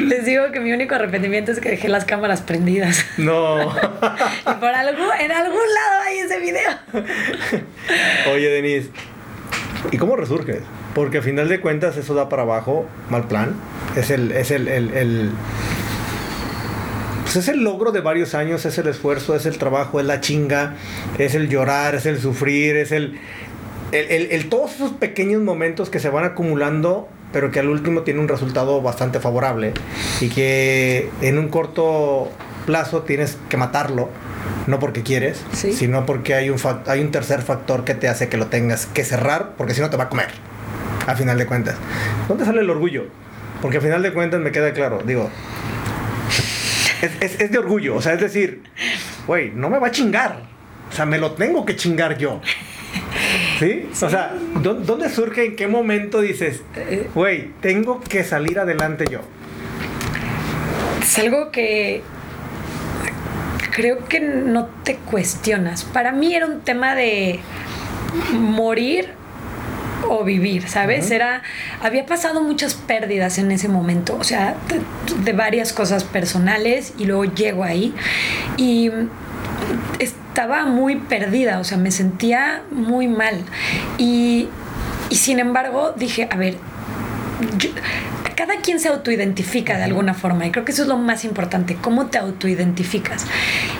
[0.00, 3.04] Les digo que mi único arrepentimiento es que dejé las cámaras prendidas.
[3.18, 3.60] No.
[3.70, 6.70] y por algo, en algún lado hay ese video.
[8.32, 8.90] Oye, Denise,
[9.90, 10.62] ¿y cómo resurges?
[10.94, 13.54] Porque a final de cuentas eso da para abajo, mal plan.
[13.96, 15.30] Es el, es el, el, el-
[17.26, 20.20] pues es el logro de varios años, es el esfuerzo, es el trabajo, es la
[20.20, 20.74] chinga,
[21.18, 23.18] es el llorar, es el sufrir, es el...
[23.92, 28.02] el, el- el- todos esos pequeños momentos que se van acumulando, pero que al último
[28.02, 29.72] tiene un resultado bastante favorable
[30.20, 32.30] y que en un corto
[32.64, 34.08] plazo tienes que matarlo,
[34.68, 35.72] no porque quieres, Sí.
[35.72, 39.04] sino porque hay un, hay un tercer factor que te hace que lo tengas que
[39.04, 40.28] cerrar, porque si no te va a comer,
[41.08, 41.74] a final de cuentas.
[42.28, 43.04] ¿Dónde sale el orgullo?
[43.62, 45.28] Porque a final de cuentas me queda claro, digo,
[47.02, 48.62] es, es- es de orgullo, o sea, es decir,
[49.26, 50.42] güey, no me va a chingar,
[50.90, 52.40] o sea, me lo tengo que chingar yo.
[53.58, 53.88] ¿Sí?
[53.92, 56.62] O sea, ¿dó- ¿dónde surge, en qué momento dices,
[57.14, 59.20] güey, tengo que salir adelante yo?
[61.02, 62.02] Es algo que
[63.72, 65.84] creo que no te cuestionas.
[65.84, 67.40] Para mí era un tema de
[68.32, 69.10] morir
[70.08, 71.10] o vivir, ¿sabes?
[71.10, 71.42] Era
[71.82, 74.80] había pasado muchas pérdidas en ese momento, o sea, de,
[75.24, 77.94] de varias cosas personales y luego llego ahí
[78.56, 78.90] y
[79.98, 83.42] estaba muy perdida, o sea, me sentía muy mal
[83.98, 84.48] y,
[85.10, 86.56] y sin embargo dije, a ver,
[87.58, 87.70] yo-
[88.36, 91.76] cada quien se autoidentifica de alguna forma y creo que eso es lo más importante,
[91.80, 93.24] cómo te autoidentificas.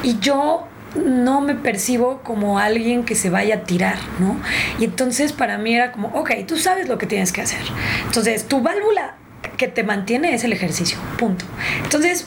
[0.03, 0.67] Y yo
[1.05, 4.41] no me percibo como alguien que se vaya a tirar, ¿no?
[4.79, 7.61] Y entonces para mí era como, ok, tú sabes lo que tienes que hacer.
[8.07, 9.17] Entonces, tu válvula
[9.57, 11.45] que te mantiene es el ejercicio, punto.
[11.85, 12.27] Entonces,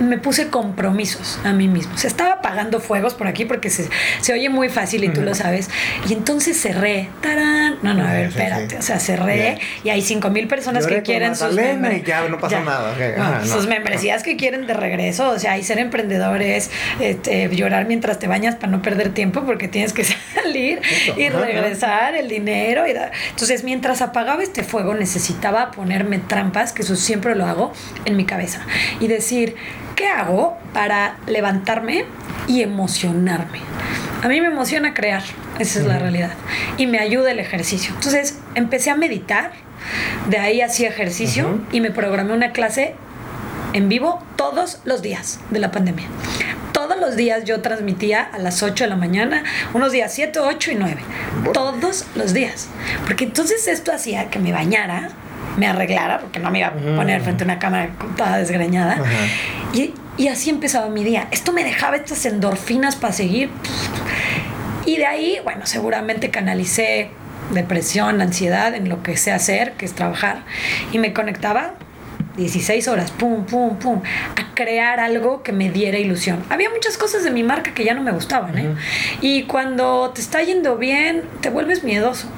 [0.00, 1.96] me puse compromisos a mí mismo.
[1.96, 3.88] Se estaba apagando fuegos por aquí porque se,
[4.20, 5.70] se oye muy fácil y tú lo sabes.
[6.08, 7.08] Y entonces cerré.
[7.20, 7.78] ¡Tarán!
[7.82, 8.70] No, no, a ver, Sí, espérate.
[8.70, 8.76] sí.
[8.76, 12.38] O sea, cerré y hay cinco mil personas Lloré que quieren sus y ya no
[12.38, 12.92] pasa nada.
[13.18, 13.46] Ajá, no.
[13.46, 15.30] sus membresías que quieren de regreso.
[15.30, 16.70] O sea, hay ser emprendedores,
[17.00, 20.80] este, llorar mientras te bañas para no perder tiempo porque tienes que salir
[21.16, 22.86] y regresar el dinero.
[22.86, 27.72] Y da- Entonces, mientras apagaba este fuego, necesitaba ponerme trampas, que eso siempre lo hago,
[28.04, 28.60] en mi cabeza.
[29.00, 29.54] Y decir,
[29.94, 32.04] ¿qué hago para levantarme
[32.46, 33.60] y emocionarme?
[34.22, 35.22] A mí me emociona crear,
[35.58, 36.32] esa es la realidad.
[36.78, 37.92] Y me ayuda el ejercicio.
[37.94, 39.52] Entonces, empecé a meditar,
[40.30, 41.60] de ahí hacía ejercicio Ujú.
[41.72, 42.94] y me programé una clase
[43.74, 46.06] en vivo todos los días de la pandemia.
[46.72, 50.72] Todos los días yo transmitía a las 8 de la mañana, unos días 7, 8
[50.72, 50.96] y 9.
[51.36, 51.52] Bueno.
[51.52, 52.68] Todos los días.
[53.04, 55.10] Porque entonces esto hacía que me bañara,
[55.56, 58.98] me arreglara, porque no me iba a poner frente a una cámara toda desgreñada.
[59.72, 61.28] Y, y así empezaba mi día.
[61.30, 63.50] Esto me dejaba estas endorfinas para seguir.
[64.86, 67.10] Y de ahí, bueno, seguramente canalicé
[67.52, 70.42] depresión, ansiedad en lo que sé hacer, que es trabajar.
[70.92, 71.74] Y me conectaba
[72.36, 74.02] 16 horas, pum, pum, pum,
[74.36, 76.44] a crear algo que me diera ilusión.
[76.50, 78.74] Había muchas cosas de mi marca que ya no me gustaban, ¿eh?
[79.20, 82.28] Y cuando te está yendo bien, te vuelves miedoso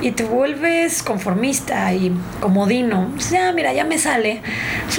[0.00, 3.12] y te vuelves conformista y comodino.
[3.16, 4.42] O sea, mira, ya me sale.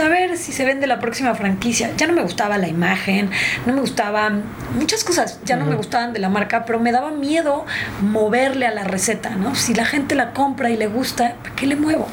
[0.04, 1.91] A ver si se vende la próxima franquicia.
[1.98, 3.30] Ya no me gustaba la imagen,
[3.66, 4.43] no me gustaban
[4.76, 7.66] muchas cosas, ya no me gustaban de la marca, pero me daba miedo
[8.02, 9.56] moverle a la receta, ¿no?
[9.56, 12.08] Si la gente la compra y le gusta, ¿para qué le muevo?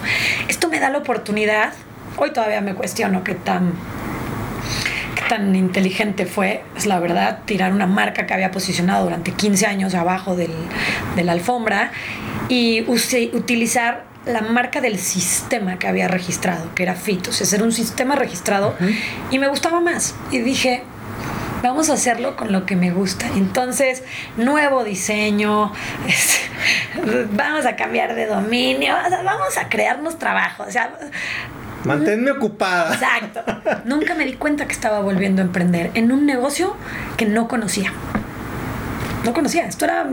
[0.49, 1.73] Esto me da la oportunidad.
[2.17, 3.73] Hoy todavía me cuestiono qué tan
[5.29, 9.95] tan inteligente fue, es la verdad, tirar una marca que había posicionado durante 15 años
[9.95, 10.53] abajo del,
[11.17, 11.93] de la alfombra
[12.49, 17.47] y use- utilizar la marca del sistema que había registrado, que era FIT, o sea,
[17.57, 18.75] era un sistema registrado
[19.31, 20.15] y me gustaba más.
[20.31, 20.83] Y dije,
[21.63, 23.27] vamos a hacerlo con lo que me gusta.
[23.35, 24.03] Entonces,
[24.37, 25.73] nuevo diseño,
[27.33, 30.65] vamos a cambiar de dominio, o sea, vamos a crearnos trabajo.
[30.67, 30.91] O sea,
[31.85, 32.95] Manténme ocupada.
[32.95, 33.41] Exacto.
[33.85, 36.77] Nunca me di cuenta que estaba volviendo a emprender en un negocio
[37.17, 37.93] que no conocía.
[39.25, 39.67] No conocía.
[39.67, 40.07] Esto era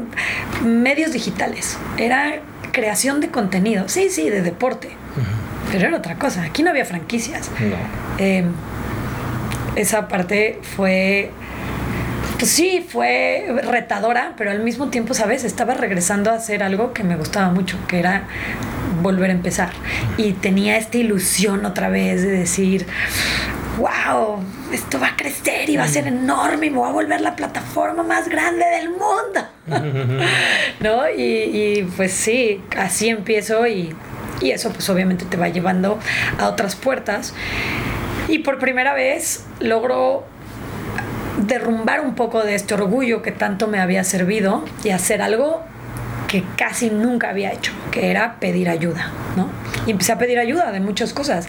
[0.63, 1.78] medios digitales.
[1.97, 2.41] Era
[2.72, 3.88] creación de contenido.
[3.88, 4.89] Sí, sí, de deporte.
[5.72, 6.43] Pero era otra cosa.
[6.43, 7.49] Aquí no había franquicias.
[7.59, 7.76] No.
[8.17, 8.45] Eh,
[9.76, 11.32] esa parte fue.
[12.41, 15.43] Pues sí, fue retadora, pero al mismo tiempo, ¿sabes?
[15.43, 18.23] Estaba regresando a hacer algo que me gustaba mucho, que era
[19.03, 19.69] volver a empezar.
[20.17, 22.87] Y tenía esta ilusión otra vez de decir,
[23.77, 27.21] wow, esto va a crecer y va a ser enorme y me va a volver
[27.21, 29.45] la plataforma más grande del mundo.
[30.79, 31.11] ¿No?
[31.15, 33.95] Y, y, pues sí, así empiezo y,
[34.41, 35.99] y eso pues obviamente te va llevando
[36.39, 37.35] a otras puertas.
[38.27, 40.25] Y por primera vez logro
[41.47, 45.61] derrumbar un poco de este orgullo que tanto me había servido y hacer algo
[46.27, 49.49] que casi nunca había hecho, que era pedir ayuda, ¿no?
[49.85, 51.47] Y empecé a pedir ayuda de muchas cosas.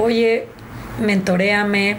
[0.00, 0.46] Oye,
[1.00, 1.96] mentoreame,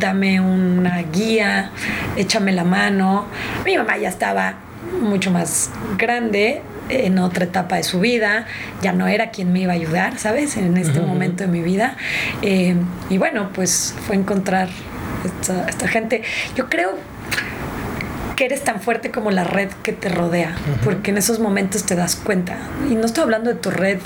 [0.00, 1.70] dame una guía,
[2.16, 3.26] échame la mano.
[3.64, 4.54] Mi mamá ya estaba
[5.00, 8.46] mucho más grande, en otra etapa de su vida,
[8.82, 10.56] ya no era quien me iba a ayudar, ¿sabes?
[10.56, 11.96] En este momento de mi vida.
[12.42, 12.74] Eh,
[13.10, 14.68] y bueno, pues fue encontrar
[15.24, 16.22] esta, esta gente.
[16.54, 16.94] Yo creo
[18.38, 20.54] que eres tan fuerte como la red que te rodea,
[20.84, 22.56] porque en esos momentos te das cuenta.
[22.88, 23.98] Y no estoy hablando de tu red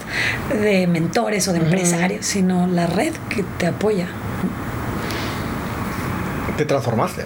[0.59, 4.07] de mentores o de empresarios, sino la red que te apoya.
[6.57, 7.25] Te transformaste.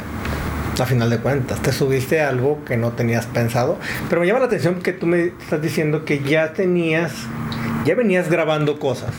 [0.80, 3.78] A final de cuentas, te subiste a algo que no tenías pensado.
[4.08, 7.12] Pero me llama la atención que tú me estás diciendo que ya tenías,
[7.84, 9.12] ya venías grabando cosas.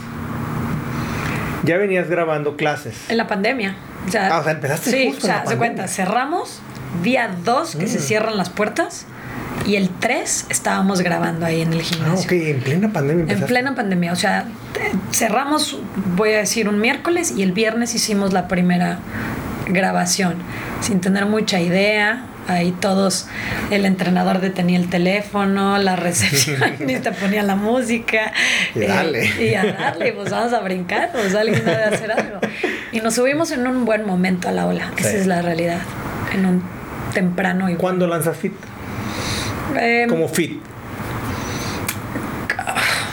[1.63, 2.95] Ya venías grabando clases.
[3.09, 3.75] En la pandemia.
[4.07, 6.59] O sea, Ah, o sea, empezaste Sí, justo o en sea, la se cuenta, cerramos
[7.03, 8.01] día 2 que se Mm.
[8.01, 9.05] cierran las puertas
[9.65, 12.25] y el 3 estábamos grabando ahí en el Ah, gimnasio.
[12.25, 13.47] ok, en plena pandemia En empezaste.
[13.47, 14.45] plena pandemia, o sea,
[15.11, 15.79] cerramos,
[16.15, 18.99] voy a decir, un miércoles y el viernes hicimos la primera
[19.67, 20.35] grabación,
[20.81, 22.23] sin tener mucha idea.
[22.47, 23.27] Ahí todos,
[23.71, 28.31] el entrenador detenía el teléfono, la recepcionista ponía la música.
[28.73, 29.25] Y dale.
[29.25, 32.39] eh, y a darle, pues vamos a brincar, pues alguien debe hacer algo.
[32.93, 35.15] Y nos subimos en un buen momento a la ola, esa Sí.
[35.17, 35.79] es la realidad,
[36.33, 36.63] en un
[37.13, 38.53] temprano y ¿Cuándo lanzas Fit?
[39.79, 40.61] Eh, Como Fit.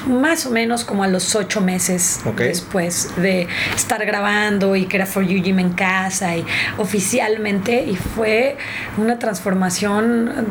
[0.07, 5.07] Más o menos como a los ocho meses después de estar grabando y que era
[5.07, 6.45] For You Gym en casa y
[6.79, 8.57] oficialmente y fue
[8.97, 10.47] una transformación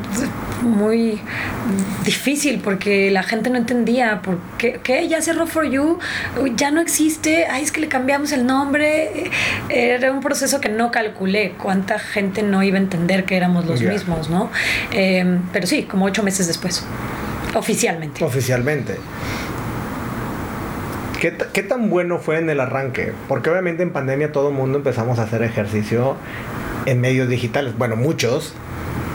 [0.62, 1.20] muy
[2.04, 5.08] difícil porque la gente no entendía por qué, ¿qué?
[5.08, 6.00] ya cerró For You,
[6.56, 9.32] ya no existe, ay es que le cambiamos el nombre,
[9.70, 13.82] era un proceso que no calculé cuánta gente no iba a entender que éramos los
[13.82, 14.50] mismos, ¿no?
[14.92, 16.84] Eh, pero sí, como ocho meses después,
[17.54, 18.24] oficialmente.
[18.24, 18.98] Oficialmente.
[21.20, 23.14] ¿Qué, qué tan bueno fue en el arranque?
[23.28, 26.18] Porque obviamente en pandemia todo el mundo empezamos a hacer ejercicio
[26.86, 27.78] en medios digitales.
[27.78, 28.54] Bueno, muchos.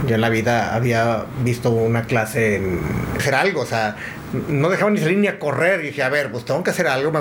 [0.06, 2.80] Yo en la vida había visto una clase en
[3.16, 3.96] hacer algo, o sea,
[4.48, 5.80] no dejaba ni salir ni a correr.
[5.80, 7.10] Y dije, a ver, pues tengo que hacer algo.
[7.10, 7.20] Me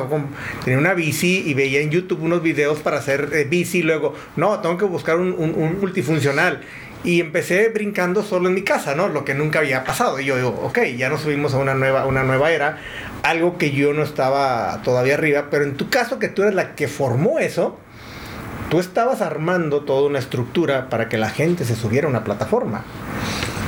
[0.64, 3.82] Tenía una bici y veía en YouTube unos videos para hacer eh, bici.
[3.82, 6.62] Luego, no, tengo que buscar un multifuncional.
[7.08, 9.08] Y empecé brincando solo en mi casa, ¿no?
[9.08, 10.20] Lo que nunca había pasado.
[10.20, 12.80] Y yo digo, ok, ya nos subimos a una nueva, una nueva era.
[13.24, 15.46] Algo que yo no estaba todavía arriba.
[15.50, 17.78] Pero en tu caso, que tú eres la que formó eso,
[18.70, 22.84] tú estabas armando toda una estructura para que la gente se subiera a una plataforma.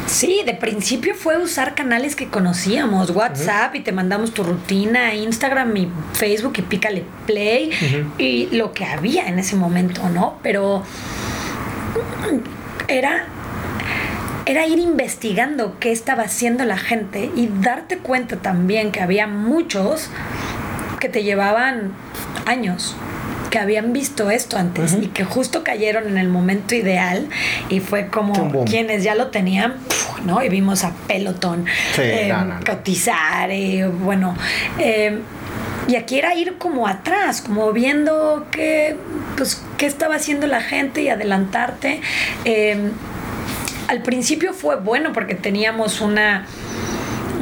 [0.06, 5.78] Sí, de principio fue usar canales que conocíamos, WhatsApp y te mandamos tu rutina, Instagram
[5.78, 7.72] y Facebook y pícale play
[8.18, 10.40] y lo que había en ese momento, ¿no?
[10.44, 10.84] Pero
[12.90, 13.26] era
[14.46, 20.10] era ir investigando qué estaba haciendo la gente y darte cuenta también que había muchos
[21.00, 21.92] que te llevaban
[22.48, 22.96] años
[23.52, 27.28] que habían visto esto antes y que justo cayeron en el momento ideal
[27.70, 30.22] y fue como quienes ya lo tenían, ¡puf!
[30.24, 30.44] ¿no?
[30.44, 31.66] Y vimos a Peloton
[31.96, 32.66] Sí, eh, no, no, no.
[32.66, 33.50] cotizar,
[34.02, 34.36] bueno.
[34.78, 35.20] eh,
[35.90, 38.96] y aquí era ir como atrás, como viendo qué,
[39.36, 42.02] pues, qué estaba haciendo la gente y adelantarte.
[42.46, 42.92] Eh,
[43.88, 46.46] al principio fue bueno porque teníamos una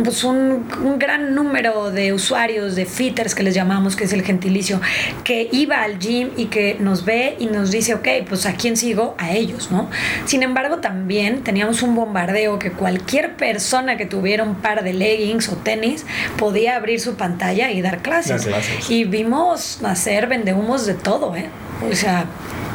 [0.03, 4.23] pues un, un gran número de usuarios, de fitters que les llamamos, que es el
[4.23, 4.79] gentilicio,
[5.23, 8.77] que iba al gym y que nos ve y nos dice, ok, pues a quién
[8.77, 9.89] sigo, a ellos, ¿no?
[10.25, 15.49] Sin embargo, también teníamos un bombardeo que cualquier persona que tuviera un par de leggings
[15.49, 16.05] o tenis
[16.37, 18.47] podía abrir su pantalla y dar clases.
[18.89, 21.49] Y vimos nacer vendehumos de todo, ¿eh?
[21.89, 22.25] O sea,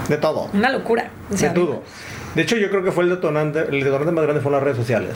[0.09, 0.49] De todo.
[0.53, 1.11] una locura.
[1.31, 1.83] O De todo.
[2.35, 4.79] De hecho, yo creo que fue el detonante, el detonante más grande fueron las redes
[4.79, 5.11] sociales.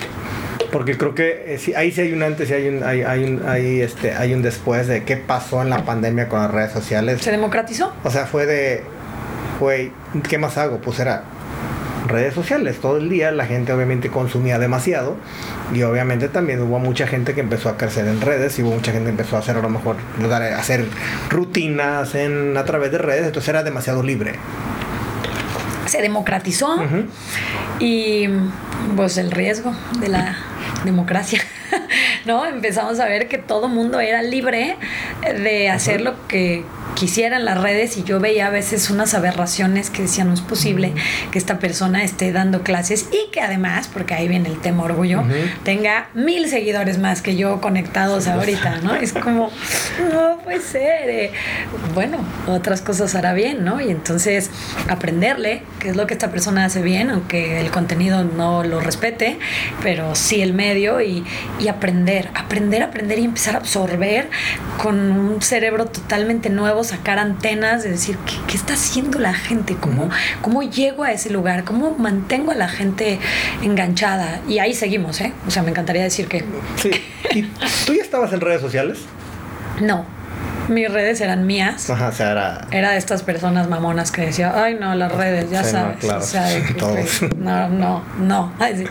[0.71, 3.25] Porque creo que eh, sí, ahí sí hay un antes y hay un, hay, hay
[3.25, 6.73] un, hay, este, hay un después de qué pasó en la pandemia con las redes
[6.73, 7.23] sociales.
[7.23, 7.93] Se democratizó.
[8.05, 8.83] O sea, fue de,
[9.61, 9.93] güey,
[10.29, 10.79] ¿qué más hago?
[10.79, 11.25] Pues era
[12.07, 12.79] redes sociales.
[12.81, 15.17] Todo el día la gente obviamente consumía demasiado
[15.75, 18.93] y obviamente también hubo mucha gente que empezó a crecer en redes y hubo mucha
[18.93, 19.97] gente que empezó a hacer a lo mejor
[20.57, 20.87] hacer
[21.31, 23.27] rutinas en, a través de redes.
[23.27, 24.35] Entonces era demasiado libre.
[25.87, 26.77] Se democratizó.
[27.79, 28.29] Y
[28.97, 30.37] pues el riesgo de la
[30.87, 31.43] democracia,
[32.25, 32.47] ¿no?
[32.47, 34.77] Empezamos a ver que todo mundo era libre
[35.21, 36.65] de hacer lo que
[36.97, 40.41] quisiera en las redes y yo veía a veces unas aberraciones que decían no es
[40.41, 40.95] posible
[41.31, 45.23] que esta persona esté dando clases y que además, porque ahí viene el tema orgullo,
[45.63, 48.95] tenga mil seguidores más que yo conectados ahorita, ¿no?
[48.97, 49.51] Es como,
[50.13, 51.11] no puede ser.
[51.11, 51.33] eh.
[51.95, 53.81] Bueno, otras cosas hará bien, ¿no?
[53.81, 54.51] Y entonces
[54.89, 59.39] aprenderle qué es lo que esta persona hace bien, aunque el contenido no lo respete,
[59.83, 61.25] pero sí el medio y,
[61.61, 64.31] y aprender, aprender, aprender y empezar a absorber
[64.83, 69.77] con un cerebro totalmente nuevo, sacar antenas, de decir, ¿qué, qué está haciendo la gente?
[69.79, 70.09] ¿Cómo.
[70.41, 71.65] ¿Cómo llego a ese lugar?
[71.65, 73.19] ¿Cómo mantengo a la gente
[73.63, 74.41] enganchada?
[74.49, 75.33] Y ahí seguimos, ¿eh?
[75.47, 76.45] O sea, me encantaría decir que
[76.77, 76.91] Sí.
[77.35, 77.43] ¿Y
[77.85, 79.01] tú ya estabas en redes sociales?
[79.81, 80.07] no.
[80.69, 81.89] mis redes eran mías.
[81.91, 82.67] Ajá, o sea, era...
[82.73, 85.99] Era de estas personas mamonas que decía, ay no, las redes, ya Sí, no, sabes.
[85.99, 86.19] claro.
[86.19, 87.23] O sea, de que, Todos.
[87.39, 88.53] no, no, no.
[88.59, 88.85] Ay, sí.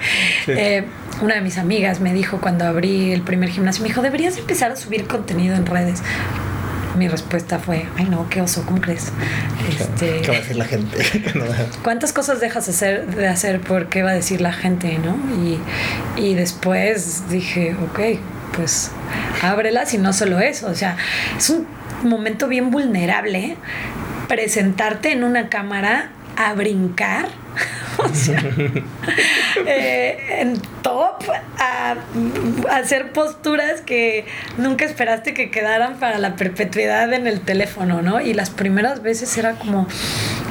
[0.46, 0.52] Sí.
[0.56, 0.86] Eh,
[1.22, 4.72] una de mis amigas me dijo cuando abrí el primer gimnasio, me dijo, deberías empezar
[4.72, 6.02] a subir contenido en redes.
[6.98, 9.12] Mi respuesta fue, ay no, qué oso, ¿cómo crees?
[9.70, 10.98] Este, ¿Qué va a decir la gente?
[11.84, 15.18] ¿Cuántas cosas dejas de hacer, de hacer por qué va a decir la gente, no?
[15.44, 15.60] Y,
[16.16, 18.20] y después dije, ok,
[18.56, 18.92] pues
[19.42, 20.68] ábrelas y no solo eso.
[20.68, 20.98] O sea,
[21.38, 21.68] es un
[22.04, 23.58] momento bien vulnerable
[24.28, 27.28] presentarte en una cámara a brincar.
[27.98, 28.44] O sea,
[29.66, 31.24] eh, en top
[31.58, 31.96] a,
[32.70, 34.26] a hacer posturas que
[34.58, 38.22] nunca esperaste que quedaran para la perpetuidad en el teléfono, ¿no?
[38.22, 39.88] Y las primeras veces era como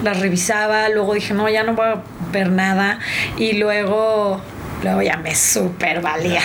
[0.03, 2.99] las revisaba, luego dije, no, ya no voy a ver nada,
[3.37, 4.41] y luego,
[4.83, 6.43] luego ya me super valía.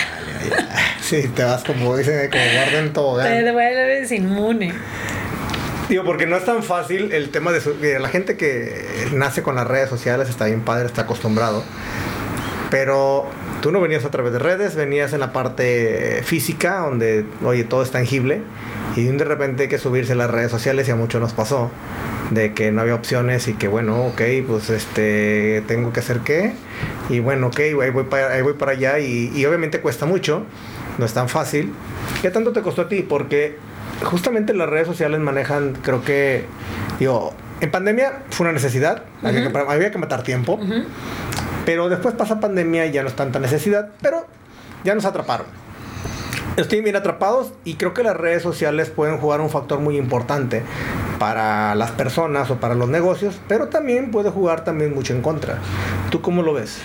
[1.02, 2.92] Sí, te vas como dicen, como guarda en
[3.44, 4.72] Te vuelves inmune.
[5.90, 9.42] Digo, porque no es tan fácil el tema de su- de la gente que nace
[9.42, 11.62] con las redes sociales, está bien padre, está acostumbrado.
[12.70, 13.26] Pero
[13.60, 17.82] tú no venías a través de redes, venías en la parte física, donde, oye, todo
[17.82, 18.40] es tangible.
[18.94, 21.70] Y de repente hay que subirse a las redes sociales y a muchos nos pasó.
[22.30, 26.52] De que no había opciones y que, bueno, ok, pues este, tengo que hacer qué.
[27.08, 29.00] Y bueno, ok, ahí voy para, ahí voy para allá.
[29.00, 30.44] Y, y obviamente cuesta mucho,
[30.98, 31.72] no es tan fácil.
[32.22, 33.02] ¿Qué tanto te costó a ti?
[33.02, 33.56] Porque
[34.02, 36.44] justamente las redes sociales manejan, creo que,
[36.98, 40.58] digo, en pandemia fue una necesidad, había, que, había que matar tiempo.
[41.66, 44.26] Pero después pasa pandemia y ya no es tanta necesidad, pero
[44.84, 45.46] ya nos atraparon.
[46.56, 50.62] Estoy bien atrapados y creo que las redes sociales pueden jugar un factor muy importante
[51.18, 55.58] para las personas o para los negocios, pero también puede jugar también mucho en contra.
[56.10, 56.78] ¿Tú cómo lo ves?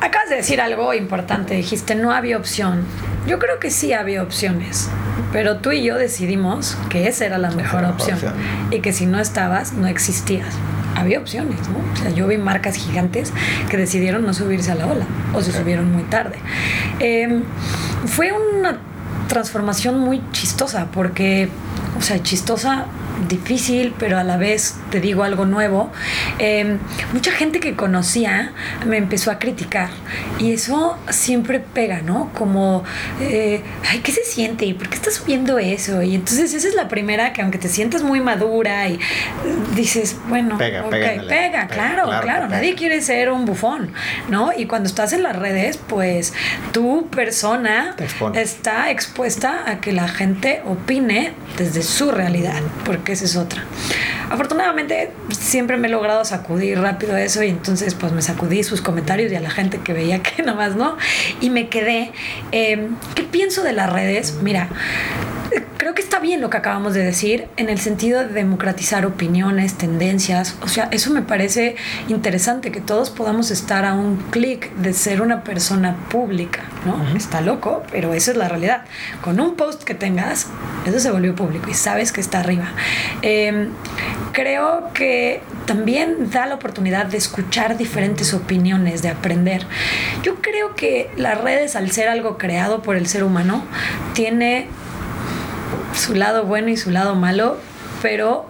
[0.00, 2.82] Acabas de decir algo importante, dijiste, no había opción.
[3.26, 4.88] Yo creo que sí había opciones,
[5.32, 8.34] pero tú y yo decidimos que esa era la mejor, mejor opción, opción.
[8.70, 10.54] y que si no estabas, no existías.
[10.94, 11.78] Había opciones, ¿no?
[11.92, 13.32] O sea, yo vi marcas gigantes
[13.70, 16.36] que decidieron no subirse a la ola o se subieron muy tarde.
[17.00, 17.42] Eh,
[18.06, 18.78] fue una
[19.28, 21.48] transformación muy chistosa porque,
[21.96, 22.86] o sea, chistosa,
[23.28, 25.90] difícil, pero a la vez te digo algo nuevo.
[26.38, 26.78] Eh,
[27.12, 28.52] mucha gente que conocía
[28.86, 29.90] me empezó a criticar
[30.38, 32.30] y eso siempre pega, ¿no?
[32.34, 32.84] Como,
[33.20, 34.66] eh, ay, ¿qué se siente?
[34.66, 36.02] ¿Y por qué estás subiendo eso?
[36.02, 38.98] Y entonces esa es la primera que aunque te sientas muy madura y eh,
[39.74, 42.56] dices, bueno, Pega, ok, pega pega, claro, claro claro, pega.
[42.56, 43.92] nadie quiere ser un bufón,
[44.28, 44.50] ¿no?
[44.56, 46.32] Y cuando estás en las redes, pues
[46.72, 47.96] tu persona
[48.34, 53.64] está expuesta a que la gente opine desde su realidad, porque esa es otra.
[54.30, 59.32] Afortunadamente siempre me he logrado sacudir rápido eso y entonces pues me sacudí sus comentarios
[59.32, 60.96] y a la gente que veía que nada más no
[61.40, 62.12] y me quedé.
[62.52, 64.34] eh, ¿Qué pienso de las redes?
[64.42, 64.68] Mira,
[65.78, 69.78] Creo que está bien lo que acabamos de decir en el sentido de democratizar opiniones,
[69.78, 70.56] tendencias.
[70.60, 71.76] O sea, eso me parece
[72.08, 77.16] interesante que todos podamos estar a un clic de ser una persona pública, ¿no?
[77.16, 78.86] Está loco, pero esa es la realidad.
[79.22, 80.48] Con un post que tengas,
[80.84, 82.66] eso se volvió público y sabes que está arriba.
[83.22, 83.68] Eh,
[84.32, 89.64] creo que también da la oportunidad de escuchar diferentes opiniones, de aprender.
[90.24, 93.62] Yo creo que las redes, al ser algo creado por el ser humano,
[94.12, 94.66] tiene
[95.94, 97.56] su lado bueno y su lado malo,
[98.02, 98.46] pero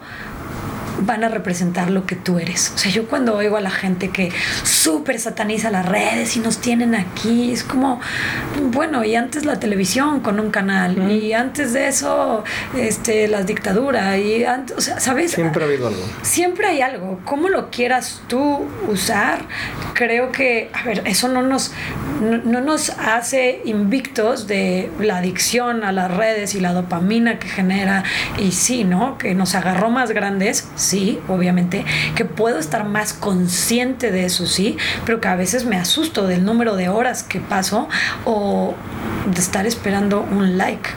[1.00, 2.72] van a representar lo que tú eres.
[2.74, 4.30] O sea, yo cuando oigo a la gente que
[4.64, 8.00] súper sataniza las redes y nos tienen aquí, es como,
[8.70, 12.44] bueno, y antes la televisión con un canal, y antes de eso,
[12.76, 15.32] este, las dictaduras, y antes, o sea, ¿sabes?
[15.32, 16.02] Siempre ha habido algo.
[16.22, 17.20] siempre hay algo.
[17.24, 19.46] ¿Cómo lo quieras tú usar?
[19.94, 21.72] Creo que, a ver, eso no nos,
[22.20, 27.48] no, no nos hace invictos de la adicción a las redes y la dopamina que
[27.48, 28.04] genera.
[28.38, 29.18] Y sí, ¿no?
[29.18, 31.84] Que nos agarró más grandes, sí, obviamente.
[32.14, 34.76] Que puedo estar más consciente de eso, sí.
[35.04, 37.88] Pero que a veces me asusto del número de horas que paso
[38.24, 38.74] o
[39.32, 40.90] de estar esperando un like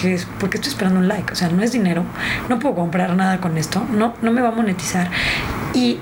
[0.00, 2.04] que es porque estoy esperando un like, o sea, no es dinero,
[2.48, 5.08] no puedo comprar nada con esto, no, no me va a monetizar.
[5.72, 5.98] Y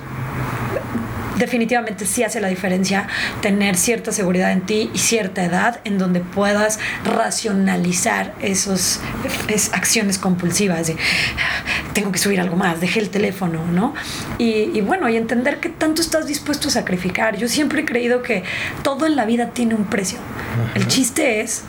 [1.43, 3.09] definitivamente sí hace la diferencia
[3.41, 9.01] tener cierta seguridad en ti y cierta edad en donde puedas racionalizar esos
[9.49, 10.97] es, acciones compulsivas de
[11.95, 13.93] tengo que subir algo más, dejé el teléfono, ¿no?
[14.39, 17.37] Y, y bueno, y entender qué tanto estás dispuesto a sacrificar.
[17.37, 18.45] Yo siempre he creído que
[18.83, 20.19] todo en la vida tiene un precio.
[20.75, 21.65] El chiste es,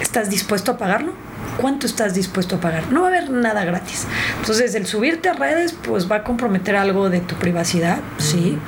[0.00, 1.25] ¿estás dispuesto a pagarlo?
[1.60, 2.92] ¿Cuánto estás dispuesto a pagar?
[2.92, 4.06] No va a haber nada gratis.
[4.40, 8.58] Entonces, el subirte a redes, pues va a comprometer algo de tu privacidad, sí.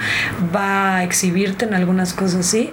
[0.55, 2.73] Va a exhibirte en algunas cosas, sí.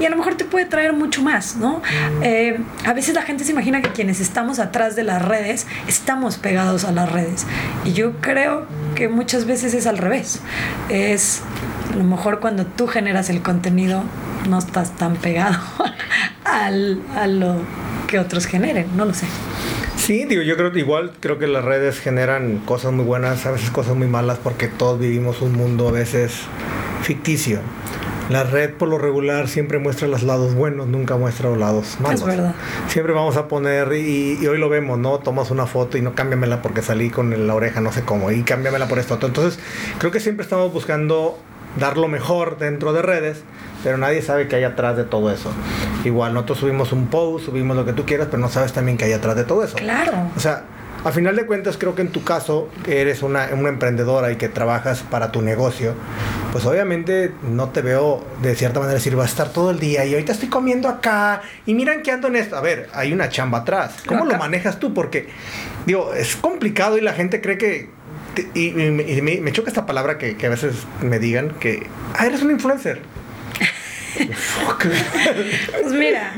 [0.00, 1.82] y a lo mejor te puede traer mucho más, ¿no?
[2.22, 6.36] Eh, a veces la gente se imagina que quienes estamos atrás de las redes estamos
[6.36, 7.46] pegados a las redes.
[7.84, 10.40] Y yo creo que muchas veces es al revés.
[10.88, 11.42] Es
[11.92, 14.02] a lo mejor cuando tú generas el contenido
[14.48, 15.58] no estás tan pegado
[16.44, 17.60] al, a lo
[18.06, 19.26] que otros generen, no lo sé.
[19.96, 23.70] Sí, digo, yo creo igual creo que las redes generan cosas muy buenas, a veces
[23.70, 26.40] cosas muy malas, porque todos vivimos un mundo a veces
[27.02, 27.60] ficticio.
[28.30, 32.20] La red por lo regular siempre muestra los lados buenos, nunca muestra los lados malos.
[32.20, 32.54] Es verdad.
[32.88, 35.18] Siempre vamos a poner, y, y hoy lo vemos, ¿no?
[35.18, 38.42] Tomas una foto y no cámbiamela porque salí con la oreja no sé cómo, y
[38.42, 39.18] cámbiamela por esto.
[39.22, 39.58] Entonces,
[39.98, 41.38] creo que siempre estamos buscando
[41.78, 43.42] dar lo mejor dentro de redes,
[43.82, 45.50] pero nadie sabe qué hay atrás de todo eso.
[46.04, 49.06] Igual, nosotros subimos un post, subimos lo que tú quieras, pero no sabes también qué
[49.06, 49.76] hay atrás de todo eso.
[49.76, 50.30] Claro.
[50.36, 50.64] O sea,
[51.04, 54.36] a final de cuentas, creo que en tu caso, que eres una, una emprendedora y
[54.36, 55.92] que trabajas para tu negocio,
[56.50, 60.06] pues obviamente no te veo de cierta manera decir, va a estar todo el día
[60.06, 62.56] y ahorita estoy comiendo acá y miran que ando en esto.
[62.56, 63.96] A ver, hay una chamba atrás.
[64.06, 64.94] ¿Cómo lo manejas tú?
[64.94, 65.28] Porque,
[65.84, 67.90] digo, es complicado y la gente cree que
[68.54, 71.86] y, y, y me, me, choca esta palabra que, que, a veces me digan que
[72.14, 73.00] ah, eres un influencer.
[75.82, 76.34] pues mira,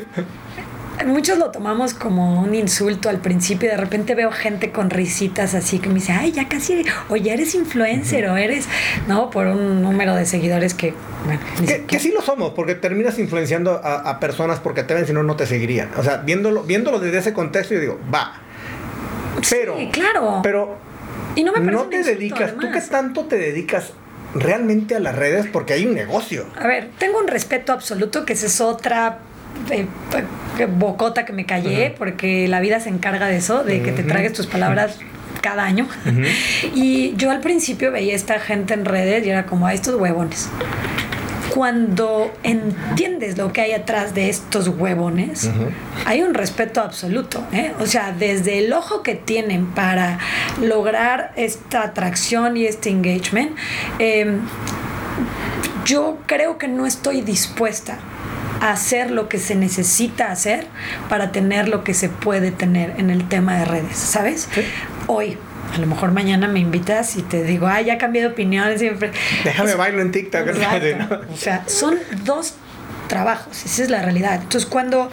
[1.05, 5.55] muchos lo tomamos como un insulto al principio y de repente veo gente con risitas
[5.55, 8.33] así que me dice, ay, ya casi, o ya eres influencer, uh -huh.
[8.33, 8.67] o eres,
[9.07, 9.31] ¿no?
[9.31, 10.95] Por un número de seguidores que,
[11.25, 11.41] bueno.
[11.67, 15.13] Que, que sí lo somos, porque terminas influenciando a, a, personas porque te ven, si
[15.13, 15.91] no, no te seguirían.
[15.97, 18.41] O sea, viéndolo, viéndolo desde ese contexto, yo digo, va.
[19.51, 20.41] Pero, sí, claro.
[20.43, 20.79] Pero,
[21.37, 22.67] y no, me no te dedicas, además.
[22.67, 23.93] ¿tú qué tanto te dedicas
[24.35, 25.47] realmente a las redes?
[25.53, 26.47] Porque hay un negocio.
[26.59, 29.19] A ver, tengo un respeto absoluto, que esa es otra
[29.71, 29.87] eh,
[30.67, 31.99] bocota que me callé, uh -huh.
[31.99, 34.99] porque la vida se encarga de eso, de que te tragues tus palabras
[35.43, 35.87] cada año.
[36.07, 36.29] Uh -huh.
[36.75, 39.95] Y yo al principio veía a esta gente en redes y era como a estos
[39.95, 40.49] huevones.
[41.55, 45.71] Cuando entiendes lo que hay atrás de estos huevones, uh -huh.
[46.05, 47.45] hay un respeto absoluto.
[47.53, 47.73] ¿eh?
[47.81, 50.19] O sea, desde el ojo que tienen para
[50.61, 53.57] lograr esta atracción y este engagement,
[53.99, 54.39] eh,
[55.85, 57.99] yo creo que no estoy dispuesta
[58.61, 60.67] a hacer lo que se necesita hacer
[61.09, 64.49] para tener lo que se puede tener en el tema de redes, ¿sabes?
[64.53, 64.63] Sí.
[65.07, 65.39] Hoy,
[65.75, 69.11] a lo mejor mañana me invitas y te digo, ay, ya cambié de opinión siempre.
[69.45, 70.49] Déjame es, bailar en TikTok.
[70.49, 71.21] Exacto.
[71.33, 72.55] O sea, son dos
[73.09, 74.35] trabajos, esa es la realidad.
[74.43, 75.11] Entonces, cuando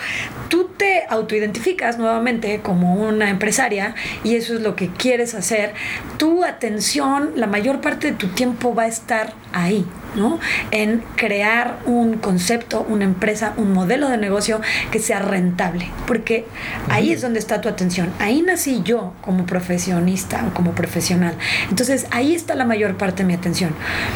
[0.49, 5.73] tú te autoidentificas nuevamente como una empresaria y eso es lo que quieres hacer,
[6.17, 9.85] tu atención, la mayor parte de tu tiempo va a estar ahí,
[10.15, 10.39] ¿no?
[10.71, 14.61] En crear un concepto, una empresa, un modelo de negocio
[14.91, 16.45] que sea rentable, porque
[16.89, 18.11] ahí es donde está tu atención.
[18.19, 21.35] Ahí nací yo como profesionista o como profesional.
[21.69, 23.71] Entonces, ahí está la mayor parte de mi atención.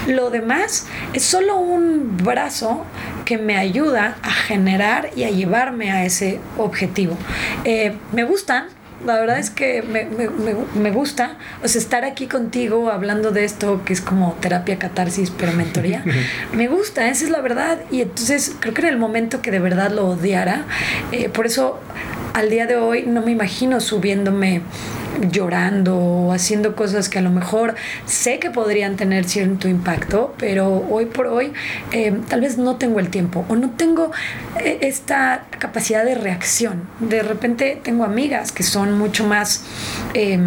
[0.08, 2.86] Lo demás es solo un brazo
[3.26, 7.18] que me ayuda a generar y a llevarme a ese objetivo.
[7.66, 8.68] Eh, me gustan,
[9.06, 13.32] la verdad es que me, me, me, me, gusta o sea, estar aquí contigo hablando
[13.32, 16.04] de esto que es como terapia catarsis pero mentoría
[16.54, 17.80] me gusta, esa es la verdad.
[17.91, 20.66] Y entonces creo que en el momento que de verdad lo odiara
[21.12, 21.80] eh, por eso
[22.34, 24.62] al día de hoy no me imagino subiéndome
[25.32, 30.86] llorando o haciendo cosas que a lo mejor sé que podrían tener cierto impacto, pero
[30.89, 31.53] hoy por hoy
[31.91, 34.11] eh, tal vez no tengo el tiempo o no tengo
[34.59, 36.88] eh, esta capacidad de reacción.
[36.99, 39.63] De repente tengo amigas que son mucho más...
[40.13, 40.39] Eh,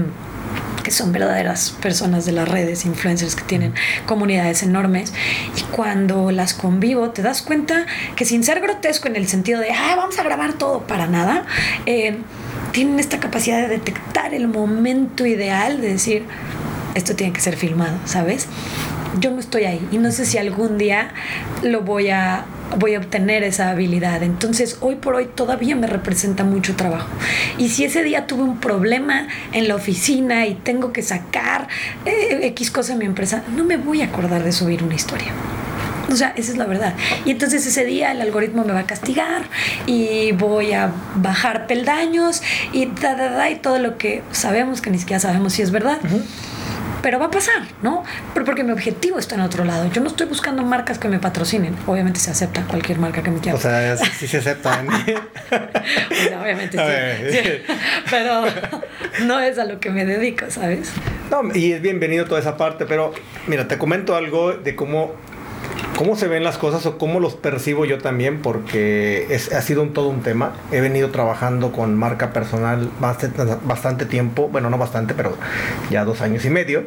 [0.82, 3.74] que son verdaderas personas de las redes, influencers que tienen
[4.06, 5.12] comunidades enormes,
[5.56, 9.70] y cuando las convivo te das cuenta que sin ser grotesco en el sentido de,
[9.70, 11.44] ah, vamos a grabar todo para nada,
[11.86, 12.16] eh,
[12.72, 16.24] tienen esta capacidad de detectar el momento ideal de decir,
[16.94, 18.46] esto tiene que ser filmado, ¿sabes?
[19.18, 21.12] Yo no estoy ahí y no sé si algún día
[21.62, 22.44] lo voy a
[22.78, 24.22] voy a obtener esa habilidad.
[24.22, 27.08] Entonces, hoy por hoy todavía me representa mucho trabajo.
[27.58, 31.68] Y si ese día tuve un problema en la oficina y tengo que sacar
[32.06, 35.32] eh, X cosa en mi empresa, no me voy a acordar de subir una historia.
[36.10, 36.94] O sea, esa es la verdad.
[37.24, 39.42] Y entonces ese día el algoritmo me va a castigar
[39.86, 42.42] y voy a bajar peldaños
[42.72, 45.70] y da, da, da, y todo lo que sabemos que ni siquiera sabemos si es
[45.70, 45.98] verdad.
[46.04, 46.22] Uh -huh
[47.02, 48.04] pero va a pasar, ¿no?
[48.34, 49.90] Pero porque mi objetivo está en otro lado.
[49.90, 51.76] Yo no estoy buscando marcas que me patrocinen.
[51.86, 53.56] Obviamente se acepta cualquier marca que me quiera.
[53.56, 54.82] O sea, sí se acepta.
[55.50, 57.32] bueno, obviamente sí.
[57.42, 57.74] sí.
[58.10, 58.44] Pero
[59.24, 60.92] no es a lo que me dedico, ¿sabes?
[61.30, 63.12] No, y es bienvenido toda esa parte, pero
[63.46, 65.14] mira, te comento algo de cómo
[65.96, 69.82] cómo se ven las cosas o cómo los percibo yo también, porque es, ha sido
[69.82, 70.52] un, todo un tema.
[70.72, 75.36] He venido trabajando con marca personal bastante, bastante tiempo, bueno, no bastante, pero
[75.90, 76.84] ya dos años y medio.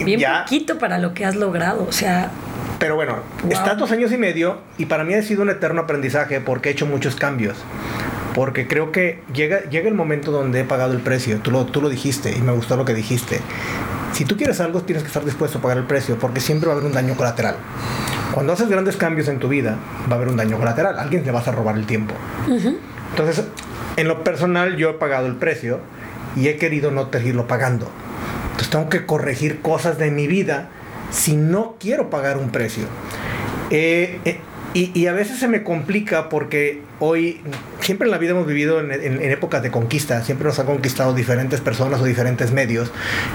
[0.00, 2.30] Bien ya, poquito para lo que has logrado, o sea,
[2.78, 3.52] Pero bueno, Wow.
[3.52, 6.72] está dos años y medio y para mí ha sido un eterno aprendizaje porque he
[6.72, 7.56] hecho muchos cambios.
[8.34, 11.38] Porque creo que llega, llega el momento donde he pagado el precio.
[11.40, 13.40] Tú lo, tú lo dijiste y me gustó lo que dijiste.
[14.12, 16.74] Si tú quieres algo, tienes que estar dispuesto a pagar el precio porque siempre va
[16.74, 17.56] a haber un daño colateral.
[18.32, 19.76] Cuando haces grandes cambios en tu vida,
[20.08, 20.98] va a haber un daño colateral.
[20.98, 22.14] Alguien le vas a robar el tiempo.
[23.10, 23.44] Entonces,
[23.96, 25.80] en lo personal, yo he pagado el precio
[26.36, 27.90] y he querido no seguirlo pagando.
[28.50, 30.68] Entonces, tengo que corregir cosas de mi vida
[31.10, 32.84] si no quiero pagar un precio.
[33.70, 34.40] Eh, eh,
[34.74, 37.40] y, y a veces se me complica porque hoy,
[37.80, 40.66] siempre en la vida hemos vivido en, en- en épocas de conquista, siempre nos han
[40.66, 42.90] conquistado diferentes personas o diferentes medios,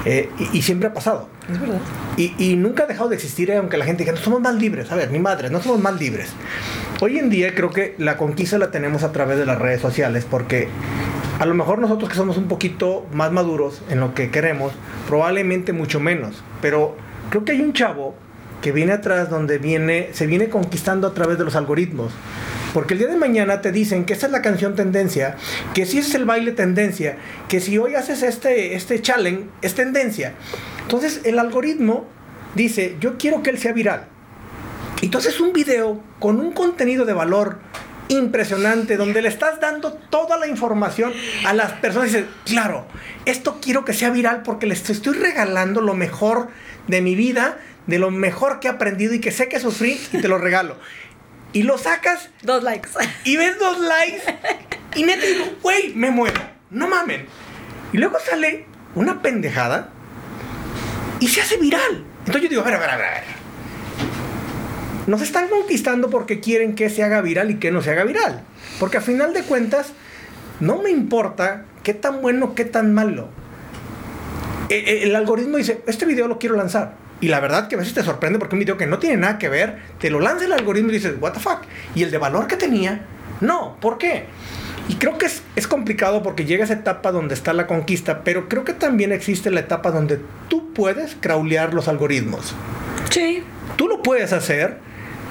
[0.05, 1.29] eh, y, y siempre ha pasado.
[1.51, 1.79] Es verdad.
[2.17, 4.55] Y, y nunca ha dejado de existir, eh, aunque la gente diga, no somos más
[4.55, 4.91] libres.
[4.91, 6.29] A ver, ni madre, no somos más libres.
[7.01, 10.25] Hoy en día creo que la conquista la tenemos a través de las redes sociales,
[10.29, 10.67] porque
[11.39, 14.71] a lo mejor nosotros que somos un poquito más maduros en lo que queremos,
[15.07, 16.43] probablemente mucho menos.
[16.61, 16.95] Pero
[17.29, 18.15] creo que hay un chavo
[18.63, 22.13] que viene atrás donde viene, se viene conquistando a través de los algoritmos.
[22.73, 25.35] Porque el día de mañana te dicen que esa es la canción tendencia,
[25.73, 27.17] que si es el baile tendencia,
[27.49, 30.33] que si hoy haces este, este challenge es tendencia.
[30.81, 32.07] Entonces el algoritmo
[32.55, 34.07] dice, yo quiero que él sea viral.
[35.01, 37.57] Y tú un video con un contenido de valor
[38.07, 41.11] impresionante, donde le estás dando toda la información
[41.45, 42.85] a las personas y claro,
[43.25, 46.47] esto quiero que sea viral porque les estoy regalando lo mejor
[46.87, 47.57] de mi vida,
[47.87, 50.75] de lo mejor que he aprendido y que sé que sufrí y te lo regalo.
[51.51, 52.89] Y lo sacas Dos likes.
[53.25, 54.23] y ves dos likes
[54.95, 57.25] y neta digo, güey, me muero, no mamen.
[57.91, 58.65] Y luego sale
[58.95, 59.89] una pendejada
[61.19, 62.03] y se hace viral.
[62.19, 63.23] Entonces yo digo, a ver, a ver, a ver.
[65.07, 68.41] Nos están conquistando porque quieren que se haga viral y que no se haga viral.
[68.79, 69.91] Porque a final de cuentas,
[70.59, 73.27] no me importa qué tan bueno, qué tan malo.
[74.69, 76.95] E- e- El algoritmo dice, este video lo quiero lanzar.
[77.23, 79.37] Y la verdad que a veces te sorprende porque un video que no tiene nada
[79.37, 81.61] que ver, te lo lanza el algoritmo y dices, what the fuck.
[81.95, 83.05] Y el de valor que tenía,
[83.39, 83.77] no.
[83.79, 84.25] ¿Por qué?
[84.89, 88.49] Y creo que es, es complicado porque llega esa etapa donde está la conquista, pero
[88.49, 90.19] creo que también existe la etapa donde
[90.49, 92.53] tú puedes crawlear los algoritmos.
[93.09, 93.41] Sí.
[93.77, 94.79] Tú lo puedes hacer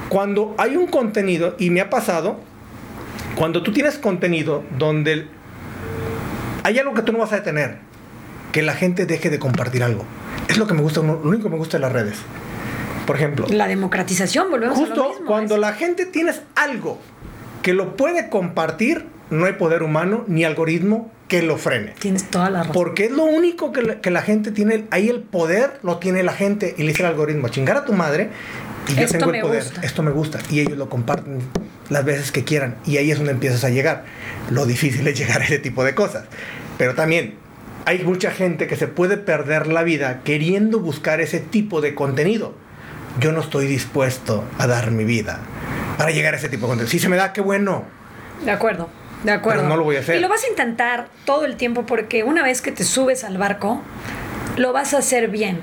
[0.09, 2.39] cuando hay un contenido, y me ha pasado,
[3.35, 5.27] cuando tú tienes contenido donde
[6.63, 7.77] hay algo que tú no vas a detener,
[8.51, 10.07] que la gente deje de compartir algo.
[10.47, 12.17] Es lo que me gusta, lo único que me gusta de las redes.
[13.05, 15.25] Por ejemplo, La democratización, volvemos a lo justo mismo.
[15.25, 16.99] cuando es- la gente tienes algo
[17.61, 21.93] que lo puede compartir, no hay poder humano ni algoritmo que lo frene.
[21.99, 22.73] Tienes toda la razón.
[22.73, 24.85] Porque es lo único que la, que la gente tiene.
[24.91, 26.75] Ahí el poder lo tiene la gente.
[26.77, 28.29] Y le dice el algoritmo: chingar a tu madre.
[28.87, 29.63] Y yo Esto tengo el poder.
[29.63, 29.81] gusta.
[29.81, 30.39] Esto me gusta.
[30.51, 31.39] Y ellos lo comparten
[31.89, 32.75] las veces que quieran.
[32.85, 34.03] Y ahí es donde empiezas a llegar.
[34.51, 36.25] Lo difícil es llegar a ese tipo de cosas.
[36.77, 37.35] Pero también
[37.85, 42.53] hay mucha gente que se puede perder la vida queriendo buscar ese tipo de contenido.
[43.19, 45.39] Yo no estoy dispuesto a dar mi vida
[45.97, 46.89] para llegar a ese tipo de contenido.
[46.89, 47.83] Si se me da, qué bueno.
[48.43, 48.89] De acuerdo,
[49.23, 49.61] de acuerdo.
[49.61, 50.15] Pero no lo voy a hacer.
[50.15, 53.37] Y lo vas a intentar todo el tiempo porque una vez que te subes al
[53.37, 53.81] barco,
[54.57, 55.61] lo vas a hacer bien.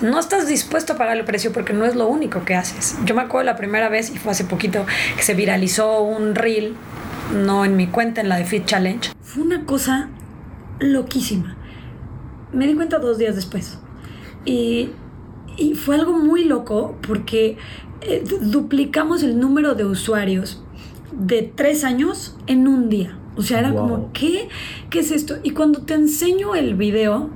[0.00, 2.96] No estás dispuesto a pagar el precio porque no es lo único que haces.
[3.04, 4.86] Yo me acuerdo la primera vez, y fue hace poquito,
[5.16, 6.76] que se viralizó un reel,
[7.32, 9.10] no en mi cuenta, en la de Fit Challenge.
[9.22, 10.08] Fue una cosa
[10.80, 11.56] loquísima.
[12.52, 13.78] Me di cuenta dos días después.
[14.44, 14.90] Y,
[15.56, 17.56] y fue algo muy loco porque
[18.02, 20.62] eh, du- duplicamos el número de usuarios
[21.12, 23.18] de tres años en un día.
[23.36, 23.80] O sea, era Wow.
[23.80, 24.48] como, ¿qué?
[24.90, 25.36] ¿Qué es esto?
[25.42, 27.30] Y cuando te enseño el video,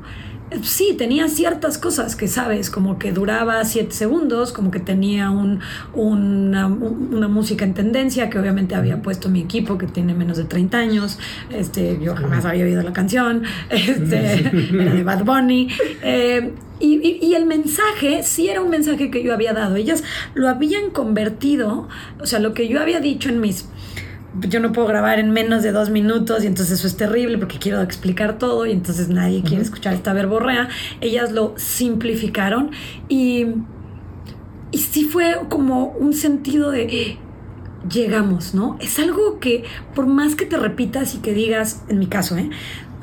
[0.62, 5.60] sí, tenía ciertas cosas que sabes, como que duraba siete segundos, como que tenía un,
[5.94, 10.36] una, un- una música en tendencia que obviamente había puesto mi equipo que tiene menos
[10.36, 11.18] de 30 años.
[11.50, 13.42] Este, yo jamás había oído la canción.
[13.70, 14.50] Este,
[14.82, 15.68] era de Bad Bunny.
[16.02, 19.76] Eh, y, y- y el mensaje, sí era un mensaje que yo había dado.
[19.76, 20.02] Ellas
[20.34, 21.88] lo habían convertido,
[22.20, 23.66] o sea, lo que yo había dicho en mis
[24.38, 27.58] yo no puedo grabar en menos de dos minutos y entonces eso es terrible porque
[27.58, 30.68] quiero explicar todo y entonces nadie quiere escuchar esta verborrea.
[31.00, 32.70] Ellas lo simplificaron
[33.08, 33.46] y,
[34.70, 37.18] y sí fue como un sentido de eh,
[37.90, 38.76] llegamos, ¿no?
[38.80, 39.64] Es algo que
[39.94, 42.50] por más que te repitas y que digas, en mi caso, ¿eh?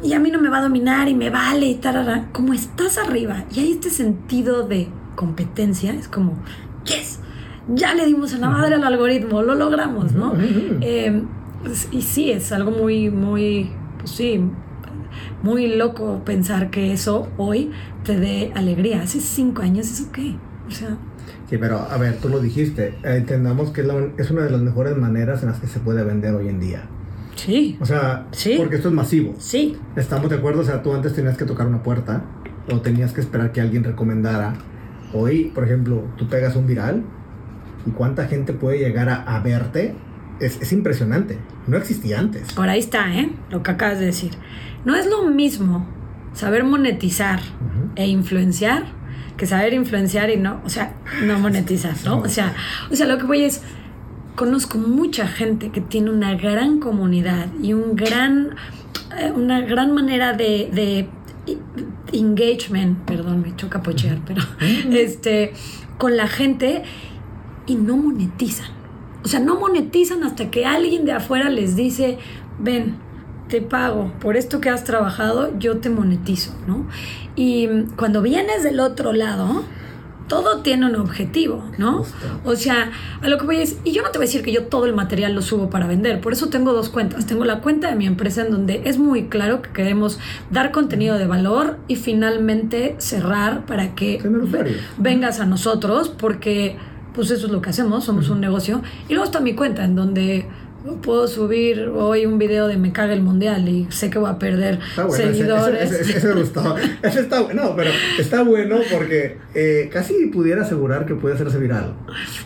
[0.03, 2.97] Y a mí no me va a dominar y me vale y tarara, como estás
[2.97, 6.36] arriba y hay este sentido de competencia, es como,
[6.86, 7.19] yes,
[7.74, 10.34] ya le dimos a la madre al algoritmo, lo logramos, ¿no?
[10.82, 11.22] Eh,
[11.91, 14.41] y sí, es algo muy, muy, pues sí,
[15.43, 17.72] muy loco pensar que eso hoy
[18.03, 19.01] te dé alegría.
[19.01, 20.36] Hace cinco años, ¿eso qué?
[20.68, 20.97] O sea,
[21.49, 22.89] Sí, pero a ver, tú lo dijiste.
[23.03, 25.80] eh, entendamos que es, la- es una de las mejores maneras en las que se
[25.80, 26.84] puede vender hoy en día.
[27.36, 28.55] sí, O sea, Sí.
[28.57, 29.34] porque esto es masivo.
[29.38, 32.24] sí, Estamos de acuerdo, o sea, tú antes tenías que tocar una puerta
[32.72, 34.55] o tenías que esperar que alguien recomendara.
[35.13, 37.03] Hoy, por ejemplo, tú pegas un viral
[37.88, 39.95] y cuánta gente puede llegar a, a verte,
[40.39, 41.39] es, es, impresionante.
[41.65, 42.53] No existía antes.
[42.53, 43.31] Por ahí está, ¿eh?
[43.49, 44.31] Lo que acabas de decir.
[44.85, 45.88] No es lo mismo
[46.33, 47.91] saber monetizar uh -huh.
[47.95, 48.83] e influenciar
[49.38, 52.19] que saber influenciar y no, o sea, no monetizar, ¿no?
[52.19, 52.53] O sea,
[52.91, 53.61] o sea, lo que voy es
[54.35, 58.55] conozco mucha gente que tiene una gran comunidad y un gran
[59.17, 61.07] eh, una gran manera de, de
[62.11, 64.41] engagement, perdón, me choca pochear, pero
[64.91, 65.53] este
[65.97, 66.83] con la gente
[67.68, 68.72] y no monetizan.
[69.24, 72.17] O sea, no monetizan hasta que alguien de afuera les dice,
[72.59, 72.96] ven,
[73.50, 76.87] te pago por esto que has trabajado, yo te monetizo, ¿no?
[77.36, 79.63] Y cuando vienes del otro lado,
[80.28, 82.04] todo tiene un objetivo, ¿no?
[82.43, 82.91] O sea,
[83.21, 84.86] a lo que voy es, y yo no te voy a decir que yo todo
[84.86, 87.25] el material lo subo para vender, por eso tengo dos cuentas.
[87.25, 90.20] Tengo la cuenta de mi empresa en donde es muy claro que queremos
[90.51, 94.21] dar contenido de valor y finalmente cerrar para que
[94.97, 96.78] vengas a nosotros, porque
[97.17, 98.83] pues eso es lo que hacemos, somos un negocio.
[99.09, 100.45] Y luego está mi cuenta en donde
[101.01, 104.37] puedo subir hoy un video de me caga el mundial y sé que voy a
[104.37, 105.91] perder está bueno, seguidores.
[105.91, 106.75] Ese, ese, ese, me gustó.
[107.01, 107.89] Ese está bueno, no, pero
[108.19, 111.95] está bueno porque eh, casi pudiera asegurar que puede hacerse viral.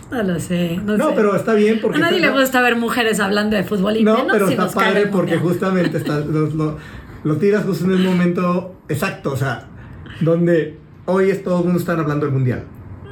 [0.10, 0.78] No lo sé.
[0.78, 1.14] No, no sé.
[1.18, 1.98] pero está bien porque.
[1.98, 4.54] A nadie está, le gusta ver mujeres hablando de fútbol y No, menos pero si
[4.54, 6.78] está nos padre porque justamente está, lo, lo,
[7.26, 9.68] lo tiras justo en el momento exacto, o sea,
[10.22, 10.78] donde
[11.08, 12.64] hoy es todo el mundo están hablando del mundial.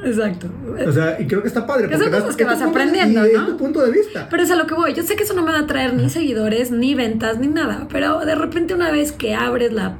[0.06, 0.48] Exacto.
[0.88, 1.88] O sea, y creo que está padre.
[1.90, 3.48] Porque cosas que es tu vas aprendiendo, y ¿no?
[3.48, 4.28] Tu punto de vista.
[4.30, 4.94] Pero es a lo que voy.
[4.94, 7.88] Yo sé que eso no me va a traer ni seguidores, ni ventas, ni nada.
[7.92, 9.98] Pero de repente una vez que abres la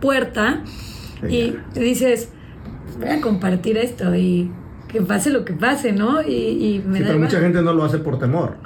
[0.00, 0.62] puerta
[1.28, 2.28] y dices,
[2.98, 4.50] voy a compartir esto y
[4.88, 6.22] que pase lo que pase, ¿no?
[6.22, 8.56] Y, y me Sí, da pero mucha gente no lo hace por temor.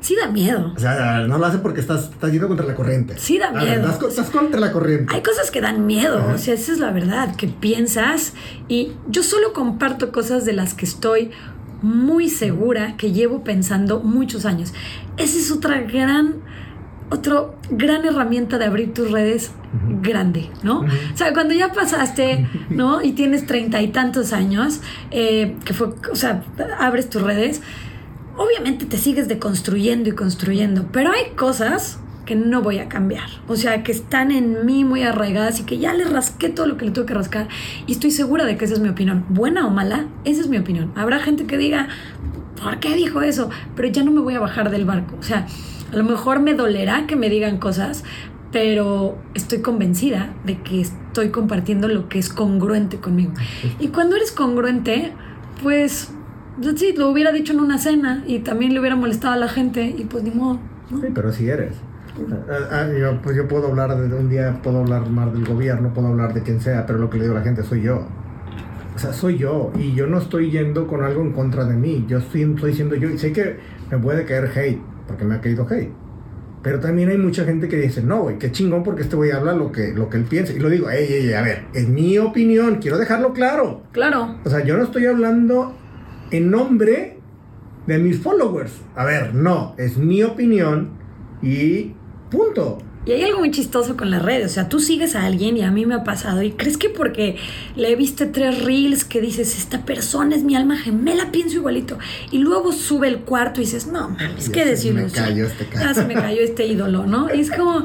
[0.00, 0.72] Sí da miedo.
[0.76, 3.14] O sea, no lo hace porque estás, estás yendo contra la corriente.
[3.18, 3.88] Sí da miedo.
[3.88, 5.14] Estás, estás contra la corriente.
[5.14, 6.34] Hay cosas que dan miedo, Ajá.
[6.34, 8.34] o sea, esa es la verdad, que piensas
[8.68, 11.30] y yo solo comparto cosas de las que estoy
[11.82, 14.72] muy segura que llevo pensando muchos años.
[15.16, 16.36] Esa es otra gran,
[17.10, 19.52] otra gran herramienta de abrir tus redes
[20.02, 20.80] grande, ¿no?
[20.80, 23.02] O sea, cuando ya pasaste, ¿no?
[23.02, 26.42] Y tienes treinta y tantos años, eh, que fue, o sea,
[26.78, 27.60] abres tus redes,
[28.36, 33.28] obviamente te sigues deconstruyendo y construyendo, pero hay cosas que no voy a cambiar.
[33.46, 36.76] O sea, que están en mí muy arraigadas y que ya le rasqué todo lo
[36.76, 37.48] que le tuve que rascar.
[37.86, 39.24] Y estoy segura de que esa es mi opinión.
[39.28, 40.92] Buena o mala, esa es mi opinión.
[40.96, 41.88] Habrá gente que diga,
[42.60, 43.48] ¿por qué dijo eso?
[43.76, 45.16] Pero ya no me voy a bajar del barco.
[45.18, 45.46] O sea,
[45.92, 48.02] a lo mejor me dolerá que me digan cosas,
[48.50, 53.32] pero estoy convencida de que estoy compartiendo lo que es congruente conmigo.
[53.78, 55.12] Y cuando eres congruente,
[55.62, 56.10] pues
[56.76, 59.94] sí, lo hubiera dicho en una cena y también le hubiera molestado a la gente
[59.96, 60.58] y pues ni modo.
[60.90, 61.00] ¿no?
[61.00, 61.74] Sí, pero si eres.
[62.48, 65.92] Ah, ah, yo, pues yo puedo hablar de un día, puedo hablar más del gobierno,
[65.92, 68.06] puedo hablar de quien sea, pero lo que le digo a la gente soy yo.
[68.94, 72.06] O sea, soy yo y yo no estoy yendo con algo en contra de mí.
[72.08, 73.58] Yo estoy, estoy siendo yo y sé que
[73.90, 75.92] me puede caer hate, porque me ha caído hate.
[76.62, 79.52] Pero también hay mucha gente que dice, no, güey, qué chingón porque este güey habla
[79.52, 80.52] lo que, lo que él piensa.
[80.54, 83.82] Y lo digo, ey, ey, a ver, es mi opinión, quiero dejarlo claro.
[83.92, 84.36] Claro.
[84.44, 85.74] O sea, yo no estoy hablando
[86.30, 87.18] en nombre
[87.86, 88.72] de mis followers.
[88.94, 90.90] A ver, no, es mi opinión
[91.42, 91.92] y
[92.30, 92.78] punto.
[93.06, 94.50] Y hay algo muy chistoso con las redes.
[94.50, 96.42] O sea, tú sigues a alguien y a mí me ha pasado.
[96.42, 97.36] Y crees que porque
[97.76, 101.98] le viste tres reels que dices, esta persona es mi alma gemela, pienso igualito.
[102.32, 105.02] Y luego sube el cuarto y dices, no mames, qué se decirlo.
[105.04, 107.32] me cayó este se me cayó este ídolo, ¿no?
[107.32, 107.84] Y es como,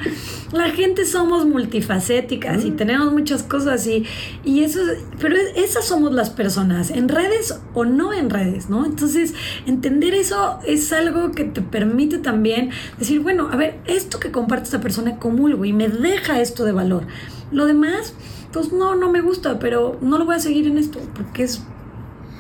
[0.53, 3.85] la gente somos multifacéticas y tenemos muchas cosas.
[3.88, 4.06] Y,
[4.43, 8.69] y eso, es- pero es- esas somos las personas, en redes o no en redes,
[8.69, 8.85] ¿no?
[8.85, 9.34] Entonces,
[9.68, 14.65] entender eso es algo que te permite también decir, bueno, a ver, esto que comparte
[14.65, 17.03] esta persona comulgo y me deja esto de valor.
[17.51, 18.13] Lo demás,
[18.53, 21.63] pues no, no me gusta, pero no lo voy a seguir en esto porque es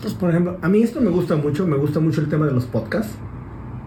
[0.01, 2.51] Pues, por ejemplo, a mí esto me gusta mucho, me gusta mucho el tema de
[2.53, 3.13] los podcasts.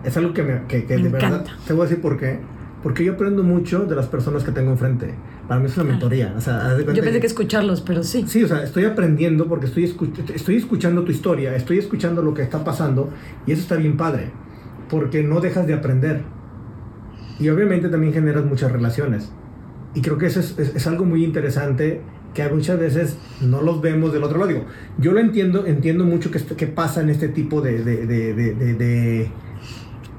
[0.04, 1.52] Es algo que, me, que, que Me de verdad, encanta.
[1.66, 2.38] te voy a decir por qué.
[2.82, 5.14] Porque yo aprendo mucho de las personas que tengo enfrente.
[5.48, 6.34] Para mí es una mentoría.
[6.36, 8.24] O sea, Yo pensé que escucharlos, pero sí.
[8.28, 12.34] Sí, o sea, estoy aprendiendo porque estoy, escu- estoy escuchando tu historia, estoy escuchando lo
[12.34, 13.08] que está pasando
[13.46, 14.30] y eso está bien padre,
[14.90, 16.22] porque no dejas de aprender.
[17.40, 19.30] Y obviamente también generas muchas relaciones.
[19.94, 22.00] Y creo que eso es, es- es algo muy interesante
[22.34, 24.48] que muchas veces no los vemos del otro lado.
[24.48, 24.64] Digo,
[24.98, 29.30] yo lo entiendo, entiendo mucho que, que pasa en este tipo de, de, de,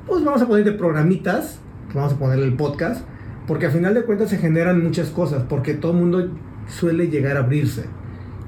[0.07, 1.59] pues vamos a poner de programitas,
[1.93, 3.05] vamos a poner el podcast,
[3.47, 6.29] porque al final de cuentas se generan muchas cosas, porque todo el mundo
[6.67, 7.85] suele llegar a abrirse.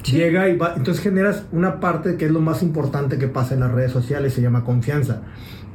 [0.04, 0.16] Sí.
[0.16, 3.60] Llega y va, entonces generas una parte que es lo más importante que pasa en
[3.60, 5.24] las redes sociales, se llama confianza,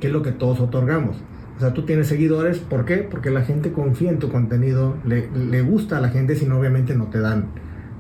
[0.01, 1.16] que es lo que todos otorgamos.
[1.62, 3.06] O sea, tú tienes seguidores, ¿por qué?
[3.09, 6.59] Porque la gente confía en tu contenido, le, le gusta a la gente, si no
[6.59, 7.51] obviamente no te dan,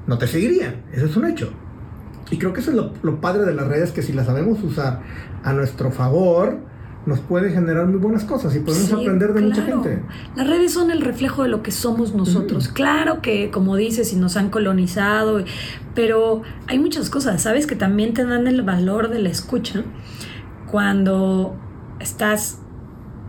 [0.08, 1.52] no te seguirían, eso es un hecho.
[2.32, 4.60] Y creo que eso es lo, lo padre de las redes, que si las sabemos
[4.64, 5.02] usar
[5.44, 6.58] a nuestro favor,
[7.06, 10.02] nos puede generar muy buenas cosas y podemos Sí, aprender de mucha gente.
[10.34, 12.66] Las redes son el reflejo de lo que somos nosotros.
[12.66, 15.44] Claro que, como dices, si nos han colonizado,
[15.94, 17.68] pero hay muchas cosas, ¿sabes?
[17.68, 19.84] Que también te dan el valor de la escucha
[20.68, 21.54] cuando
[22.00, 22.58] estás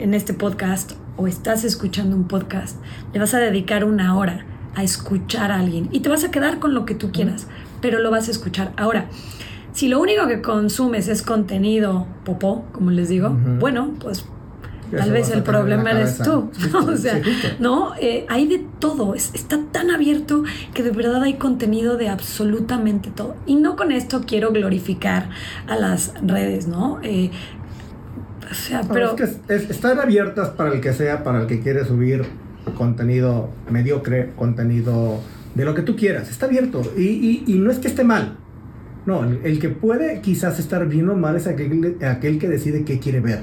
[0.03, 2.75] en este podcast o estás escuchando un podcast,
[3.13, 6.59] le vas a dedicar una hora a escuchar a alguien y te vas a quedar
[6.59, 7.47] con lo que tú quieras,
[7.81, 8.73] pero lo vas a escuchar.
[8.75, 9.05] Ahora,
[9.71, 14.25] si lo único que consumes es contenido popó, como les digo, bueno, pues
[14.91, 16.51] tal vez el problema eres tú.
[16.53, 19.15] Sí, o sea, sí, no, Eh, hay de todo.
[19.15, 20.43] Es- está tan abierto
[20.73, 23.35] que de verdad hay contenido de absolutamente todo.
[23.47, 25.29] Y no con esto quiero glorificar
[25.67, 26.99] a las redes, ¿no?
[27.01, 27.31] Eh,
[28.51, 31.41] o sea, No, pero es que es- es- están abiertas para el que sea, para
[31.41, 32.23] el que quiere subir
[32.77, 35.19] contenido mediocre, contenido
[35.55, 36.29] de lo que tú quieras.
[36.29, 36.81] Está abierto.
[36.97, 38.37] Y, y- y no es que esté mal.
[39.05, 42.85] No, el, el que puede quizás estar bien o mal es aquel, aquel que decide
[42.85, 43.41] qué quiere ver.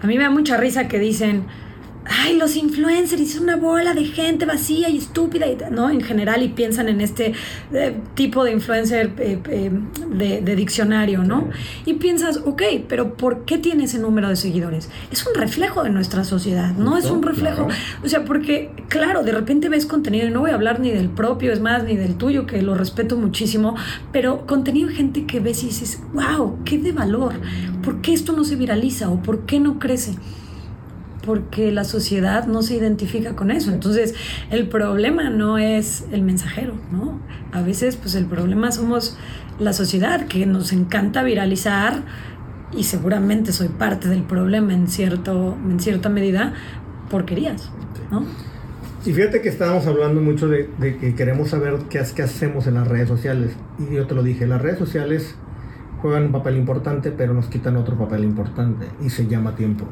[0.00, 1.44] a mí me da mucha risa que dicen,
[2.04, 5.90] ay, los influencers son una bola de gente vacía y estúpida, y, ¿no?
[5.90, 7.34] En general, y piensan en este
[7.72, 9.70] eh, tipo de influencer eh, eh,
[10.10, 11.48] de, de diccionario, ¿no?
[11.84, 14.90] Y piensas, ok, pero ¿por qué tiene ese número de seguidores?
[15.10, 16.96] Es un reflejo de nuestra sociedad, ¿no?
[16.96, 17.68] Es un reflejo.
[18.04, 21.08] O sea, porque, claro, de repente ves contenido, y no voy a hablar ni del
[21.08, 23.76] propio, es más, ni del tuyo, que lo respeto muchísimo,
[24.12, 27.34] pero contenido de gente que ves y dices, wow, qué de valor.
[27.82, 30.14] ¿Por qué esto no se viraliza o por qué no crece?
[31.24, 33.70] Porque la sociedad no se identifica con eso.
[33.70, 34.14] Entonces,
[34.50, 37.20] el problema no es el mensajero, ¿no?
[37.52, 39.16] A veces, pues el problema somos
[39.58, 42.02] la sociedad, que nos encanta viralizar
[42.76, 46.54] y seguramente soy parte del problema en, cierto, en cierta medida,
[47.10, 47.70] porquerías,
[48.10, 48.24] ¿no?
[49.04, 50.70] Y fíjate que estábamos hablando mucho de,
[51.00, 53.56] que queremos saber qué, qué hacemos en las redes sociales.
[53.78, 55.34] Y yo te lo dije, las redes sociales
[56.00, 59.86] juegan un papel importante, pero nos quitan otro papel importante y se llama tiempo.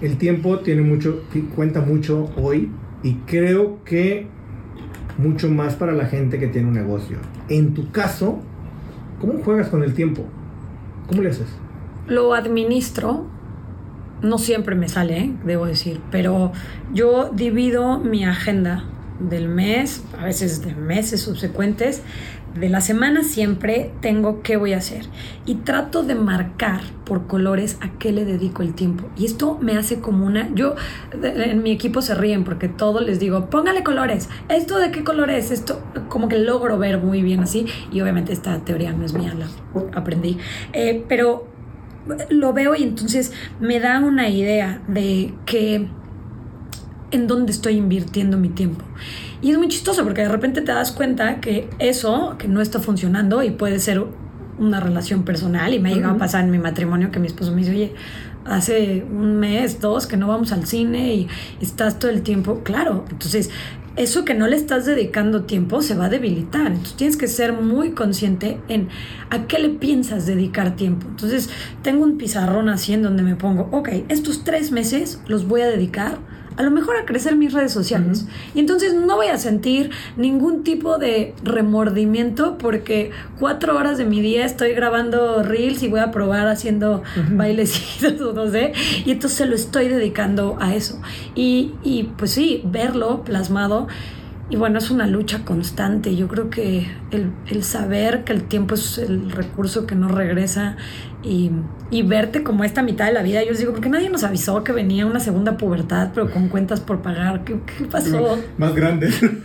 [0.00, 1.22] El tiempo tiene mucho,
[1.54, 2.70] cuenta mucho hoy
[3.02, 4.26] y creo que
[5.18, 7.18] mucho más para la gente que tiene un negocio.
[7.48, 8.40] En tu caso,
[9.20, 10.24] ¿cómo juegas con el tiempo?
[11.08, 11.48] ¿Cómo le haces?
[12.06, 13.26] Lo administro,
[14.22, 15.32] no siempre me sale, ¿eh?
[15.44, 16.52] debo decir, pero
[16.92, 18.84] yo divido mi agenda
[19.20, 22.02] del mes, a veces de meses subsecuentes,
[22.58, 25.06] de la semana siempre tengo qué voy a hacer.
[25.46, 29.08] Y trato de marcar por colores a qué le dedico el tiempo.
[29.16, 30.74] Y esto me hace como una yo
[31.22, 34.28] en mi equipo se ríen porque todo les digo póngale colores.
[34.48, 37.66] Esto de qué color es esto como que logro ver muy bien así.
[37.92, 39.48] Y obviamente esta teoría no es mía la
[39.94, 40.38] aprendí.
[40.72, 41.48] Eh, pero
[42.28, 45.88] lo veo y entonces me da una idea de que
[47.14, 48.84] en dónde estoy invirtiendo mi tiempo.
[49.40, 52.80] Y es muy chistoso porque de repente te das cuenta que eso, que no está
[52.80, 54.04] funcionando y puede ser
[54.58, 56.20] una relación personal y me ha llegado a Ujú.
[56.20, 57.94] pasar en mi matrimonio que mi esposo me dice, oye,
[58.44, 61.28] hace un mes, dos, que no vamos al cine y
[61.60, 63.50] estás todo el tiempo, claro, entonces
[63.96, 66.66] eso que no le estás dedicando tiempo se va a debilitar.
[66.66, 68.88] Entonces tienes que ser muy consciente en
[69.30, 71.06] a qué le piensas dedicar tiempo.
[71.08, 71.48] Entonces
[71.82, 75.68] tengo un pizarrón así en donde me pongo, ok, estos tres meses los voy a
[75.68, 76.18] dedicar
[76.56, 78.26] a lo mejor a crecer mis redes sociales.
[78.54, 84.20] Y entonces no voy a sentir ningún tipo de remordimiento porque cuatro horas de mi
[84.20, 87.02] día estoy grabando reels y voy a probar haciendo
[87.32, 88.72] bailecitos o no sé.
[89.04, 91.00] Y entonces se lo estoy dedicando a eso.
[91.34, 93.88] Y, y pues sí, verlo plasmado.
[94.50, 96.14] Y bueno, es una lucha constante.
[96.16, 100.76] Yo creo que el, el saber que el tiempo es el recurso que no regresa
[101.22, 101.50] y,
[101.90, 104.62] y verte como esta mitad de la vida, yo les digo, porque nadie nos avisó
[104.62, 107.44] que venía una segunda pubertad, pero con cuentas por pagar.
[107.44, 108.38] ¿Qué, qué pasó?
[108.58, 109.10] Más grande.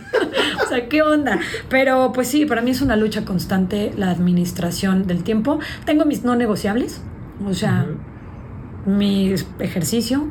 [0.62, 1.40] O sea, ¿qué onda?
[1.68, 5.58] Pero pues sí, para mí es una lucha constante la administración del tiempo.
[5.84, 7.00] Tengo mis no negociables,
[7.44, 7.86] o sea,
[8.86, 10.28] mi ejercicio,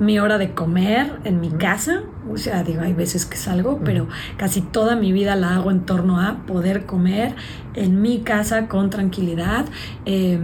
[0.00, 2.02] mi hora de comer en mi casa.
[2.30, 5.86] O sea, digo, hay veces que salgo, pero casi toda mi vida la hago en
[5.86, 7.34] torno a poder comer
[7.74, 9.66] en mi casa con tranquilidad.
[10.06, 10.40] eh,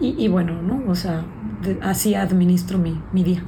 [0.00, 0.82] y, y bueno, ¿no?
[0.90, 1.24] O sea,
[1.62, 3.44] de- así administro mi, mi día.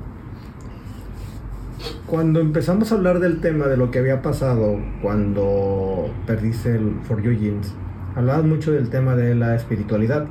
[2.06, 7.22] Cuando empezamos a hablar del tema de lo que había pasado cuando perdiste el For
[7.22, 7.74] You Jeans,
[8.16, 10.26] hablabas mucho del tema de la espiritualidad,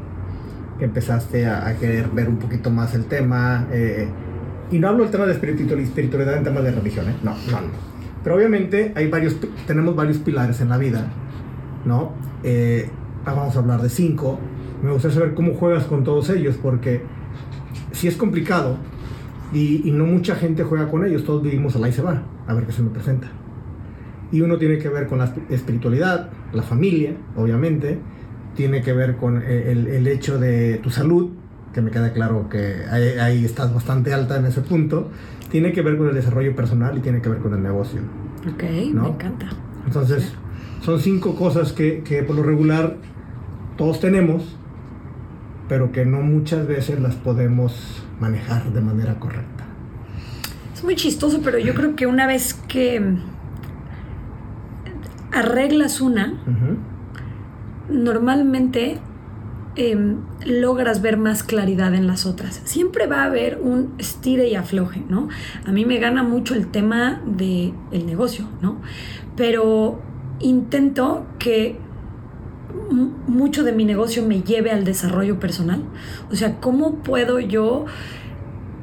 [0.80, 4.10] que empezaste a, a querer ver un poquito más el tema, eh,
[4.72, 7.16] y no hablo del tema de espiritual- espiritualidad en temas de religión, ¿eh?
[7.24, 7.58] no, no.
[8.24, 11.08] Pero obviamente hay varios, tenemos varios pilares en la vida,
[11.86, 12.12] ¿no?
[12.44, 12.90] Eh,
[13.26, 14.38] ah, vamos a hablar de cinco.
[14.84, 17.02] Me gustaría saber cómo juegas con todos ellos, porque
[17.94, 18.78] si es complicado,
[19.54, 22.54] y, y no mucha gente juega con ellos, todos vivimos al ahí se va, a
[22.54, 23.28] ver qué se me presenta.
[24.32, 27.98] Y uno tiene que ver con la esp- espiritualidad, la familia, obviamente,
[28.56, 31.30] tiene que ver con eh, el, el hecho de tu salud,
[31.74, 35.10] que me queda claro que ahí, ahí estás bastante alta en ese punto,
[35.50, 38.02] tiene que ver con el desarrollo personal y tiene que ver con el negocio.
[38.54, 38.64] Ok,
[38.94, 39.04] ¿No?
[39.04, 39.48] me encanta.
[39.86, 40.34] Entonces,
[40.82, 42.98] son cinco cosas que, que por lo regular
[43.78, 44.58] todos tenemos,
[45.70, 49.66] pero que no muchas veces las podemos manejar de manera correcta.
[50.74, 53.02] Es muy chistoso, pero yo creo que una vez que
[55.32, 56.34] arreglas una,
[57.90, 59.00] normalmente
[59.78, 62.62] em, logras ver más claridad en las otras.
[62.66, 65.30] Siempre va a haber un estire y afloje, ¿no?
[65.66, 68.82] A mí me gana mucho el tema del el negocio, ¿no?
[69.36, 70.02] Pero
[70.40, 71.80] intento que
[73.28, 75.84] mucho de mi negocio me lleve al desarrollo personal.
[76.32, 77.86] O sea, ¿cómo puedo yo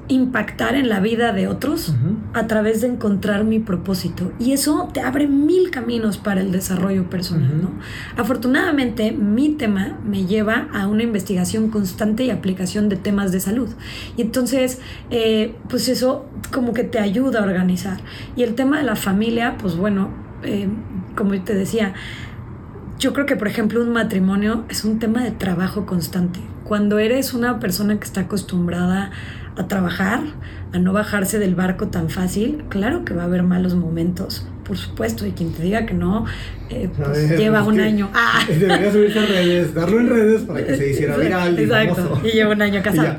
[0.09, 1.95] impactar en la vida de otros
[2.33, 4.33] a través de encontrar mi propósito?
[4.39, 7.63] Y eso te abre mil caminos para el desarrollo personal.
[7.63, 7.71] ¿no?
[8.17, 13.69] Afortunadamente, mi tema me lleva a una investigación constante y aplicación de temas de salud.
[14.17, 17.99] Y entonces, eh, pues eso como que te ayuda a organizar.
[18.37, 20.11] Y el tema de la familia, pues bueno,
[20.43, 20.69] eh,
[21.17, 21.95] como te decía,
[23.05, 26.41] yo creo que, por ejemplo, un matrimonio es un tema de trabajo constante.
[26.65, 29.11] Cuando eres una persona que está acostumbrada
[29.59, 30.21] a trabajar,
[30.73, 34.79] a no bajarse del barco tan fácil, claro que va a haber malos momentos, por
[34.79, 36.25] supuesto, y quien te diga que no,
[36.71, 38.09] eh, pues ver, lleva un año.
[38.15, 38.43] ¡Ah!
[38.49, 42.27] Debería subirse a redes, darlo en redes para que se hiciera viral Exacto, famoso.
[42.27, 43.19] y lleva un año casado.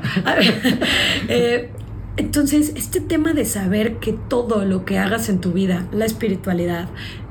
[1.28, 1.70] Eh,
[2.16, 6.88] entonces, este tema de saber que todo lo que hagas en tu vida, la espiritualidad,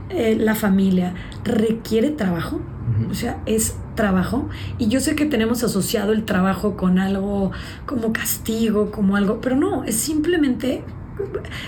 [0.10, 1.14] eh, la familia,
[1.44, 2.62] requiere trabajo,
[3.10, 4.50] o sea, es trabajo.
[4.78, 7.52] Y yo sé que tenemos asociado el trabajo con algo
[7.86, 10.84] como castigo, como algo, pero no, es simplemente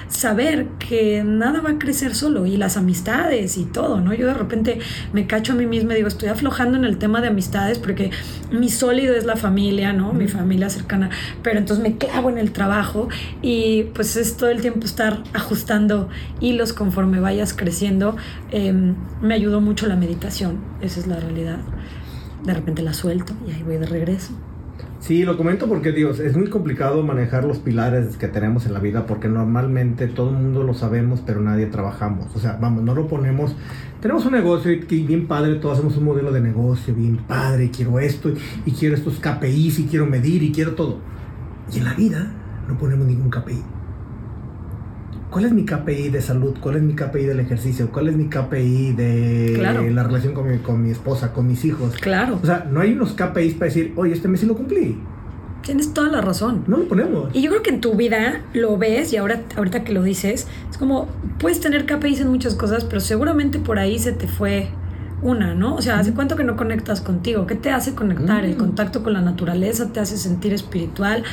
[0.07, 4.13] saber que nada va a crecer solo y las amistades y todo, ¿no?
[4.13, 4.79] Yo de repente
[5.13, 8.11] me cacho a mí misma y digo, estoy aflojando en el tema de amistades porque
[8.51, 10.13] mi sólido es la familia, ¿no?
[10.13, 11.09] Mi familia cercana,
[11.43, 13.09] pero entonces me clavo en el trabajo
[13.41, 16.09] y pues es todo el tiempo estar ajustando
[16.39, 18.15] hilos conforme vayas creciendo.
[18.51, 21.59] Em, me ayudó mucho la meditación, esa es la realidad.
[22.43, 24.33] De repente la suelto y ahí voy de regreso.
[24.99, 28.79] Sí, lo comento porque, Dios, es muy complicado manejar los pilares que tenemos en la
[28.79, 32.35] vida porque normalmente todo el mundo lo sabemos, pero nadie trabajamos.
[32.35, 33.55] O sea, vamos, no lo ponemos.
[34.01, 37.99] Tenemos un negocio y, bien padre, todos hacemos un modelo de negocio, bien padre, quiero
[37.99, 38.31] esto,
[38.65, 40.97] y quiero estos KPIs, y quiero medir, y quiero todo.
[41.71, 42.31] Y en la vida
[42.67, 43.76] no ponemos ningún KPI.
[45.29, 46.55] ¿Cuál es mi KPI de salud?
[46.61, 47.89] ¿Cuál es mi KPI del ejercicio?
[47.91, 49.83] ¿Cuál es mi KPI de Claro.
[49.89, 51.95] la relación con mi, con mi esposa, con mis hijos?
[51.99, 54.97] Claro, O sea, no hay unos KPIs para decir, oye, este mes sí lo cumplí.
[55.63, 56.63] tienes toda la razón.
[56.67, 57.29] No lo ponemos.
[57.35, 60.47] Y yo creo que en tu vida lo ves y ahora ahorita que lo dices,
[60.71, 61.09] es como
[61.39, 64.69] puedes tener KPIs en muchas cosas, pero seguramente por ahí se te fue
[65.21, 65.75] una, ¿no?
[65.75, 67.47] O sea, ¿hace cuánto que no conectas contigo?
[67.47, 68.45] ¿Qué te hace conectar?
[68.45, 68.59] El Mm.
[68.59, 71.23] contacto con la naturaleza te hace sentir espiritual.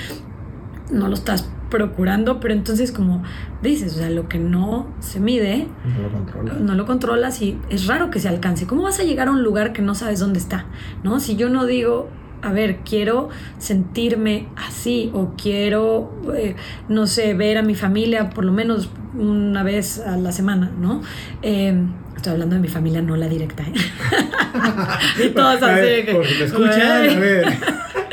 [0.90, 3.23] No lo estás procurando, pero entonces como
[3.62, 5.66] dices, o sea, lo que no se mide,
[5.97, 6.53] No lo controla.
[6.55, 8.66] no lo controlas y es raro que se alcance.
[8.66, 10.66] ¿Cómo vas a llegar a un lugar que no sabes dónde está?
[11.03, 11.20] ¿No?
[11.20, 12.09] Si yo no digo,
[12.43, 16.55] a ver, quiero sentirme así o quiero, eh,
[16.89, 21.01] no sé, ver a mi familia por lo menos una vez a la semana, ¿no?
[21.43, 21.74] Eh,
[22.16, 23.62] estoy hablando de mi familia, no la directa.
[23.62, 23.73] ¿eh?
[25.27, 25.74] y todos así.
[25.74, 27.47] ver, de que, por si me escuchan, a ver.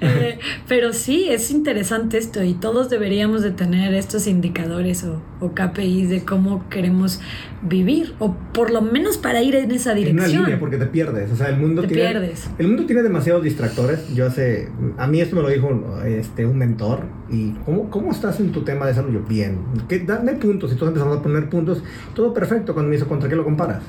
[0.00, 0.38] Eh,
[0.68, 6.08] pero sí, es interesante esto y todos deberíamos de tener estos indicadores o, o KPIs
[6.10, 7.20] de cómo queremos
[7.62, 10.42] vivir o por lo menos para ir en esa En una dirección.
[10.44, 11.30] línea, porque te pierdes.
[11.32, 12.10] O sea, el mundo Te tiene.
[12.10, 12.50] pierdes.
[12.58, 14.14] El mundo tiene demasiados distractores.
[14.14, 14.68] Yo hace.
[14.98, 17.04] A mí esto me lo dijo este, un mentor.
[17.30, 19.12] ¿Y cómo, cómo estás en tu tema de salud?
[19.12, 19.58] Yo, bien.
[19.88, 20.72] ¿Qué, dame puntos.
[20.72, 21.82] Y todos empezamos a poner puntos.
[22.14, 22.74] Todo perfecto.
[22.74, 23.82] Cuando me dice, ¿contra qué lo comparas?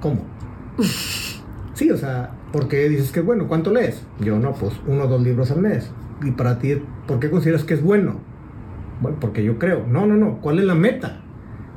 [0.00, 0.24] ¿Cómo?
[1.76, 4.02] Sí, o sea, porque dices que es bueno, ¿cuánto lees?
[4.20, 5.90] Yo no, pues uno o dos libros al mes.
[6.24, 8.16] Y para ti, ¿por qué consideras que es bueno?
[9.02, 9.84] Bueno, porque yo creo.
[9.86, 11.20] No, no, no, ¿cuál es la meta?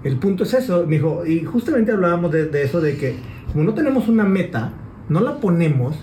[0.04, 3.18] El punto es eso, me dijo, y justamente hablábamos de, de eso, de que
[3.52, 4.72] como no tenemos una meta,
[5.10, 5.98] no la ponemos,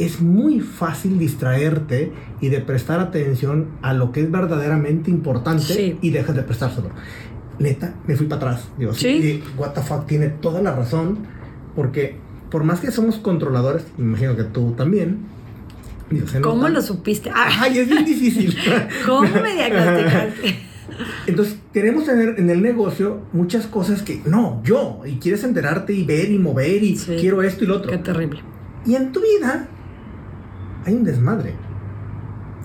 [0.00, 5.98] es muy fácil distraerte y de prestar atención a lo que es verdaderamente importante Sí.
[6.02, 6.88] y dejas de prestárselo.
[7.60, 8.68] Neta, me fui para atrás.
[8.76, 9.08] Digo, Sí.
[9.08, 11.18] y what the fuck, tiene toda la razón,
[11.76, 12.18] porque
[12.50, 15.18] por más que somos controladores, me imagino que tú también.
[16.10, 16.70] digo, ¿Cómo nota.
[16.74, 17.30] lo supiste?
[17.34, 18.56] Ay, es bien difícil.
[19.06, 20.58] ¿Cómo me diagnosticaste?
[21.26, 26.04] Entonces, queremos tener en el negocio muchas cosas que no, yo, y quieres enterarte y
[26.04, 27.16] ver y mover y Sí.
[27.20, 27.90] quiero esto y lo otro.
[27.90, 28.40] Qué terrible.
[28.86, 29.68] Y en tu vida
[30.84, 31.54] hay un desmadre.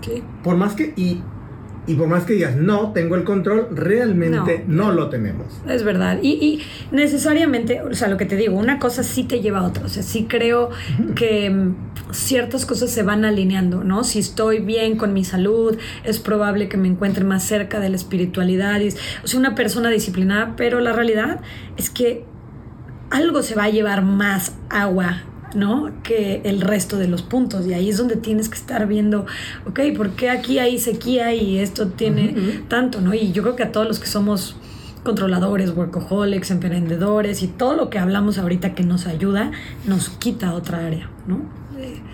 [0.02, 0.24] Sí.
[0.44, 1.22] Por más que, y
[1.88, 5.48] Y por más que digas, no, tengo el control, realmente no, lo tenemos.
[5.68, 6.20] Es verdad.
[6.22, 9.64] Y, y, necesariamente, o sea, lo que te digo, una cosa sí te lleva a
[9.64, 9.86] otra.
[9.86, 10.70] O sea, sí creo
[11.16, 11.76] que mm,
[12.12, 14.04] ciertas cosas se van alineando, ¿no?
[14.04, 17.96] Si estoy bien con mi salud, es probable que me encuentre más cerca de la
[17.96, 18.80] espiritualidad.
[19.24, 21.42] o sea, una persona disciplinada, pero la realidad
[21.78, 22.26] es que
[23.10, 25.24] algo se va a llevar más agua
[25.56, 25.92] ¿no?
[26.04, 27.66] Que el resto de los puntos.
[27.68, 29.26] Y ahí es donde tienes que estar viendo,
[29.66, 33.14] ok, ¿por qué aquí hay sequía y esto tiene tanto, ¿no?
[33.14, 34.56] Y yo creo que a todos los que somos
[35.04, 39.52] controladores, workaholics, emprendedores y todo lo que hablamos ahorita que nos ayuda,
[39.86, 41.40] nos quita otra área, ¿no?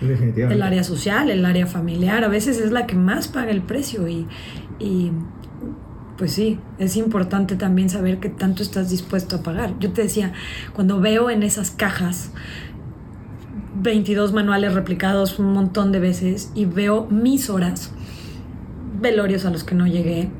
[0.00, 0.54] Definitivamente.
[0.54, 4.08] El área social, el área familiar, a veces es la que más paga el precio
[4.08, 4.26] y,
[4.78, 5.12] y
[6.16, 9.78] pues sí, es importante también saber qué tanto estás dispuesto a pagar.
[9.78, 10.32] Yo te decía,
[10.74, 12.32] cuando veo en esas cajas
[13.80, 17.92] 22 manuales replicados un montón de veces y veo mis horas,
[19.00, 20.30] velorios a los que no llegué,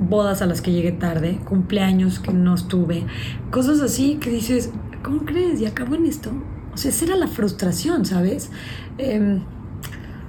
[0.00, 3.04] bodas a las que llegué tarde, cumpleaños que no estuve,
[3.50, 4.70] cosas así que dices,
[5.02, 5.60] ¿cómo crees?
[5.60, 6.30] Y acabo en esto.
[6.72, 8.52] O sea, esa era la frustración, ¿sabes?
[8.98, 9.40] Em,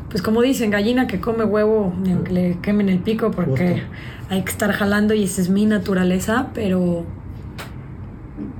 [0.09, 3.83] pues como dicen, gallina que come huevo, aunque le quemen el pico, porque
[4.29, 7.05] hay que estar jalando y esa es mi naturaleza, pero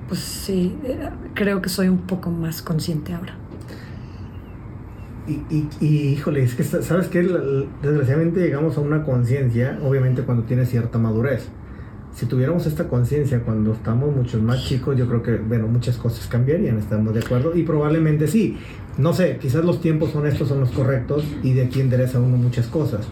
[0.08, 3.36] pues sí, eh, creo que soy un poco más consciente ahora.
[5.30, 7.22] Y, y, híjole, es que, ¿sabes qué?
[7.84, 11.48] Desgraciadamente llegamos a una conciencia, obviamente cuando tienes cierta madurez.
[12.16, 16.26] Si tuviéramos esta conciencia cuando estamos muchos más chicos, yo creo que, bueno, muchas cosas
[16.28, 17.56] cambiarían, estamos de acuerdo.
[17.56, 18.58] Y probablemente sí,
[18.98, 22.36] no sé, quizás los tiempos son estos, son los correctos y de aquí endereza uno
[22.36, 23.08] muchas cosas.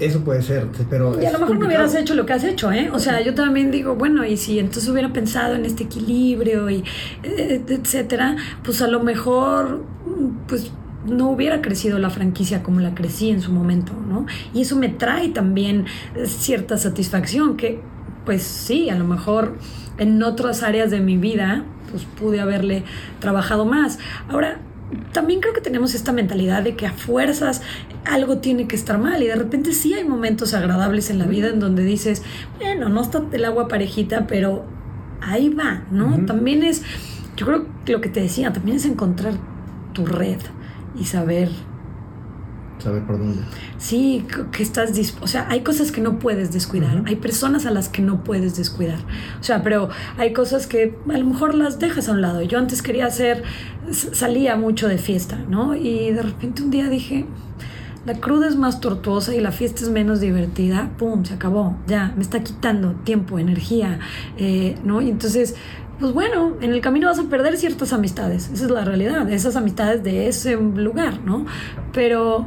[0.00, 1.22] Eso puede ser, pero...
[1.22, 2.90] Y a lo mejor no hubieras hecho lo que has hecho, ¿eh?
[2.92, 6.82] O sea, yo también digo, bueno, y si entonces hubiera pensado en este equilibrio y
[7.22, 9.82] eh, etcétera, pues a lo mejor,
[10.48, 10.72] pues
[11.06, 14.26] no hubiera crecido la franquicia como la crecí en su momento, ¿no?
[14.52, 15.86] Y eso me trae también
[16.24, 17.80] cierta satisfacción que,
[18.24, 19.56] pues sí, a lo mejor
[19.98, 22.84] en otras áreas de mi vida, pues pude haberle
[23.20, 23.98] trabajado más.
[24.28, 24.58] Ahora,
[25.12, 27.62] también creo que tenemos esta mentalidad de que a fuerzas
[28.04, 31.48] algo tiene que estar mal y de repente sí hay momentos agradables en la vida
[31.48, 32.22] en donde dices,
[32.58, 34.64] bueno, no está el agua parejita, pero
[35.20, 36.24] ahí va, ¿no?
[36.26, 36.82] También es,
[37.36, 39.34] yo creo que lo que te decía, también es encontrar
[39.92, 40.38] tu red
[40.94, 41.50] y saber
[42.78, 43.42] saber por dónde.
[43.78, 44.90] Sí, que estás
[45.20, 48.56] o sea, hay cosas que no puedes descuidar, hay personas a las que no puedes
[48.56, 48.98] descuidar.
[49.40, 49.88] O sea, pero
[50.18, 52.42] hay cosas que a lo mejor las dejas a un lado.
[52.42, 53.42] Yo antes quería hacer
[53.90, 55.74] salía mucho de fiesta, ¿no?
[55.74, 57.26] Y de repente un día dije,
[58.06, 61.24] la cruda es más tortuosa y la fiesta es menos divertida, ¡pum!
[61.24, 63.98] Se acabó, ya, me está quitando tiempo, energía,
[64.36, 65.00] eh, ¿no?
[65.00, 65.54] Y entonces
[65.98, 69.56] pues bueno, en el camino vas a perder ciertas amistades, esa es la realidad, esas
[69.56, 71.46] amistades de ese lugar, ¿no?
[71.92, 72.46] Pero,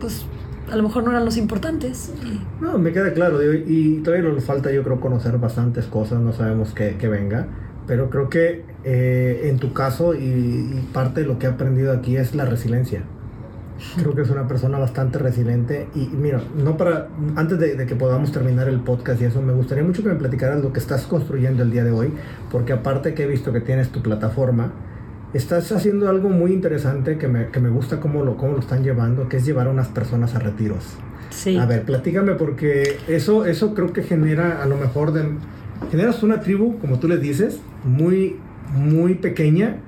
[0.00, 0.24] pues
[0.70, 2.12] a lo mejor no eran los importantes.
[2.60, 6.72] No, me queda claro, y todavía nos falta yo creo conocer bastantes cosas, no sabemos
[6.72, 7.48] qué, venga,
[7.86, 12.16] pero creo que eh, en tu caso y parte de lo que he aprendido aquí
[12.16, 13.02] es la resiliencia.
[13.96, 15.88] Creo que es una persona bastante resiliente.
[15.94, 17.08] Y mira, no para.
[17.36, 20.62] Antes de, que podamos terminar el podcast y eso, me gustaría mucho que me platicaras
[20.62, 22.12] lo que estás construyendo el día de hoy.
[22.50, 24.72] Porque aparte que he visto que tienes tu plataforma,
[25.32, 28.82] estás haciendo algo muy interesante que me, que me gusta cómo lo, cómo lo están
[28.82, 30.84] llevando, que es llevar a unas personas a retiros.
[31.30, 31.56] Sí.
[31.56, 35.24] A ver, platícame, porque eso, eso creo que genera a lo mejor de.
[35.90, 38.36] Generas una tribu, como tú le dices, muy,
[38.74, 39.78] muy pequeña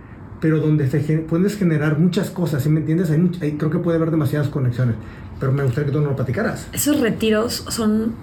[0.43, 3.10] pero donde se puedes generar muchas cosas, ¿sí me entiendes?
[3.10, 4.97] Hay, creo que puede haber demasiadas conexiones,
[5.39, 6.66] pero me gustaría que tú nos lo platicaras.
[6.73, 8.14] Esos retiros son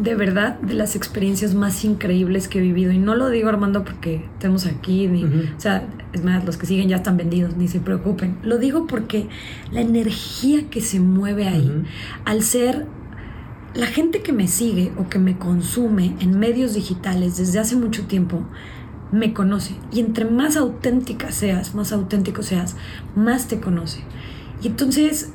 [0.00, 2.92] de verdad de las experiencias más increíbles que he vivido.
[2.92, 6.66] Y no lo digo, Armando, porque estemos aquí, ni, o sea, es más, los que
[6.66, 8.36] siguen ya están vendidos, ni se preocupen.
[8.44, 9.26] Lo digo porque
[9.72, 11.82] la energía que se mueve ahí,
[12.24, 12.86] al ser
[13.74, 18.06] la gente que me sigue o que me consume en medios digitales desde hace mucho
[18.06, 18.44] tiempo,
[19.12, 19.74] me conoce.
[19.92, 22.76] Y entre más auténtica seas, más auténtico seas,
[23.14, 24.00] más te conoce.
[24.62, 25.30] Y entonces,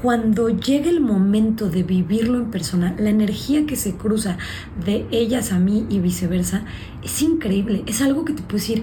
[0.00, 4.38] cuando llega el momento de vivirlo en persona, la energía que se cruza
[4.84, 6.64] de ellas a mí y viceversa,
[7.02, 7.82] es increíble.
[7.86, 8.82] Es algo que te puedo decir.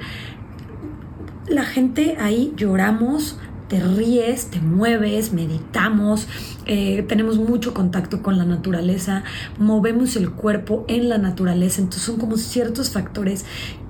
[1.47, 3.37] La gente ahí lloramos,
[3.67, 6.27] te ríes, te mueves, meditamos,
[6.65, 9.23] eh, tenemos mucho contacto con la naturaleza,
[9.57, 13.45] movemos el cuerpo en la naturaleza, entonces son como ciertos factores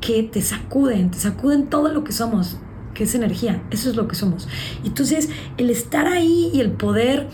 [0.06, 2.58] que te sacuden, te sacuden todo lo que somos,
[2.94, 4.48] que es energía, eso es lo que somos.
[4.84, 7.28] Entonces, el estar ahí y el poder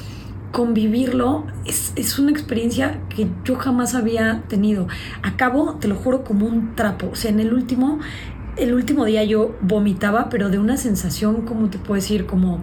[0.52, 4.88] convivirlo es, es, una experiencia que yo jamás había tenido.
[5.22, 7.10] Acabo, te lo juro, como un trapo.
[7.12, 8.00] O sea, en el último
[8.58, 12.62] el último día yo vomitaba, pero de una sensación, como te puedo decir, como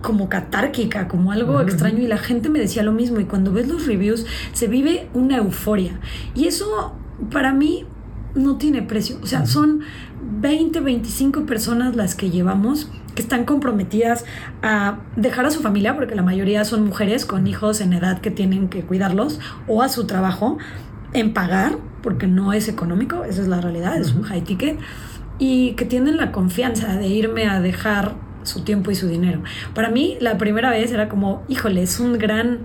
[0.00, 3.68] como catárquica, como algo extraño y la gente me decía lo mismo y cuando ves
[3.68, 5.98] los reviews se vive una euforia
[6.34, 6.92] y eso
[7.30, 7.86] para mí
[8.34, 9.80] no tiene precio, o sea, son
[10.40, 14.24] 20, 25 personas las que llevamos que están comprometidas
[14.62, 18.30] a dejar a su familia, porque la mayoría son mujeres con hijos en edad que
[18.30, 19.38] tienen que cuidarlos,
[19.68, 20.58] o a su trabajo,
[21.12, 24.78] en pagar, porque no es económico, esa es la realidad, es un high ticket,
[25.38, 29.42] y que tienen la confianza de irme a dejar su tiempo y su dinero.
[29.74, 32.58] Para mí, la primera vez era como, híjole, es un gran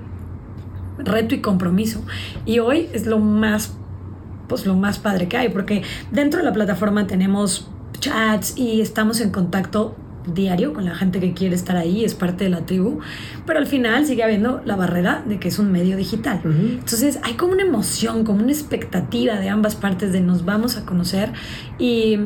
[0.97, 2.03] reto y compromiso.
[2.45, 3.77] Y hoy es lo más,
[4.49, 7.69] pues lo más padre que hay, porque dentro de la plataforma tenemos
[7.99, 9.95] chats y estamos en contacto
[10.33, 12.99] diario con la gente que quiere estar ahí, es parte de la tribu,
[13.45, 16.41] pero al final sigue habiendo la barrera de que es un medio digital.
[16.43, 20.85] Entonces hay como una emoción, como una expectativa de ambas partes de nos vamos a
[20.85, 21.31] conocer
[21.77, 22.19] y,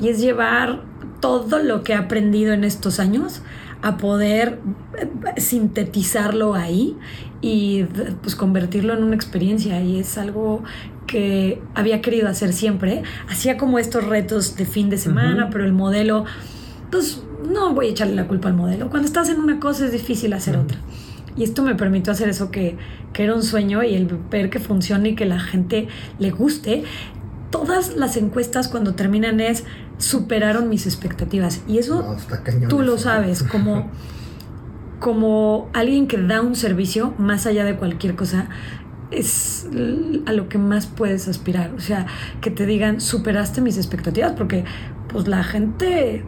[0.00, 0.82] y es llevar
[1.20, 3.42] todo lo que he aprendido en estos años
[3.82, 4.60] a poder
[4.98, 6.96] eh, sintetizarlo ahí
[7.42, 7.84] y
[8.22, 10.62] pues convertirlo en una experiencia y es algo
[11.14, 13.04] que había querido hacer siempre.
[13.28, 16.24] Hacía como estos retos de fin de semana, pero el modelo
[16.90, 18.90] pues no voy a echarle la culpa al modelo.
[18.90, 20.76] Cuando estás en una cosa es difícil hacer otra.
[21.36, 22.76] Y esto me permitió hacer eso que,
[23.12, 25.86] que era un sueño y el ver que funcione y que la gente
[26.18, 26.82] le guste.
[27.50, 29.62] Todas las encuestas cuando terminan es
[29.98, 31.62] superaron mis expectativas.
[31.68, 32.16] Y eso
[32.68, 33.88] tú lo sabes, como,
[34.98, 38.48] como alguien que da un servicio más allá de cualquier cosa,
[39.14, 39.66] es
[40.26, 41.72] a lo que más puedes aspirar.
[41.76, 42.06] O sea,
[42.40, 44.64] que te digan, superaste mis expectativas, porque
[45.08, 46.24] pues la gente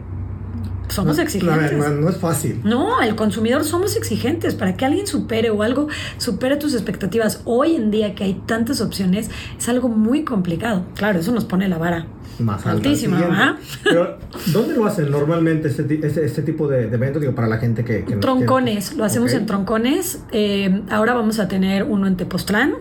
[0.89, 1.73] somos exigentes.
[1.73, 2.61] No, es fácil.
[2.63, 4.55] No, el consumidor somos exigentes.
[4.55, 5.87] Para que alguien supere o algo
[6.17, 10.85] supere tus expectativas hoy en día que hay tantas opciones, es algo muy complicado.
[10.95, 12.07] Claro, eso nos pone la vara.
[12.39, 14.17] Más altísima, Pero,
[14.53, 17.21] ¿dónde lo hacen normalmente este, este, este tipo de, eventos?
[17.21, 18.01] Digo, para la gente que...
[18.19, 20.21] troncones, lo hacemos en troncones.
[20.31, 22.75] Eh, ahora vamos a tener uno en Tepoztlán.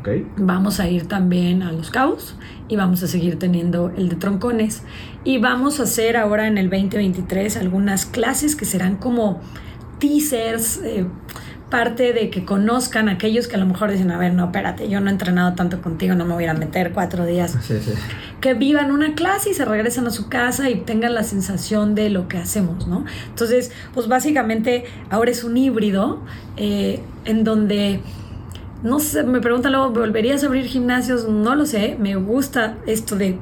[0.00, 0.26] Okay.
[0.38, 2.34] Vamos a ir también a Los Cabos
[2.66, 4.82] y vamos a seguir teniendo el de troncones.
[5.24, 9.42] Y vamos a hacer ahora en el 2023 algunas clases que serán como
[9.98, 11.06] teasers, eh,
[11.72, 15.00] parte de que conozcan aquellos que a lo mejor dicen, a ver, no, espérate, yo
[15.00, 17.56] no he entrenado tanto contigo, no me voy a meter cuatro días.
[18.42, 22.10] Que vivan una clase y se regresen a su casa y tengan la sensación de
[22.10, 23.06] lo que hacemos, ¿no?
[23.30, 26.20] Entonces, pues básicamente ahora es un híbrido
[26.58, 28.00] eh, en donde
[28.82, 31.26] no sé, me preguntan luego, ¿volverías a abrir gimnasios?
[31.26, 33.38] No lo sé, me gusta esto de,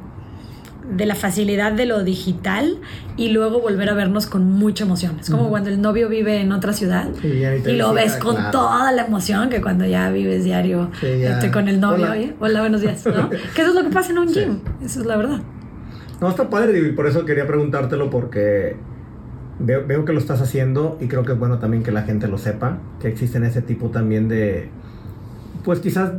[0.91, 2.79] de la facilidad de lo digital
[3.17, 5.19] y luego volver a vernos con mucha emoción.
[5.21, 9.07] Es como cuando el novio vive en otra ciudad y, lo ves con toda la
[9.07, 12.07] emoción que cuando ya vives diario este, con el novio.
[12.07, 13.05] Hola, Hola buenos días.
[13.07, 13.31] ¿no?
[13.55, 15.41] que eso es lo que pasa en un gym, eso es la verdad.
[16.21, 18.77] No, está padre y por eso quería preguntártelo porque
[19.59, 22.29] veo, veo que lo estás haciendo y creo que es bueno también que la gente
[22.29, 24.69] lo sepa, que existen ese tipo también de
[25.65, 26.13] pues quizás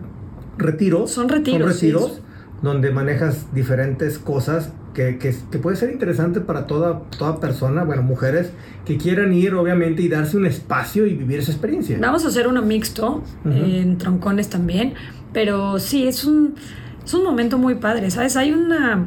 [0.57, 1.11] retiros.
[1.11, 1.59] Son retiros.
[1.59, 2.21] Son retiros
[2.61, 8.51] donde manejas diferentes cosas que, que, puede ser interesante para toda, toda persona, bueno, mujeres
[8.85, 11.97] que quieran ir obviamente y darse un espacio y vivir esa experiencia.
[11.99, 14.93] Vamos a hacer uno mixto en troncones también,
[15.33, 16.55] pero sí, es un,
[17.03, 18.35] es un momento muy padre, ¿sabes?
[18.35, 19.05] Hay una,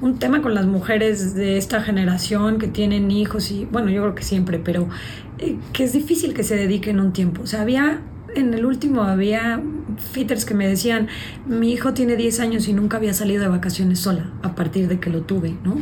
[0.00, 4.14] un tema con las mujeres de esta generación que tienen hijos y, bueno, yo creo
[4.14, 4.88] que siempre, pero
[5.38, 7.42] eh, que es difícil que se dediquen un tiempo.
[7.42, 8.00] O sea, había
[8.34, 9.62] en el último había
[10.12, 11.08] fitters que me decían,
[11.46, 15.00] mi hijo tiene 10 años y nunca había salido de vacaciones sola a partir de
[15.00, 15.76] que lo tuve, ¿no?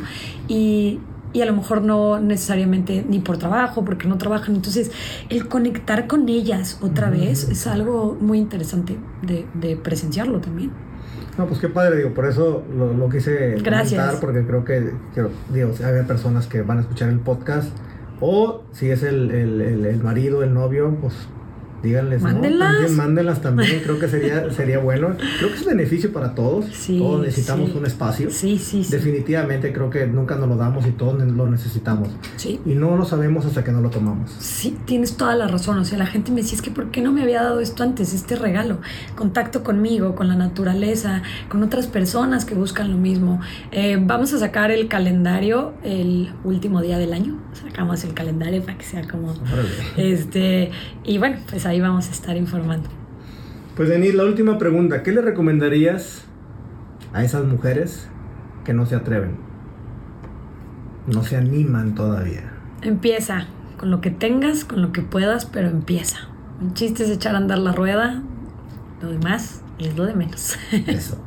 [0.48, 1.00] Y,
[1.40, 4.54] a lo mejor no necesariamente ni por trabajo, porque no trabajan.
[4.54, 4.92] Entonces,
[5.30, 10.72] el conectar con ellas otra vez es algo muy interesante de, presenciarlo también.
[11.38, 14.16] No, pues qué padre, digo, por eso lo, quise Gracias.
[14.16, 14.92] porque creo que,
[15.50, 17.70] digo, había personas que van a escuchar el podcast,
[18.20, 21.14] o si es el, el marido, el novio, pues
[21.82, 22.72] díganles, mándenlas.
[22.72, 25.16] También mándenlas también, creo que sería, sería bueno.
[25.38, 26.66] Creo que es beneficio para todos.
[26.86, 28.30] todos necesitamos un espacio.
[28.30, 32.08] Sí, sí, Definitivamente creo que nunca nos lo damos y todos lo necesitamos.
[32.36, 32.60] Sí.
[32.64, 34.30] Y no lo sabemos hasta que no lo tomamos.
[34.38, 35.78] Sí, tienes toda la razón.
[35.78, 37.82] O sea, la gente me decía, es que ¿por qué no me había dado esto
[37.82, 38.78] antes, este regalo?
[39.16, 43.40] Contacto conmigo, con la naturaleza, con otras personas que buscan lo mismo.
[43.70, 47.38] Eh, vamos a sacar el calendario el último día del año.
[47.52, 49.34] Sacamos el calendario para que sea como...
[49.96, 50.70] Este,
[51.04, 52.88] y bueno, pues ahí vamos a estar informando.
[53.76, 56.24] Pues Denis, la última pregunta, ¿qué le recomendarías
[57.12, 58.08] a esas mujeres
[58.64, 59.36] que no se atreven?
[61.06, 62.52] No se animan todavía.
[62.82, 63.46] Empieza
[63.78, 66.28] con lo que tengas, con lo que puedas, pero empieza.
[66.60, 68.22] Un chiste es echar a andar la rueda,
[69.00, 70.56] lo demás es lo de menos.
[70.86, 71.18] Eso.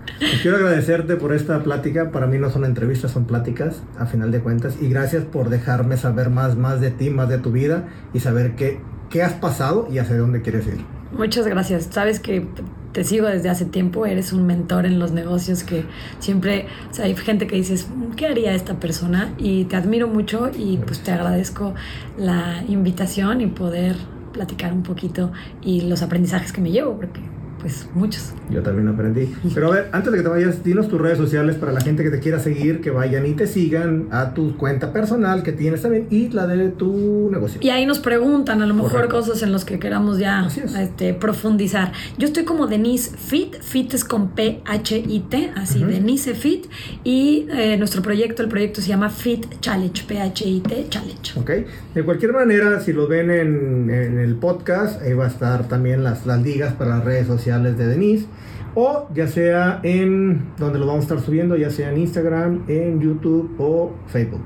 [0.41, 2.11] quiero agradecerte por esta plática.
[2.11, 4.77] Para mí no son entrevistas, son pláticas, a final de cuentas.
[4.81, 8.55] Y gracias por dejarme saber más, más de ti, más de tu vida y saber
[8.55, 8.79] qué,
[9.09, 10.83] qué has pasado y hacia dónde quieres ir.
[11.17, 11.87] Muchas gracias.
[11.91, 12.45] Sabes que
[12.91, 15.83] te sigo desde hace tiempo, eres un mentor en los negocios que
[16.19, 19.33] siempre, o sea, hay gente que dices, ¿qué haría esta persona?
[19.37, 21.73] Y te admiro mucho y pues te agradezco
[22.17, 23.95] la invitación y poder
[24.31, 27.19] platicar un poquito y los aprendizajes que me llevo, porque
[27.65, 28.31] pues muchos.
[28.51, 29.33] Yo también aprendí.
[29.55, 32.03] Pero a ver, antes de que te vayas, dinos tus redes sociales para la gente
[32.03, 35.81] que te quiera seguir, que vayan y te sigan a tu cuenta personal que tienes
[35.81, 37.59] también y la de tu negocio.
[37.63, 40.47] Y ahí nos preguntan a lo mejor cosas en las que queramos ya
[40.79, 41.91] este, profundizar.
[42.19, 46.67] Yo estoy como Denise Fit, Fit es con P-H-I-T, así, Denise Fit.
[47.03, 51.39] Y eh, nuestro proyecto, el proyecto se llama Fit Challenge, P-H-I-T Challenge.
[51.39, 51.51] Ok.
[51.95, 56.27] De cualquier manera, si lo ven en, el podcast, ahí va a estar también las,
[56.27, 57.25] las ligas para las redes
[57.63, 58.27] de Denise
[58.75, 62.99] o ya sea en donde lo vamos a estar subiendo, ya sea en Instagram, en
[62.99, 64.41] YouTube o Facebook.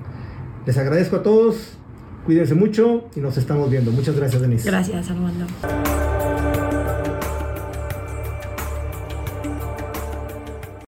[0.65, 1.77] Les agradezco a todos,
[2.25, 3.91] cuídense mucho y nos estamos viendo.
[3.91, 4.69] Muchas gracias, Denise.
[4.69, 5.45] Gracias, Armando.